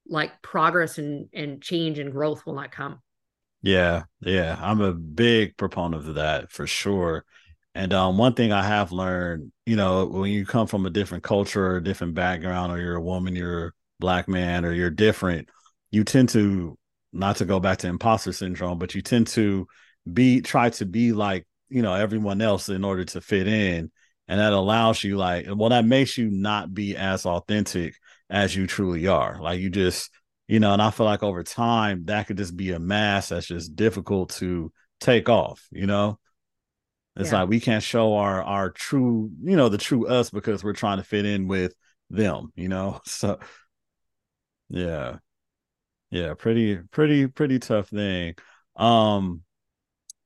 like 0.06 0.40
progress 0.42 0.98
and 0.98 1.28
and 1.34 1.60
change 1.60 1.98
and 1.98 2.12
growth 2.12 2.46
will 2.46 2.54
not 2.54 2.72
come. 2.72 3.00
Yeah, 3.62 4.04
yeah, 4.20 4.56
I'm 4.60 4.80
a 4.80 4.94
big 4.94 5.56
proponent 5.56 6.08
of 6.08 6.14
that 6.14 6.50
for 6.50 6.66
sure. 6.66 7.24
And 7.74 7.92
um, 7.92 8.16
one 8.18 8.34
thing 8.34 8.52
I 8.52 8.62
have 8.62 8.90
learned, 8.90 9.52
you 9.66 9.76
know, 9.76 10.06
when 10.06 10.30
you 10.30 10.46
come 10.46 10.66
from 10.66 10.86
a 10.86 10.90
different 10.90 11.22
culture 11.24 11.64
or 11.66 11.76
a 11.76 11.84
different 11.84 12.14
background, 12.14 12.72
or 12.72 12.78
you're 12.80 12.96
a 12.96 13.02
woman, 13.02 13.36
you're 13.36 13.66
a 13.68 13.72
black 14.00 14.28
man, 14.28 14.64
or 14.64 14.72
you're 14.72 14.90
different, 14.90 15.48
you 15.90 16.04
tend 16.04 16.30
to 16.30 16.78
not 17.12 17.36
to 17.36 17.44
go 17.44 17.60
back 17.60 17.78
to 17.78 17.88
imposter 17.88 18.32
syndrome, 18.32 18.78
but 18.78 18.94
you 18.94 19.02
tend 19.02 19.26
to 19.28 19.66
be 20.10 20.40
try 20.40 20.70
to 20.70 20.86
be 20.86 21.12
like 21.12 21.46
you 21.68 21.82
know 21.82 21.94
everyone 21.94 22.40
else 22.40 22.68
in 22.68 22.84
order 22.84 23.04
to 23.04 23.20
fit 23.20 23.46
in. 23.46 23.90
and 24.28 24.40
that 24.40 24.52
allows 24.52 25.04
you 25.04 25.16
like 25.16 25.46
well 25.54 25.68
that 25.70 25.84
makes 25.84 26.16
you 26.16 26.30
not 26.30 26.72
be 26.72 26.96
as 26.96 27.26
authentic 27.26 27.94
as 28.30 28.56
you 28.56 28.66
truly 28.66 29.06
are. 29.08 29.38
Like 29.40 29.60
you 29.60 29.68
just 29.68 30.10
you 30.50 30.58
know 30.58 30.72
and 30.72 30.82
i 30.82 30.90
feel 30.90 31.06
like 31.06 31.22
over 31.22 31.44
time 31.44 32.04
that 32.06 32.26
could 32.26 32.36
just 32.36 32.56
be 32.56 32.72
a 32.72 32.78
mass 32.80 33.28
that's 33.28 33.46
just 33.46 33.76
difficult 33.76 34.30
to 34.30 34.72
take 34.98 35.28
off 35.28 35.66
you 35.70 35.86
know? 35.86 36.18
It's 37.16 37.30
yeah. 37.30 37.40
like 37.40 37.48
we 37.48 37.60
can't 37.60 37.82
show 37.82 38.16
our 38.16 38.42
our 38.42 38.70
true 38.70 39.30
you 39.42 39.56
know 39.56 39.68
the 39.68 39.78
true 39.78 40.08
us 40.08 40.30
because 40.30 40.64
we're 40.64 40.72
trying 40.72 40.98
to 40.98 41.04
fit 41.04 41.24
in 41.24 41.46
with 41.46 41.74
them 42.10 42.52
you 42.56 42.68
know? 42.68 43.00
So 43.06 43.38
yeah. 44.68 45.18
Yeah 46.10 46.34
pretty 46.34 46.78
pretty 46.90 47.28
pretty 47.28 47.60
tough 47.60 47.88
thing. 47.88 48.34
Um 48.74 49.42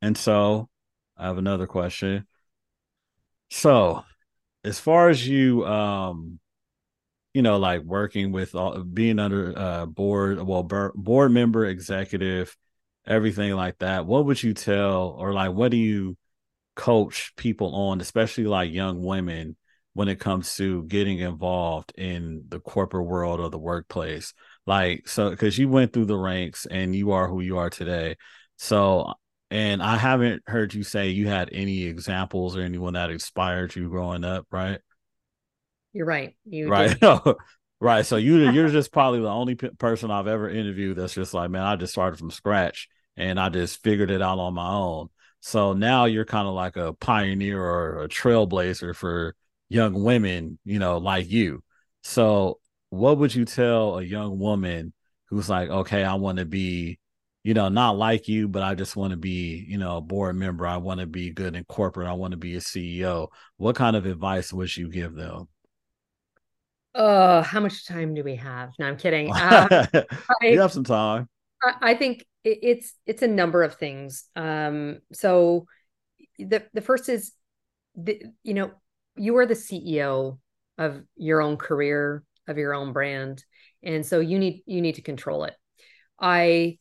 and 0.01 0.17
so 0.17 0.71
i 1.19 1.27
have 1.27 1.39
another 1.39 1.67
question. 1.67 2.27
So 3.51 4.05
as 4.65 4.79
far 4.81 5.11
as 5.11 5.29
you 5.29 5.67
um 5.67 6.41
you 7.35 7.43
know 7.43 7.59
like 7.59 7.83
working 7.83 8.33
with 8.33 8.55
all 8.55 8.83
being 8.83 9.19
under 9.19 9.57
uh 9.59 9.87
board 9.87 10.41
well 10.43 10.63
board 10.63 11.33
member 11.33 11.67
executive 11.67 12.57
everything 13.07 13.53
like 13.53 13.79
that 13.79 14.07
what 14.07 14.25
would 14.25 14.43
you 14.43 14.55
tell 14.55 15.09
or 15.19 15.33
like 15.33 15.53
what 15.53 15.71
do 15.71 15.77
you 15.77 16.17
coach 16.77 17.33
people 17.37 17.75
on 17.75 18.01
especially 18.01 18.45
like 18.45 18.73
young 18.73 19.03
women 19.03 19.57
when 19.93 20.09
it 20.09 20.19
comes 20.19 20.57
to 20.57 20.83
getting 20.85 21.21
involved 21.21 21.93
in 21.97 22.45
the 22.49 22.59
corporate 22.59 23.07
world 23.07 23.39
or 23.41 23.49
the 23.49 23.59
workplace? 23.59 24.35
Like 24.67 25.07
so 25.07 25.31
because 25.31 25.57
you 25.57 25.69
went 25.69 25.93
through 25.93 26.07
the 26.07 26.17
ranks 26.17 26.67
and 26.67 26.97
you 26.97 27.13
are 27.13 27.29
who 27.29 27.41
you 27.41 27.59
are 27.59 27.71
today. 27.71 28.17
So 28.57 29.13
and 29.51 29.83
i 29.83 29.97
haven't 29.97 30.43
heard 30.47 30.73
you 30.73 30.83
say 30.83 31.11
you 31.11 31.29
had 31.29 31.51
any 31.53 31.85
examples 31.85 32.57
or 32.57 32.63
anyone 32.63 32.95
that 32.95 33.11
inspired 33.11 33.77
you 33.77 33.91
growing 33.91 34.25
up 34.25 34.47
right 34.51 34.81
you're 35.95 36.07
right 36.07 36.35
you 36.45 36.69
right 36.69 36.97
right 37.81 38.07
so 38.07 38.17
you 38.17 38.51
you're 38.51 38.69
just 38.69 38.93
probably 38.93 39.21
the 39.21 39.29
only 39.29 39.55
p- 39.55 39.71
person 39.79 40.11
i've 40.11 40.27
ever 40.27 40.49
interviewed 40.49 40.97
that's 40.97 41.15
just 41.15 41.33
like 41.33 41.51
man 41.51 41.63
i 41.63 41.77
just 41.77 41.93
started 41.93 42.19
from 42.19 42.31
scratch 42.31 42.89
and 43.17 43.41
i 43.41 43.49
just 43.49 43.83
figured 43.83 44.11
it 44.11 44.21
out 44.21 44.39
on 44.39 44.55
my 44.55 44.69
own 44.69 45.09
so 45.41 45.73
now 45.73 46.05
you're 46.05 46.25
kind 46.25 46.47
of 46.47 46.55
like 46.55 46.77
a 46.77 46.93
pioneer 46.95 47.63
or 47.63 48.03
a 48.03 48.09
trailblazer 48.09 48.95
for 48.95 49.35
young 49.69 50.03
women 50.05 50.59
you 50.65 50.79
know 50.79 50.99
like 50.99 51.31
you 51.31 51.63
so 52.03 52.59
what 52.91 53.19
would 53.19 53.35
you 53.35 53.45
tell 53.45 53.99
a 53.99 54.03
young 54.03 54.39
woman 54.39 54.93
who's 55.29 55.49
like, 55.49 55.69
okay, 55.69 56.05
I 56.05 56.15
want 56.15 56.39
to 56.39 56.45
be, 56.45 56.99
you 57.43 57.55
know, 57.55 57.69
not 57.69 57.97
like 57.97 58.29
you, 58.29 58.49
but 58.49 58.63
I 58.63 58.75
just 58.75 58.97
want 58.97 59.11
to 59.11 59.17
be, 59.17 59.65
you 59.69 59.79
know, 59.79 59.97
a 59.97 60.01
board 60.01 60.37
member. 60.37 60.67
I 60.67 60.77
want 60.77 61.01
to 61.01 61.07
be 61.07 61.31
good 61.31 61.57
in 61.57 61.65
corporate. 61.65 62.07
I 62.09 62.13
want 62.13 62.33
to 62.33 62.37
be 62.37 62.55
a 62.55 62.61
CEO. 62.61 63.29
What 63.57 63.77
kind 63.77 63.97
of 63.97 64.07
advice 64.07 64.53
would 64.53 64.75
you 64.77 64.89
give 64.89 65.15
them? 65.15 65.49
Oh, 66.95 67.43
how 67.43 67.61
much 67.61 67.87
time 67.87 68.15
do 68.15 68.23
we 68.23 68.37
have? 68.37 68.71
No, 68.79 68.87
I'm 68.87 68.97
kidding. 68.97 69.33
Um, 69.35 69.69
you 70.43 70.61
have 70.61 70.73
some 70.73 70.85
time. 70.85 71.29
I, 71.63 71.91
I 71.91 71.95
think 71.95 72.25
it, 72.45 72.59
it's 72.63 72.95
it's 73.07 73.23
a 73.23 73.29
number 73.29 73.63
of 73.63 73.75
things. 73.75 74.25
Um, 74.37 74.99
so 75.13 75.67
the 76.39 76.65
the 76.73 76.81
first 76.81 77.09
is, 77.09 77.33
the, 77.97 78.23
you 78.43 78.55
know, 78.55 78.71
you 79.17 79.37
are 79.37 79.47
the 79.47 79.55
CEO 79.55 80.39
of 80.79 81.03
your 81.17 81.41
own 81.41 81.57
career 81.57 82.23
of 82.49 82.59
your 82.59 82.75
own 82.75 82.93
brand 82.93 83.45
and 83.83 84.05
so 84.05 84.21
you 84.21 84.39
need 84.39 84.63
you 84.67 84.81
need 84.81 84.97
to 84.97 85.03
control 85.03 85.45
it 85.45 85.55
i 86.21 86.77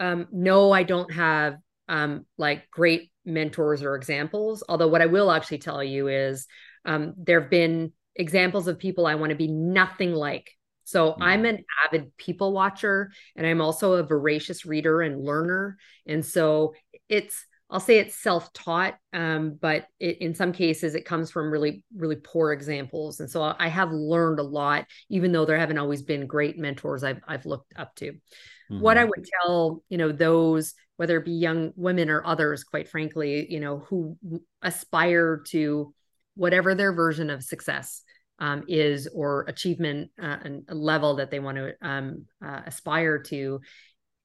um 0.00 0.26
no 0.32 0.72
i 0.72 0.82
don't 0.82 1.12
have 1.12 1.56
um 1.88 2.24
like 2.38 2.70
great 2.70 3.10
mentors 3.24 3.82
or 3.82 3.94
examples 3.94 4.62
although 4.68 4.88
what 4.88 5.02
i 5.02 5.06
will 5.06 5.30
actually 5.30 5.58
tell 5.58 5.82
you 5.82 6.08
is 6.08 6.46
um 6.84 7.14
there 7.16 7.40
have 7.40 7.50
been 7.50 7.92
examples 8.16 8.68
of 8.68 8.78
people 8.78 9.06
i 9.06 9.14
want 9.14 9.30
to 9.30 9.36
be 9.36 9.48
nothing 9.48 10.12
like 10.12 10.50
so 10.84 11.12
mm-hmm. 11.12 11.22
i'm 11.22 11.44
an 11.44 11.64
avid 11.86 12.16
people 12.16 12.52
watcher 12.52 13.10
and 13.36 13.46
i'm 13.46 13.60
also 13.60 13.94
a 13.94 14.02
voracious 14.02 14.66
reader 14.66 15.00
and 15.02 15.22
learner 15.22 15.76
and 16.06 16.24
so 16.24 16.74
it's 17.08 17.46
I'll 17.72 17.80
say 17.80 17.98
it's 17.98 18.14
self-taught, 18.16 18.98
um, 19.14 19.58
but 19.58 19.86
it, 19.98 20.20
in 20.20 20.34
some 20.34 20.52
cases 20.52 20.94
it 20.94 21.06
comes 21.06 21.30
from 21.30 21.50
really, 21.50 21.82
really 21.96 22.16
poor 22.16 22.52
examples. 22.52 23.18
And 23.18 23.30
so 23.30 23.54
I 23.58 23.68
have 23.68 23.90
learned 23.90 24.40
a 24.40 24.44
lot, 24.44 24.84
even 25.08 25.32
though 25.32 25.46
there 25.46 25.58
haven't 25.58 25.78
always 25.78 26.02
been 26.02 26.26
great 26.26 26.58
mentors 26.58 27.02
I've 27.02 27.20
I've 27.26 27.46
looked 27.46 27.72
up 27.74 27.94
to. 27.96 28.12
Mm-hmm. 28.12 28.80
What 28.80 28.98
I 28.98 29.04
would 29.04 29.26
tell, 29.40 29.82
you 29.88 29.96
know, 29.96 30.12
those 30.12 30.74
whether 30.96 31.16
it 31.16 31.24
be 31.24 31.32
young 31.32 31.72
women 31.74 32.10
or 32.10 32.24
others, 32.24 32.62
quite 32.62 32.88
frankly, 32.88 33.50
you 33.50 33.58
know, 33.58 33.78
who 33.78 34.18
aspire 34.60 35.42
to 35.46 35.94
whatever 36.34 36.74
their 36.74 36.92
version 36.92 37.30
of 37.30 37.42
success 37.42 38.02
um, 38.38 38.64
is 38.68 39.08
or 39.14 39.42
achievement 39.48 40.10
uh, 40.20 40.36
and 40.44 40.64
level 40.68 41.16
that 41.16 41.30
they 41.30 41.38
want 41.38 41.58
to 41.58 41.74
um, 41.82 42.26
uh, 42.44 42.62
aspire 42.66 43.18
to, 43.18 43.60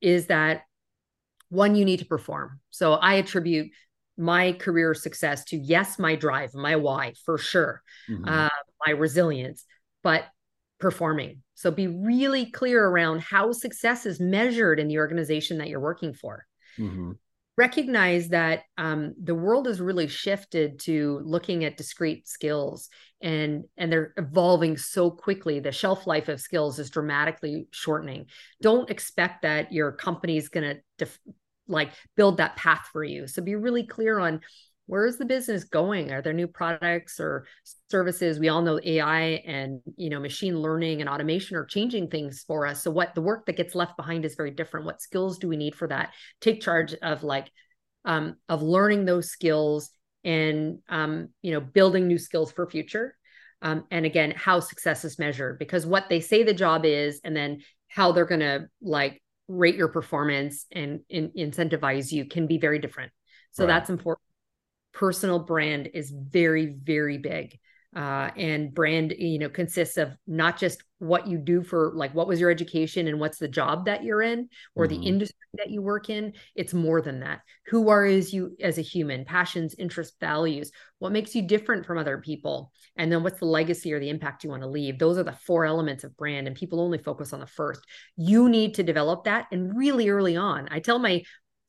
is 0.01 0.27
that 0.27 0.61
one 1.49 1.75
you 1.75 1.85
need 1.85 1.99
to 1.99 2.05
perform 2.05 2.59
so 2.69 2.93
i 2.93 3.15
attribute 3.15 3.71
my 4.17 4.51
career 4.53 4.93
success 4.93 5.43
to 5.45 5.57
yes 5.57 5.99
my 5.99 6.15
drive 6.15 6.53
my 6.53 6.75
why 6.75 7.13
for 7.25 7.37
sure 7.37 7.81
mm-hmm. 8.09 8.27
uh, 8.27 8.49
my 8.85 8.91
resilience 8.91 9.65
but 10.03 10.25
performing 10.79 11.41
so 11.55 11.71
be 11.71 11.87
really 11.87 12.51
clear 12.51 12.85
around 12.85 13.21
how 13.21 13.51
success 13.51 14.05
is 14.05 14.19
measured 14.19 14.79
in 14.79 14.87
the 14.87 14.97
organization 14.97 15.57
that 15.57 15.69
you're 15.69 15.79
working 15.79 16.13
for 16.13 16.45
mm-hmm. 16.77 17.11
Recognize 17.57 18.29
that 18.29 18.61
um, 18.77 19.15
the 19.21 19.35
world 19.35 19.65
has 19.65 19.81
really 19.81 20.07
shifted 20.07 20.79
to 20.79 21.19
looking 21.23 21.65
at 21.65 21.75
discrete 21.75 22.27
skills 22.27 22.89
and 23.19 23.63
and 23.77 23.91
they're 23.91 24.13
evolving 24.17 24.77
so 24.77 25.09
quickly. 25.09 25.59
The 25.59 25.71
shelf 25.71 26.05
life 26.05 26.29
of 26.29 26.39
skills 26.39 26.77
is 26.77 26.91
dramatically 26.91 27.67
shortening. 27.71 28.27
Don't 28.61 28.91
expect 28.91 29.41
that 29.41 29.73
your 29.73 29.91
company 29.91 30.37
is 30.37 30.49
going 30.49 30.75
to 30.75 30.81
def- 30.99 31.19
like 31.67 31.91
build 32.15 32.37
that 32.37 32.55
path 32.55 32.87
for 32.93 33.03
you. 33.03 33.27
So 33.27 33.41
be 33.41 33.55
really 33.55 33.87
clear 33.87 34.19
on 34.19 34.41
where 34.87 35.05
is 35.05 35.17
the 35.17 35.25
business 35.25 35.65
going? 35.65 36.11
Are 36.11 36.21
there 36.21 36.33
new 36.33 36.47
products 36.47 37.19
or 37.19 37.45
services? 37.91 38.39
We 38.39 38.49
all 38.49 38.61
know 38.61 38.79
ai 38.83 39.43
and 39.45 39.81
you 39.97 40.09
know 40.09 40.19
machine 40.19 40.59
learning 40.59 41.01
and 41.01 41.09
automation 41.09 41.57
are 41.57 41.65
changing 41.65 42.09
things 42.09 42.43
for 42.47 42.65
us. 42.65 42.81
So 42.81 42.89
what 42.89 43.13
the 43.13 43.21
work 43.21 43.45
that 43.45 43.57
gets 43.57 43.75
left 43.75 43.97
behind 43.97 44.25
is 44.25 44.35
very 44.35 44.51
different. 44.51 44.85
What 44.85 45.01
skills 45.01 45.37
do 45.37 45.47
we 45.47 45.57
need 45.57 45.75
for 45.75 45.87
that? 45.89 46.13
Take 46.41 46.61
charge 46.61 46.95
of 46.95 47.23
like 47.23 47.51
um, 48.05 48.37
of 48.47 48.61
learning 48.63 49.05
those 49.05 49.29
skills 49.29 49.91
and 50.23 50.79
um, 50.89 51.29
you 51.41 51.51
know 51.51 51.59
building 51.59 52.07
new 52.07 52.17
skills 52.17 52.51
for 52.51 52.67
future. 52.67 53.15
Um, 53.61 53.85
and 53.91 54.05
again 54.05 54.33
how 54.35 54.59
success 54.59 55.03
is 55.03 55.17
measured 55.17 55.57
because 55.57 55.85
what 55.85 56.09
they 56.09 56.19
say 56.19 56.43
the 56.43 56.53
job 56.53 56.85
is 56.85 57.19
and 57.23 57.35
then 57.35 57.61
how 57.87 58.11
they're 58.11 58.25
going 58.25 58.41
to 58.41 58.67
like 58.83 59.19
rate 59.47 59.75
your 59.75 59.87
performance 59.87 60.67
and, 60.71 60.99
and 61.09 61.31
incentivize 61.35 62.11
you 62.11 62.25
can 62.25 62.45
be 62.45 62.59
very 62.59 62.77
different. 62.77 63.11
So 63.53 63.63
right. 63.63 63.73
that's 63.73 63.89
important 63.89 64.26
personal 64.97 65.37
brand 65.37 65.89
is 65.93 66.11
very 66.11 66.65
very 66.65 67.19
big. 67.19 67.59
Uh, 67.95 68.29
and 68.35 68.75
brand 68.75 69.13
you 69.17 69.39
know 69.39 69.49
consists 69.49 69.97
of 69.97 70.11
not 70.27 70.59
just 70.59 70.83
what 70.99 71.25
you 71.25 71.37
do 71.37 71.63
for 71.63 71.93
like 71.95 72.13
what 72.13 72.27
was 72.27 72.39
your 72.39 72.51
education 72.51 73.07
and 73.07 73.19
what's 73.19 73.39
the 73.39 73.47
job 73.47 73.85
that 73.85 74.03
you're 74.03 74.21
in 74.21 74.49
or 74.75 74.85
mm-hmm. 74.85 74.99
the 74.99 75.07
industry 75.07 75.37
that 75.53 75.69
you 75.69 75.81
work 75.81 76.09
in. 76.09 76.33
It's 76.53 76.73
more 76.73 77.01
than 77.01 77.21
that. 77.21 77.41
Who 77.67 77.89
are 77.89 78.05
is 78.05 78.33
you 78.33 78.55
as 78.61 78.77
a 78.77 78.81
human? 78.81 79.23
Passions 79.23 79.73
interests 79.79 80.17
values. 80.19 80.71
What 80.99 81.11
makes 81.11 81.33
you 81.33 81.47
different 81.47 81.85
from 81.85 81.97
other 81.97 82.17
people? 82.17 82.71
And 82.97 83.11
then 83.11 83.23
what's 83.23 83.39
the 83.39 83.45
legacy 83.45 83.93
or 83.93 83.99
the 83.99 84.09
impact 84.09 84.43
you 84.43 84.49
want 84.49 84.63
to 84.63 84.69
leave? 84.69 84.99
Those 84.99 85.17
are 85.17 85.23
the 85.23 85.31
four 85.31 85.65
elements 85.65 86.03
of 86.03 86.17
brand 86.17 86.47
and 86.47 86.55
people 86.55 86.81
only 86.81 86.97
focus 86.97 87.33
on 87.33 87.39
the 87.39 87.47
first. 87.47 87.81
You 88.15 88.49
need 88.49 88.75
to 88.75 88.83
develop 88.83 89.23
that 89.23 89.47
and 89.51 89.75
really 89.77 90.09
early 90.09 90.35
on 90.35 90.67
i 90.71 90.79
tell 90.79 90.99
my 90.99 91.23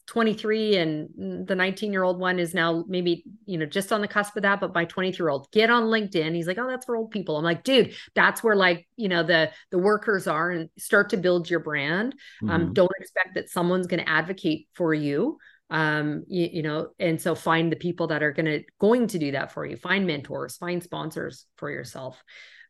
23 0.09 0.77
and 0.77 1.47
the 1.47 1.55
19 1.55 1.93
year 1.93 2.03
old 2.03 2.19
one 2.19 2.39
is 2.39 2.55
now 2.55 2.83
maybe 2.89 3.25
you 3.45 3.59
know 3.59 3.67
just 3.67 3.93
on 3.93 4.01
the 4.01 4.09
cusp 4.09 4.35
of 4.37 4.43
that 4.43 4.59
but 4.59 4.75
my 4.75 4.87
23 4.87 5.23
year 5.23 5.29
old 5.29 5.51
get 5.53 5.71
on 5.71 5.85
linkedin. 5.85 6.35
He's 6.35 6.47
like 6.47 6.59
oh 6.59 6.67
that's 6.67 6.87
for 6.87 6.97
old 6.97 7.11
people. 7.11 7.37
I'm 7.37 7.45
like 7.45 7.63
dude 7.63 7.95
that's 8.15 8.43
where 8.43 8.57
like 8.57 8.89
you 8.97 9.09
know 9.09 9.23
the 9.23 9.51
the 9.71 9.79
workers 9.79 10.27
are 10.27 10.51
and 10.51 10.71
start 10.79 11.11
to 11.11 11.19
build 11.19 11.51
your 11.51 11.61
brand. 11.61 12.15
Um, 12.43 12.49
mm-hmm. 12.49 12.51
um, 12.51 12.73
don't 12.73 12.91
expect 12.99 13.35
that 13.35 13.51
someone's 13.51 13.87
going 13.87 14.03
to 14.03 14.09
advocate 14.09 14.69
for 14.75 14.95
you. 14.95 15.39
Um 15.71 16.25
you, 16.27 16.49
you 16.53 16.63
know 16.63 16.89
and 16.99 17.21
so 17.21 17.35
find 17.35 17.71
the 17.71 17.77
people 17.77 18.07
that 18.07 18.23
are 18.23 18.33
going 18.33 18.47
to 18.47 18.65
going 18.81 19.09
to 19.09 19.19
do 19.19 19.33
that 19.33 19.53
for 19.53 19.67
you. 19.67 19.77
Find 19.77 20.07
mentors 20.07 20.57
find 20.57 20.83
sponsors 20.83 21.45
for 21.59 21.71
yourself. 21.71 22.23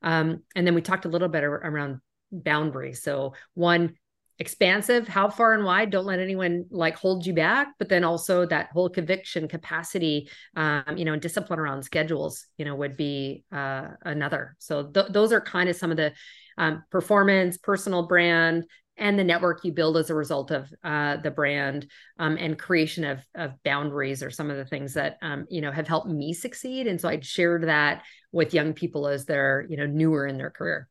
Um 0.03 0.43
and 0.57 0.66
then 0.66 0.74
we 0.74 0.82
talked 0.82 1.05
a 1.05 1.09
little 1.09 1.28
bit 1.28 1.45
around 1.45 2.01
boundaries. 2.32 3.01
So 3.03 3.34
one 3.55 3.95
expansive 4.39 5.09
how 5.09 5.28
far 5.28 5.55
and 5.55 5.64
wide 5.64 5.91
don't 5.91 6.07
let 6.07 6.20
anyone 6.20 6.64
like 6.70 6.97
hold 6.97 7.26
you 7.26 7.32
back 7.32 7.68
but 7.78 7.89
then 7.89 8.05
also 8.05 8.47
that 8.47 8.68
whole 8.72 8.89
conviction 8.89 9.49
capacity 9.49 10.28
um, 10.57 10.97
you 10.97 11.05
know 11.05 11.12
and 11.12 11.22
discipline 11.22 11.59
around 11.59 11.82
schedules 11.82 12.47
you 12.57 12.64
know 12.64 12.74
would 12.74 12.97
be 12.97 13.45
uh, 13.53 13.89
another 14.03 14.55
so 14.59 14.86
th- 14.86 15.07
those 15.11 15.32
are 15.32 15.41
kind 15.41 15.68
of 15.68 15.76
some 15.76 15.91
of 15.91 15.97
the 15.97 16.12
um, 16.57 16.82
performance 16.91 17.57
personal 17.57 18.07
brand 18.07 18.64
and 18.99 19.18
the 19.18 19.24
network 19.24 19.64
you 19.64 19.72
build 19.72 19.97
as 19.97 20.11
a 20.11 20.14
result 20.14 20.51
of 20.51 20.72
uh, 20.82 21.16
the 21.18 21.30
brand 21.30 21.86
um, 22.18 22.36
and 22.36 22.59
creation 22.59 23.05
of 23.05 23.20
of 23.34 23.53
boundaries 23.64 24.22
are 24.22 24.30
some 24.30 24.51
of 24.51 24.57
the 24.57 24.64
things 24.64 24.95
that 24.95 25.16
um, 25.22 25.47
you 25.49 25.61
know 25.61 25.72
have 25.72 25.89
helped 25.89 26.09
me 26.09 26.34
succeed. 26.34 26.86
And 26.86 27.01
so 27.01 27.09
I'd 27.09 27.24
shared 27.24 27.64
that 27.64 28.03
with 28.32 28.55
young 28.55 28.74
people 28.74 29.07
as 29.07 29.24
they're 29.24 29.66
you 29.68 29.76
know 29.76 29.86
newer 29.86 30.26
in 30.26 30.36
their 30.36 30.51
career. 30.51 30.89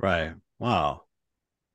Right. 0.00 0.32
Wow. 0.58 1.02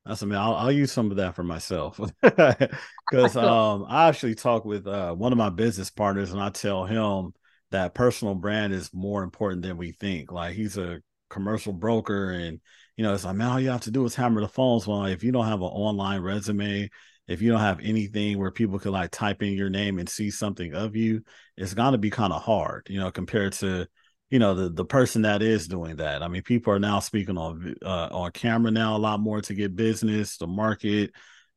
That's 0.06 0.22
I 0.22 0.26
mean, 0.26 0.38
I'll, 0.38 0.54
I'll 0.54 0.72
use 0.72 0.92
some 0.92 1.10
of 1.10 1.18
that 1.18 1.34
for 1.34 1.42
myself 1.42 2.00
because 2.22 3.36
um, 3.36 3.84
I 3.88 4.08
actually 4.08 4.34
talk 4.34 4.64
with 4.64 4.86
uh, 4.86 5.14
one 5.14 5.32
of 5.32 5.38
my 5.38 5.50
business 5.50 5.90
partners, 5.90 6.32
and 6.32 6.40
I 6.40 6.48
tell 6.50 6.86
him 6.86 7.34
that 7.70 7.94
personal 7.94 8.34
brand 8.34 8.72
is 8.72 8.92
more 8.92 9.22
important 9.22 9.62
than 9.62 9.76
we 9.76 9.92
think. 9.92 10.32
Like 10.32 10.54
he's 10.54 10.78
a 10.78 11.00
commercial 11.28 11.72
broker, 11.72 12.30
and 12.30 12.60
you 12.96 13.04
know, 13.04 13.12
it's 13.12 13.24
like, 13.24 13.36
man, 13.36 13.50
all 13.50 13.60
you 13.60 13.70
have 13.70 13.82
to 13.82 13.90
do 13.90 14.04
is 14.04 14.14
hammer 14.14 14.40
the 14.40 14.48
phones. 14.48 14.86
Well, 14.86 15.04
if 15.04 15.22
you 15.22 15.32
don't 15.32 15.46
have 15.46 15.60
an 15.60 15.66
online 15.68 16.22
resume, 16.22 16.88
if 17.28 17.42
you 17.42 17.50
don't 17.50 17.60
have 17.60 17.80
anything 17.80 18.38
where 18.38 18.50
people 18.50 18.78
can 18.78 18.92
like 18.92 19.10
type 19.10 19.42
in 19.42 19.52
your 19.52 19.70
name 19.70 19.98
and 19.98 20.08
see 20.08 20.30
something 20.30 20.74
of 20.74 20.96
you, 20.96 21.22
it's 21.58 21.74
gonna 21.74 21.98
be 21.98 22.10
kind 22.10 22.32
of 22.32 22.42
hard, 22.42 22.86
you 22.88 22.98
know, 22.98 23.10
compared 23.10 23.52
to 23.54 23.86
you 24.30 24.38
know 24.38 24.54
the 24.54 24.68
the 24.70 24.84
person 24.84 25.22
that 25.22 25.42
is 25.42 25.68
doing 25.68 25.96
that. 25.96 26.22
I 26.22 26.28
mean, 26.28 26.42
people 26.42 26.72
are 26.72 26.78
now 26.78 27.00
speaking 27.00 27.36
on 27.36 27.74
uh, 27.84 28.08
on 28.12 28.30
camera 28.30 28.70
now 28.70 28.96
a 28.96 28.98
lot 28.98 29.20
more 29.20 29.40
to 29.42 29.54
get 29.54 29.76
business, 29.76 30.38
to 30.38 30.46
market. 30.46 31.10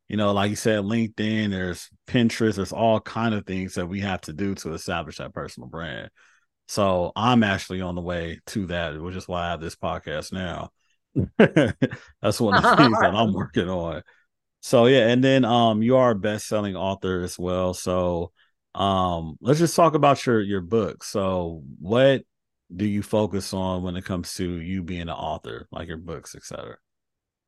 You 0.08 0.18
know, 0.18 0.32
like 0.32 0.50
you 0.50 0.56
said, 0.56 0.80
LinkedIn, 0.80 1.50
there's 1.50 1.88
Pinterest, 2.06 2.56
there's 2.56 2.72
all 2.72 3.00
kind 3.00 3.34
of 3.34 3.46
things 3.46 3.74
that 3.74 3.86
we 3.86 4.00
have 4.00 4.20
to 4.22 4.32
do 4.34 4.54
to 4.56 4.74
establish 4.74 5.16
that 5.16 5.32
personal 5.32 5.68
brand. 5.68 6.10
So 6.66 7.12
I'm 7.16 7.42
actually 7.42 7.80
on 7.80 7.94
the 7.94 8.00
way 8.00 8.40
to 8.48 8.66
that, 8.66 9.00
which 9.00 9.16
is 9.16 9.28
why 9.28 9.46
I 9.46 9.50
have 9.50 9.60
this 9.60 9.76
podcast 9.76 10.32
now. 10.32 10.70
That's 11.38 12.40
one 12.40 12.54
of 12.54 12.62
the 12.62 12.76
things 12.76 12.98
that 13.00 13.14
I'm 13.14 13.32
working 13.34 13.68
on. 13.68 14.02
So 14.60 14.86
yeah, 14.86 15.08
and 15.08 15.22
then 15.22 15.44
um 15.44 15.82
you 15.82 15.96
are 15.96 16.10
a 16.10 16.16
best-selling 16.16 16.74
author 16.74 17.22
as 17.22 17.38
well. 17.38 17.74
So 17.74 18.32
um 18.74 19.36
let's 19.40 19.58
just 19.60 19.76
talk 19.76 19.94
about 19.94 20.24
your 20.26 20.40
your 20.40 20.60
book. 20.60 21.04
So 21.04 21.62
what 21.78 22.24
do 22.74 22.86
you 22.86 23.02
focus 23.02 23.52
on 23.52 23.82
when 23.82 23.96
it 23.96 24.04
comes 24.04 24.34
to 24.34 24.60
you 24.60 24.82
being 24.82 25.02
an 25.02 25.10
author, 25.10 25.68
like 25.70 25.88
your 25.88 25.96
books, 25.96 26.34
etc.? 26.34 26.76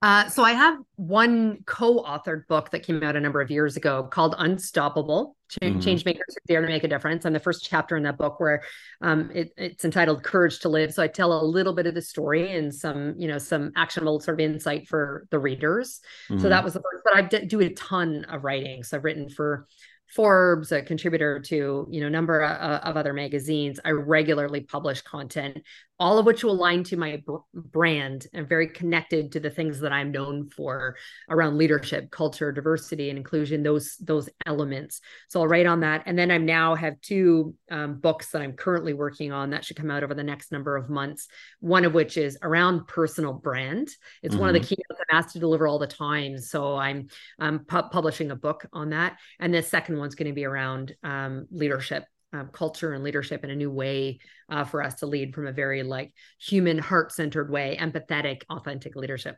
Uh, 0.03 0.29
so 0.29 0.45
I 0.45 0.53
have 0.53 0.79
one 0.97 1.63
co-authored 1.65 2.47
book 2.49 2.71
that 2.71 2.83
came 2.83 3.03
out 3.03 3.17
a 3.17 3.21
number 3.21 3.41
of 3.41 3.51
years 3.51 3.79
ago 3.79 4.05
called 4.05 4.35
Unstoppable: 4.37 5.37
Ch- 5.49 5.59
mm-hmm. 5.63 5.81
Change 5.81 6.05
Makers 6.05 6.27
Who 6.29 6.53
Dare 6.53 6.61
to 6.61 6.69
Make 6.69 6.85
a 6.85 6.89
Difference. 6.89 7.25
I'm 7.25 7.33
the 7.33 7.41
first 7.41 7.67
chapter 7.69 7.97
in 7.97 8.03
that 8.03 8.19
book 8.19 8.39
where 8.39 8.63
um, 9.01 9.31
it, 9.35 9.53
it's 9.57 9.87
entitled 9.87 10.23
"Courage 10.23 10.61
to 10.61 10.69
Live." 10.69 10.93
So 10.93 11.03
I 11.03 11.09
tell 11.09 11.33
a 11.33 11.43
little 11.43 11.73
bit 11.73 11.87
of 11.87 11.95
the 11.95 12.03
story 12.03 12.55
and 12.55 12.75
some, 12.75 13.15
you 13.17 13.27
know, 13.27 13.39
some 13.39 13.73
actionable 13.75 14.21
sort 14.21 14.39
of 14.39 14.45
insight 14.45 14.87
for 14.87 15.27
the 15.31 15.39
readers. 15.39 16.01
Mm-hmm. 16.29 16.43
So 16.43 16.51
that 16.51 16.63
was 16.63 16.75
the 16.75 16.81
first. 16.81 17.03
But 17.03 17.17
I 17.17 17.45
do 17.45 17.61
a 17.63 17.71
ton 17.71 18.27
of 18.29 18.45
writing. 18.45 18.83
So 18.83 18.99
I've 18.99 19.05
written 19.05 19.31
for 19.31 19.67
Forbes, 20.09 20.73
a 20.73 20.83
contributor 20.83 21.41
to 21.41 21.87
you 21.91 22.01
know 22.01 22.09
number 22.09 22.41
of, 22.43 22.81
of 22.83 22.97
other 22.97 23.13
magazines. 23.13 23.81
I 23.85 23.91
regularly 23.91 24.61
publish 24.61 25.03
content 25.03 25.59
all 25.99 26.19
of 26.19 26.27
which 26.27 26.45
will 26.45 26.53
align 26.53 26.85
to 26.85 26.97
my 26.97 27.23
b- 27.27 27.37
brand 27.55 28.27
and 28.35 28.49
very 28.49 28.69
connected 28.69 29.33
to 29.33 29.41
the 29.41 29.51
things 29.51 29.81
that 29.81 29.93
I'm 29.93 30.13
known 30.13 30.51
for 30.51 30.97
around 31.31 31.57
leadership, 31.57 32.11
culture, 32.11 32.53
diversity, 32.53 33.09
and 33.09 33.19
inclusion. 33.19 33.63
Those 33.63 33.97
those 33.97 34.29
elements. 34.45 35.01
So 35.29 35.41
I'll 35.41 35.49
write 35.49 35.67
on 35.67 35.81
that, 35.81 36.03
and 36.07 36.19
then 36.19 36.31
I'm 36.31 36.45
now 36.45 36.75
have 36.75 37.01
two 37.01 37.55
um, 37.71 37.99
books 37.99 38.31
that 38.31 38.43
I'm 38.43 38.53
currently 38.53 38.93
working 38.93 39.33
on 39.33 39.51
that 39.51 39.65
should 39.65 39.77
come 39.77 39.91
out 39.91 40.05
over 40.05 40.15
the 40.15 40.23
next 40.23 40.53
number 40.53 40.77
of 40.77 40.91
months. 40.91 41.29
One 41.61 41.85
of 41.85 41.95
which 41.95 42.17
is 42.17 42.39
around 42.43 42.87
personal 42.87 43.33
brand. 43.33 43.89
It's 44.23 44.35
mm-hmm. 44.35 44.41
one 44.41 44.49
of 44.51 44.55
the 44.55 44.61
mm-hmm. 44.61 44.69
keynotes 44.69 45.01
I'm 45.11 45.17
asked 45.19 45.33
to 45.33 45.39
deliver 45.39 45.67
all 45.67 45.79
the 45.79 45.87
time. 45.87 46.39
So 46.39 46.77
I'm 46.77 47.09
I'm 47.39 47.61
pu- 47.61 47.89
publishing 47.91 48.31
a 48.31 48.37
book 48.37 48.67
on 48.73 48.91
that, 48.91 49.19
and 49.41 49.55
the 49.55 49.63
second 49.63 49.99
one's 49.99 50.15
going 50.15 50.29
to 50.29 50.35
be 50.35 50.45
around 50.45 50.95
um, 51.03 51.47
leadership 51.51 52.05
um, 52.37 52.51
culture 52.53 52.93
and 52.93 53.03
leadership 53.03 53.45
in 53.45 53.51
a 53.51 53.57
new 53.57 53.71
way 53.71 54.19
uh, 54.49 54.65
for 54.65 54.83
us 54.83 54.95
to 54.97 55.07
lead 55.07 55.35
from 55.35 55.47
a 55.47 55.53
very 55.53 55.83
like 55.83 56.13
human 56.41 56.79
heart 56.79 57.13
centered 57.13 57.51
way, 57.51 57.77
empathetic, 57.81 58.43
authentic 58.51 58.97
leadership. 58.97 59.37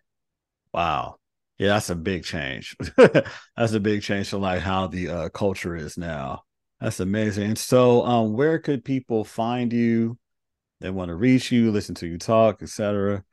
Wow. 0.73 1.17
Yeah, 1.59 1.69
that's 1.69 1.91
a 1.91 1.97
big 1.97 2.25
change. 2.25 2.77
that's 3.57 3.73
a 3.73 3.81
big 3.81 4.03
change 4.03 4.31
to 4.31 4.39
like 4.39 4.61
how 4.61 4.87
the 4.87 5.09
uh, 5.09 5.29
culture 5.31 5.75
is 5.75 5.99
now. 5.99 6.45
That's 6.81 7.01
amazing. 7.01 7.57
So, 7.57 8.05
um, 8.05 8.35
where 8.35 8.61
could 8.61 8.85
people 8.85 9.25
find 9.25 9.73
you? 9.73 10.17
They 10.81 10.91
want 10.91 11.09
to 11.09 11.17
reach 11.17 11.51
you, 11.51 11.73
listen 11.73 11.97
to 11.97 12.07
you 12.07 12.19
talk, 12.19 12.63
etc. 12.63 13.25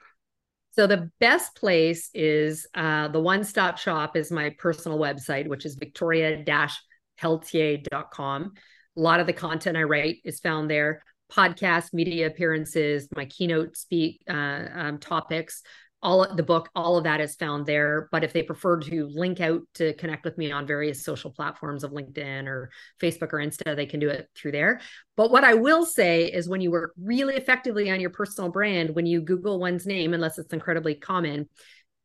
So 0.71 0.87
the 0.87 1.11
best 1.19 1.55
place 1.55 2.09
is 2.13 2.65
uh, 2.73 3.09
the 3.09 3.19
one-stop 3.19 3.77
shop 3.77 4.17
is 4.17 4.31
my 4.31 4.55
personal 4.57 4.97
website, 4.97 5.47
which 5.47 5.65
is 5.65 5.75
victoria-pelletier.com. 5.75 8.53
A 8.97 9.01
lot 9.01 9.19
of 9.19 9.27
the 9.27 9.33
content 9.33 9.77
I 9.77 9.83
write 9.83 10.17
is 10.23 10.39
found 10.39 10.69
there. 10.69 11.03
Podcast, 11.31 11.93
media 11.93 12.27
appearances, 12.27 13.07
my 13.15 13.25
keynote 13.25 13.75
speak 13.75 14.21
uh, 14.29 14.65
um, 14.73 14.99
topics, 14.99 15.63
all 16.05 16.35
the 16.35 16.43
book, 16.43 16.69
all 16.75 16.97
of 16.97 17.05
that 17.05 17.19
is 17.19 17.35
found 17.35 17.65
there. 17.65 18.07
But 18.11 18.23
if 18.23 18.31
they 18.31 18.43
prefer 18.43 18.79
to 18.79 19.07
link 19.11 19.41
out 19.41 19.61
to 19.75 19.93
connect 19.93 20.23
with 20.23 20.37
me 20.37 20.51
on 20.51 20.67
various 20.67 21.03
social 21.03 21.31
platforms 21.31 21.83
of 21.83 21.91
LinkedIn 21.91 22.45
or 22.45 22.69
Facebook 23.01 23.33
or 23.33 23.39
Insta, 23.39 23.75
they 23.75 23.87
can 23.87 23.99
do 23.99 24.09
it 24.09 24.29
through 24.35 24.51
there. 24.51 24.81
But 25.17 25.31
what 25.31 25.43
I 25.43 25.55
will 25.55 25.83
say 25.83 26.25
is 26.25 26.47
when 26.47 26.61
you 26.61 26.69
work 26.69 26.93
really 27.01 27.35
effectively 27.35 27.89
on 27.89 27.99
your 27.99 28.11
personal 28.11 28.51
brand, 28.51 28.93
when 28.93 29.07
you 29.07 29.19
Google 29.19 29.59
one's 29.59 29.87
name, 29.87 30.13
unless 30.13 30.37
it's 30.37 30.53
incredibly 30.53 30.93
common, 30.93 31.49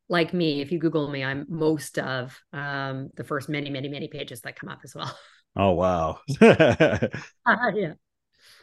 like 0.09 0.33
me, 0.33 0.61
if 0.61 0.71
you 0.71 0.79
Google 0.79 1.07
me, 1.07 1.23
I'm 1.23 1.45
most 1.47 1.99
of 1.99 2.37
um, 2.53 3.11
the 3.15 3.23
first 3.23 3.49
many, 3.49 3.69
many, 3.69 3.87
many 3.87 4.07
pages 4.07 4.41
that 4.41 4.55
come 4.55 4.69
up 4.69 4.79
as 4.83 4.95
well. 4.95 5.15
Oh 5.55 5.71
wow. 5.71 6.19
uh, 6.39 7.07
yeah. 7.75 7.93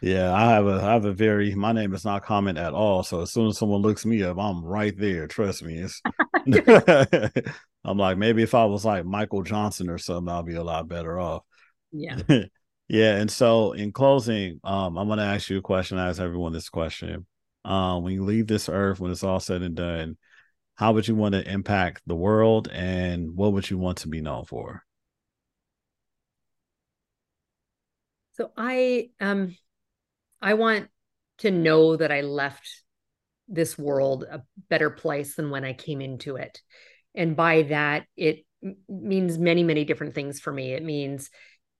Yeah, 0.00 0.32
I 0.32 0.52
have 0.52 0.66
a 0.66 0.74
I 0.74 0.92
have 0.92 1.04
a 1.04 1.12
very 1.12 1.54
my 1.54 1.72
name 1.72 1.92
is 1.92 2.04
not 2.04 2.24
common 2.24 2.56
at 2.56 2.72
all. 2.72 3.02
So 3.02 3.22
as 3.22 3.32
soon 3.32 3.48
as 3.48 3.58
someone 3.58 3.82
looks 3.82 4.06
me 4.06 4.22
up, 4.22 4.38
I'm 4.38 4.64
right 4.64 4.96
there. 4.96 5.26
Trust 5.26 5.62
me. 5.64 5.78
It's 5.78 6.00
I'm 7.84 7.98
like, 7.98 8.16
maybe 8.16 8.42
if 8.42 8.54
I 8.54 8.64
was 8.66 8.84
like 8.84 9.04
Michael 9.04 9.42
Johnson 9.42 9.88
or 9.88 9.98
something, 9.98 10.32
I'll 10.32 10.42
be 10.42 10.54
a 10.54 10.62
lot 10.62 10.88
better 10.88 11.18
off. 11.18 11.42
Yeah. 11.90 12.18
yeah. 12.88 13.16
And 13.16 13.30
so 13.30 13.72
in 13.72 13.92
closing, 13.92 14.60
um, 14.62 14.96
I'm 14.96 15.08
gonna 15.08 15.22
ask 15.24 15.50
you 15.50 15.58
a 15.58 15.62
question, 15.62 15.98
I 15.98 16.08
ask 16.08 16.20
everyone 16.20 16.52
this 16.52 16.68
question. 16.68 17.26
Um, 17.64 18.04
when 18.04 18.14
you 18.14 18.24
leave 18.24 18.46
this 18.46 18.68
earth, 18.68 19.00
when 19.00 19.10
it's 19.10 19.24
all 19.24 19.40
said 19.40 19.62
and 19.62 19.74
done, 19.74 20.16
how 20.76 20.92
would 20.92 21.08
you 21.08 21.16
want 21.16 21.34
to 21.34 21.50
impact 21.50 22.02
the 22.06 22.14
world 22.14 22.68
and 22.68 23.34
what 23.34 23.52
would 23.52 23.68
you 23.68 23.78
want 23.78 23.98
to 23.98 24.08
be 24.08 24.20
known 24.20 24.44
for? 24.44 24.84
So 28.38 28.52
I 28.56 29.10
um 29.20 29.56
I 30.40 30.54
want 30.54 30.88
to 31.38 31.50
know 31.50 31.96
that 31.96 32.12
I 32.12 32.22
left 32.22 32.68
this 33.48 33.76
world 33.76 34.24
a 34.24 34.42
better 34.70 34.90
place 34.90 35.34
than 35.34 35.50
when 35.50 35.64
I 35.64 35.72
came 35.72 36.00
into 36.00 36.36
it. 36.36 36.60
And 37.14 37.34
by 37.34 37.62
that 37.62 38.06
it 38.16 38.44
means 38.88 39.38
many 39.38 39.64
many 39.64 39.84
different 39.84 40.14
things 40.14 40.38
for 40.40 40.52
me. 40.52 40.72
It 40.72 40.84
means 40.84 41.30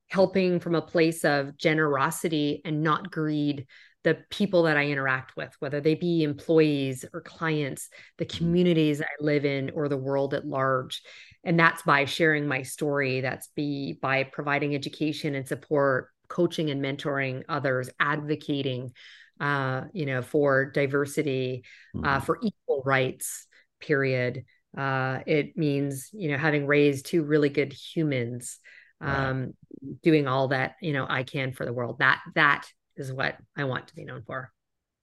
helping 0.08 0.58
from 0.58 0.74
a 0.74 0.82
place 0.82 1.24
of 1.24 1.56
generosity 1.56 2.60
and 2.64 2.82
not 2.82 3.10
greed 3.10 3.66
the 4.04 4.18
people 4.30 4.62
that 4.62 4.76
I 4.76 4.86
interact 4.86 5.36
with, 5.36 5.54
whether 5.58 5.80
they 5.80 5.94
be 5.94 6.22
employees 6.22 7.04
or 7.12 7.20
clients, 7.20 7.88
the 8.16 8.24
communities 8.24 9.02
I 9.02 9.06
live 9.20 9.44
in, 9.44 9.70
or 9.74 9.88
the 9.88 9.96
world 9.96 10.34
at 10.34 10.46
large. 10.46 11.02
And 11.44 11.58
that's 11.58 11.82
by 11.82 12.04
sharing 12.04 12.46
my 12.46 12.62
story. 12.62 13.20
That's 13.20 13.48
be 13.48 13.98
by 14.00 14.24
providing 14.24 14.74
education 14.74 15.34
and 15.34 15.46
support, 15.46 16.08
coaching 16.28 16.70
and 16.70 16.82
mentoring 16.82 17.42
others, 17.48 17.90
advocating, 17.98 18.92
uh, 19.40 19.82
you 19.92 20.06
know, 20.06 20.22
for 20.22 20.66
diversity, 20.66 21.64
uh, 21.94 21.98
mm-hmm. 21.98 22.06
uh, 22.06 22.20
for 22.20 22.38
equal 22.42 22.82
rights. 22.84 23.46
Period. 23.80 24.44
Uh, 24.76 25.20
it 25.26 25.56
means 25.56 26.10
you 26.12 26.30
know 26.30 26.36
having 26.36 26.66
raised 26.66 27.06
two 27.06 27.22
really 27.22 27.48
good 27.48 27.72
humans, 27.72 28.58
um, 29.00 29.54
doing 30.02 30.26
all 30.26 30.48
that 30.48 30.74
you 30.82 30.92
know 30.92 31.06
I 31.08 31.22
can 31.22 31.52
for 31.52 31.64
the 31.64 31.72
world. 31.72 32.00
That 32.00 32.20
that 32.34 32.66
is 32.96 33.12
what 33.12 33.36
I 33.56 33.64
want 33.64 33.88
to 33.88 33.94
be 33.94 34.04
known 34.04 34.22
for. 34.26 34.52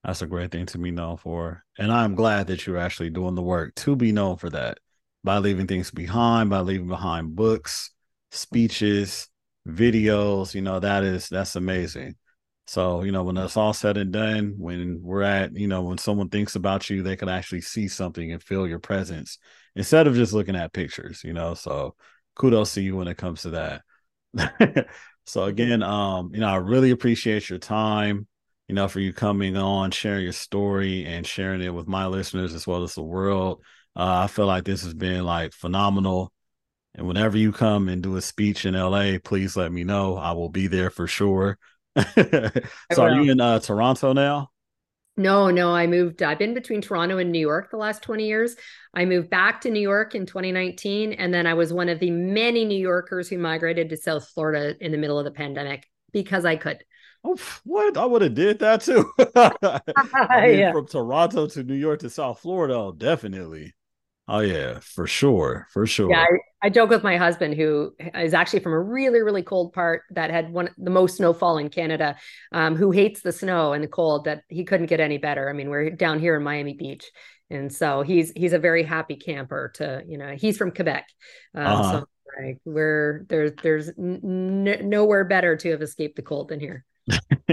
That's 0.03 0.21
a 0.21 0.27
great 0.27 0.51
thing 0.51 0.67
to 0.67 0.77
be 0.77 0.91
known 0.91 1.17
for. 1.17 1.63
And 1.79 1.91
I'm 1.91 2.13
glad 2.13 2.47
that 2.47 2.67
you're 2.67 2.77
actually 2.77 3.09
doing 3.09 3.33
the 3.33 3.41
work 3.41 3.73
to 3.75 3.95
be 3.95 4.11
known 4.11 4.37
for 4.37 4.51
that 4.51 4.77
by 5.23 5.39
leaving 5.39 5.65
things 5.65 5.89
behind, 5.89 6.51
by 6.51 6.59
leaving 6.59 6.87
behind 6.87 7.35
books, 7.35 7.89
speeches, 8.31 9.27
videos, 9.67 10.53
you 10.53 10.61
know, 10.61 10.79
that 10.79 11.03
is 11.03 11.29
that's 11.29 11.55
amazing. 11.55 12.15
So, 12.67 13.03
you 13.03 13.11
know, 13.11 13.23
when 13.23 13.37
it's 13.37 13.57
all 13.57 13.73
said 13.73 13.97
and 13.97 14.11
done, 14.11 14.55
when 14.57 14.99
we're 15.01 15.21
at, 15.21 15.55
you 15.55 15.67
know, 15.67 15.83
when 15.83 15.99
someone 15.99 16.29
thinks 16.29 16.55
about 16.55 16.89
you, 16.89 17.03
they 17.03 17.15
can 17.15 17.29
actually 17.29 17.61
see 17.61 17.87
something 17.87 18.31
and 18.31 18.41
feel 18.41 18.67
your 18.67 18.79
presence 18.79 19.37
instead 19.75 20.07
of 20.07 20.15
just 20.15 20.33
looking 20.33 20.55
at 20.55 20.73
pictures, 20.73 21.23
you 21.23 21.33
know. 21.33 21.53
So 21.53 21.95
kudos 22.35 22.73
to 22.73 22.81
you 22.81 22.95
when 22.95 23.07
it 23.07 23.17
comes 23.17 23.43
to 23.43 23.81
that. 24.33 24.87
so 25.25 25.43
again, 25.45 25.83
um, 25.83 26.31
you 26.33 26.39
know, 26.39 26.47
I 26.47 26.55
really 26.57 26.91
appreciate 26.91 27.49
your 27.49 27.59
time, 27.59 28.27
you 28.67 28.75
know, 28.75 28.87
for 28.87 28.99
you 28.99 29.13
coming 29.13 29.55
on, 29.57 29.91
sharing 29.91 30.23
your 30.23 30.33
story 30.33 31.05
and 31.05 31.25
sharing 31.25 31.61
it 31.61 31.73
with 31.73 31.87
my 31.87 32.07
listeners 32.07 32.53
as 32.53 32.65
well 32.65 32.83
as 32.83 32.95
the 32.95 33.03
world. 33.03 33.61
Uh, 33.95 34.23
I 34.23 34.27
feel 34.27 34.47
like 34.47 34.65
this 34.65 34.83
has 34.83 34.93
been 34.93 35.23
like 35.23 35.53
phenomenal. 35.53 36.31
And 36.95 37.07
whenever 37.07 37.37
you 37.37 37.51
come 37.51 37.89
and 37.89 38.01
do 38.01 38.15
a 38.15 38.21
speech 38.21 38.65
in 38.65 38.73
LA, 38.73 39.17
please 39.23 39.57
let 39.57 39.71
me 39.71 39.83
know. 39.83 40.15
I 40.15 40.31
will 40.31 40.49
be 40.49 40.67
there 40.67 40.89
for 40.89 41.07
sure. 41.07 41.57
so 41.97 42.51
are 42.97 43.21
you 43.21 43.31
in 43.31 43.41
uh, 43.41 43.59
Toronto 43.59 44.13
now? 44.13 44.49
No, 45.17 45.49
no, 45.49 45.73
I 45.73 45.87
moved. 45.87 46.23
I've 46.23 46.39
been 46.39 46.53
between 46.53 46.81
Toronto 46.81 47.17
and 47.17 47.31
New 47.31 47.39
York 47.39 47.71
the 47.71 47.77
last 47.77 48.01
20 48.01 48.25
years. 48.25 48.55
I 48.93 49.05
moved 49.05 49.29
back 49.29 49.61
to 49.61 49.69
New 49.69 49.79
York 49.79 50.13
in 50.13 50.25
2019. 50.25 51.13
And 51.13 51.33
then 51.33 51.47
I 51.47 51.53
was 51.53 51.71
one 51.71 51.87
of 51.87 51.99
the 51.99 52.11
many 52.11 52.65
New 52.65 52.79
Yorkers 52.79 53.29
who 53.29 53.37
migrated 53.37 53.89
to 53.89 53.97
South 53.97 54.27
Florida 54.29 54.75
in 54.81 54.91
the 54.91 54.97
middle 54.97 55.17
of 55.17 55.25
the 55.25 55.31
pandemic 55.31 55.87
because 56.11 56.43
I 56.43 56.57
could. 56.57 56.83
Oh, 57.23 57.37
what? 57.63 57.97
I 57.97 58.05
would 58.05 58.23
have 58.23 58.33
did 58.33 58.59
that 58.59 58.81
too. 58.81 59.09
I 59.35 60.41
mean, 60.47 60.59
yeah. 60.59 60.71
From 60.71 60.87
Toronto 60.87 61.47
to 61.47 61.63
New 61.63 61.75
York 61.75 61.99
to 62.01 62.09
South 62.09 62.39
Florida, 62.39 62.75
oh, 62.75 62.91
definitely. 62.91 63.73
Oh 64.27 64.39
yeah, 64.39 64.79
for 64.81 65.05
sure, 65.05 65.67
for 65.71 65.85
sure. 65.85 66.09
Yeah, 66.09 66.21
I, 66.23 66.67
I, 66.67 66.69
joke 66.69 66.89
with 66.89 67.03
my 67.03 67.15
husband, 67.15 67.53
who 67.53 67.93
is 68.15 68.33
actually 68.33 68.61
from 68.61 68.73
a 68.73 68.79
really, 68.79 69.21
really 69.21 69.43
cold 69.43 69.71
part 69.71 70.01
that 70.11 70.31
had 70.31 70.51
one 70.51 70.69
the 70.79 70.89
most 70.89 71.17
snowfall 71.17 71.59
in 71.59 71.69
Canada, 71.69 72.15
um, 72.51 72.75
who 72.75 72.89
hates 72.89 73.21
the 73.21 73.31
snow 73.31 73.73
and 73.73 73.83
the 73.83 73.87
cold. 73.87 74.25
That 74.25 74.41
he 74.49 74.63
couldn't 74.63 74.87
get 74.87 74.99
any 74.99 75.19
better. 75.19 75.47
I 75.47 75.53
mean, 75.53 75.69
we're 75.69 75.91
down 75.91 76.19
here 76.19 76.35
in 76.35 76.43
Miami 76.43 76.73
Beach, 76.73 77.05
and 77.51 77.71
so 77.71 78.01
he's 78.01 78.31
he's 78.35 78.53
a 78.53 78.59
very 78.59 78.81
happy 78.81 79.15
camper. 79.15 79.71
To 79.75 80.01
you 80.07 80.17
know, 80.17 80.35
he's 80.35 80.57
from 80.57 80.71
Quebec, 80.71 81.07
um, 81.53 81.65
uh-huh. 81.67 81.91
so 81.91 82.05
like 82.43 82.57
we're 82.65 83.25
there's 83.29 83.51
there's 83.61 83.89
n- 83.89 84.89
nowhere 84.89 85.25
better 85.25 85.55
to 85.55 85.69
have 85.69 85.83
escaped 85.83 86.15
the 86.15 86.23
cold 86.23 86.49
than 86.49 86.59
here. 86.59 86.83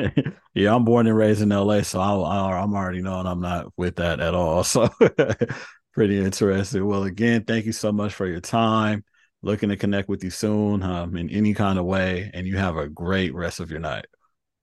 yeah, 0.55 0.75
I'm 0.75 0.87
born 0.87 1.07
and 1.07 1.17
raised 1.17 1.43
in 1.43 1.51
LA, 1.51 1.83
so 1.83 2.01
I, 2.01 2.63
am 2.63 2.75
already 2.75 3.03
knowing 3.03 3.27
I'm 3.27 3.43
not 3.43 3.67
with 3.77 3.97
that 3.97 4.21
at 4.21 4.35
all. 4.35 4.65
So 4.65 4.89
pretty 5.93 6.19
interesting. 6.19 6.87
Well, 6.87 7.05
again, 7.05 7.45
thank 7.45 7.67
you 7.67 7.73
so 7.73 7.93
much 7.93 8.15
for 8.15 8.27
your 8.27 8.41
time. 8.41 9.05
Looking 9.43 9.71
to 9.71 9.77
connect 9.77 10.09
with 10.09 10.23
you 10.23 10.31
soon 10.31 10.83
um, 10.83 11.17
in 11.17 11.29
any 11.31 11.53
kind 11.53 11.79
of 11.79 11.85
way, 11.85 12.31
and 12.33 12.47
you 12.47 12.57
have 12.59 12.77
a 12.77 12.89
great 12.89 13.35
rest 13.35 13.61
of 13.61 13.71
your 13.71 13.81
night. 13.81 14.07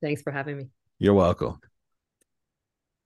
Thanks 0.01 0.21
for 0.21 0.31
having 0.31 0.57
me. 0.57 0.67
You're 0.99 1.13
welcome. 1.13 1.59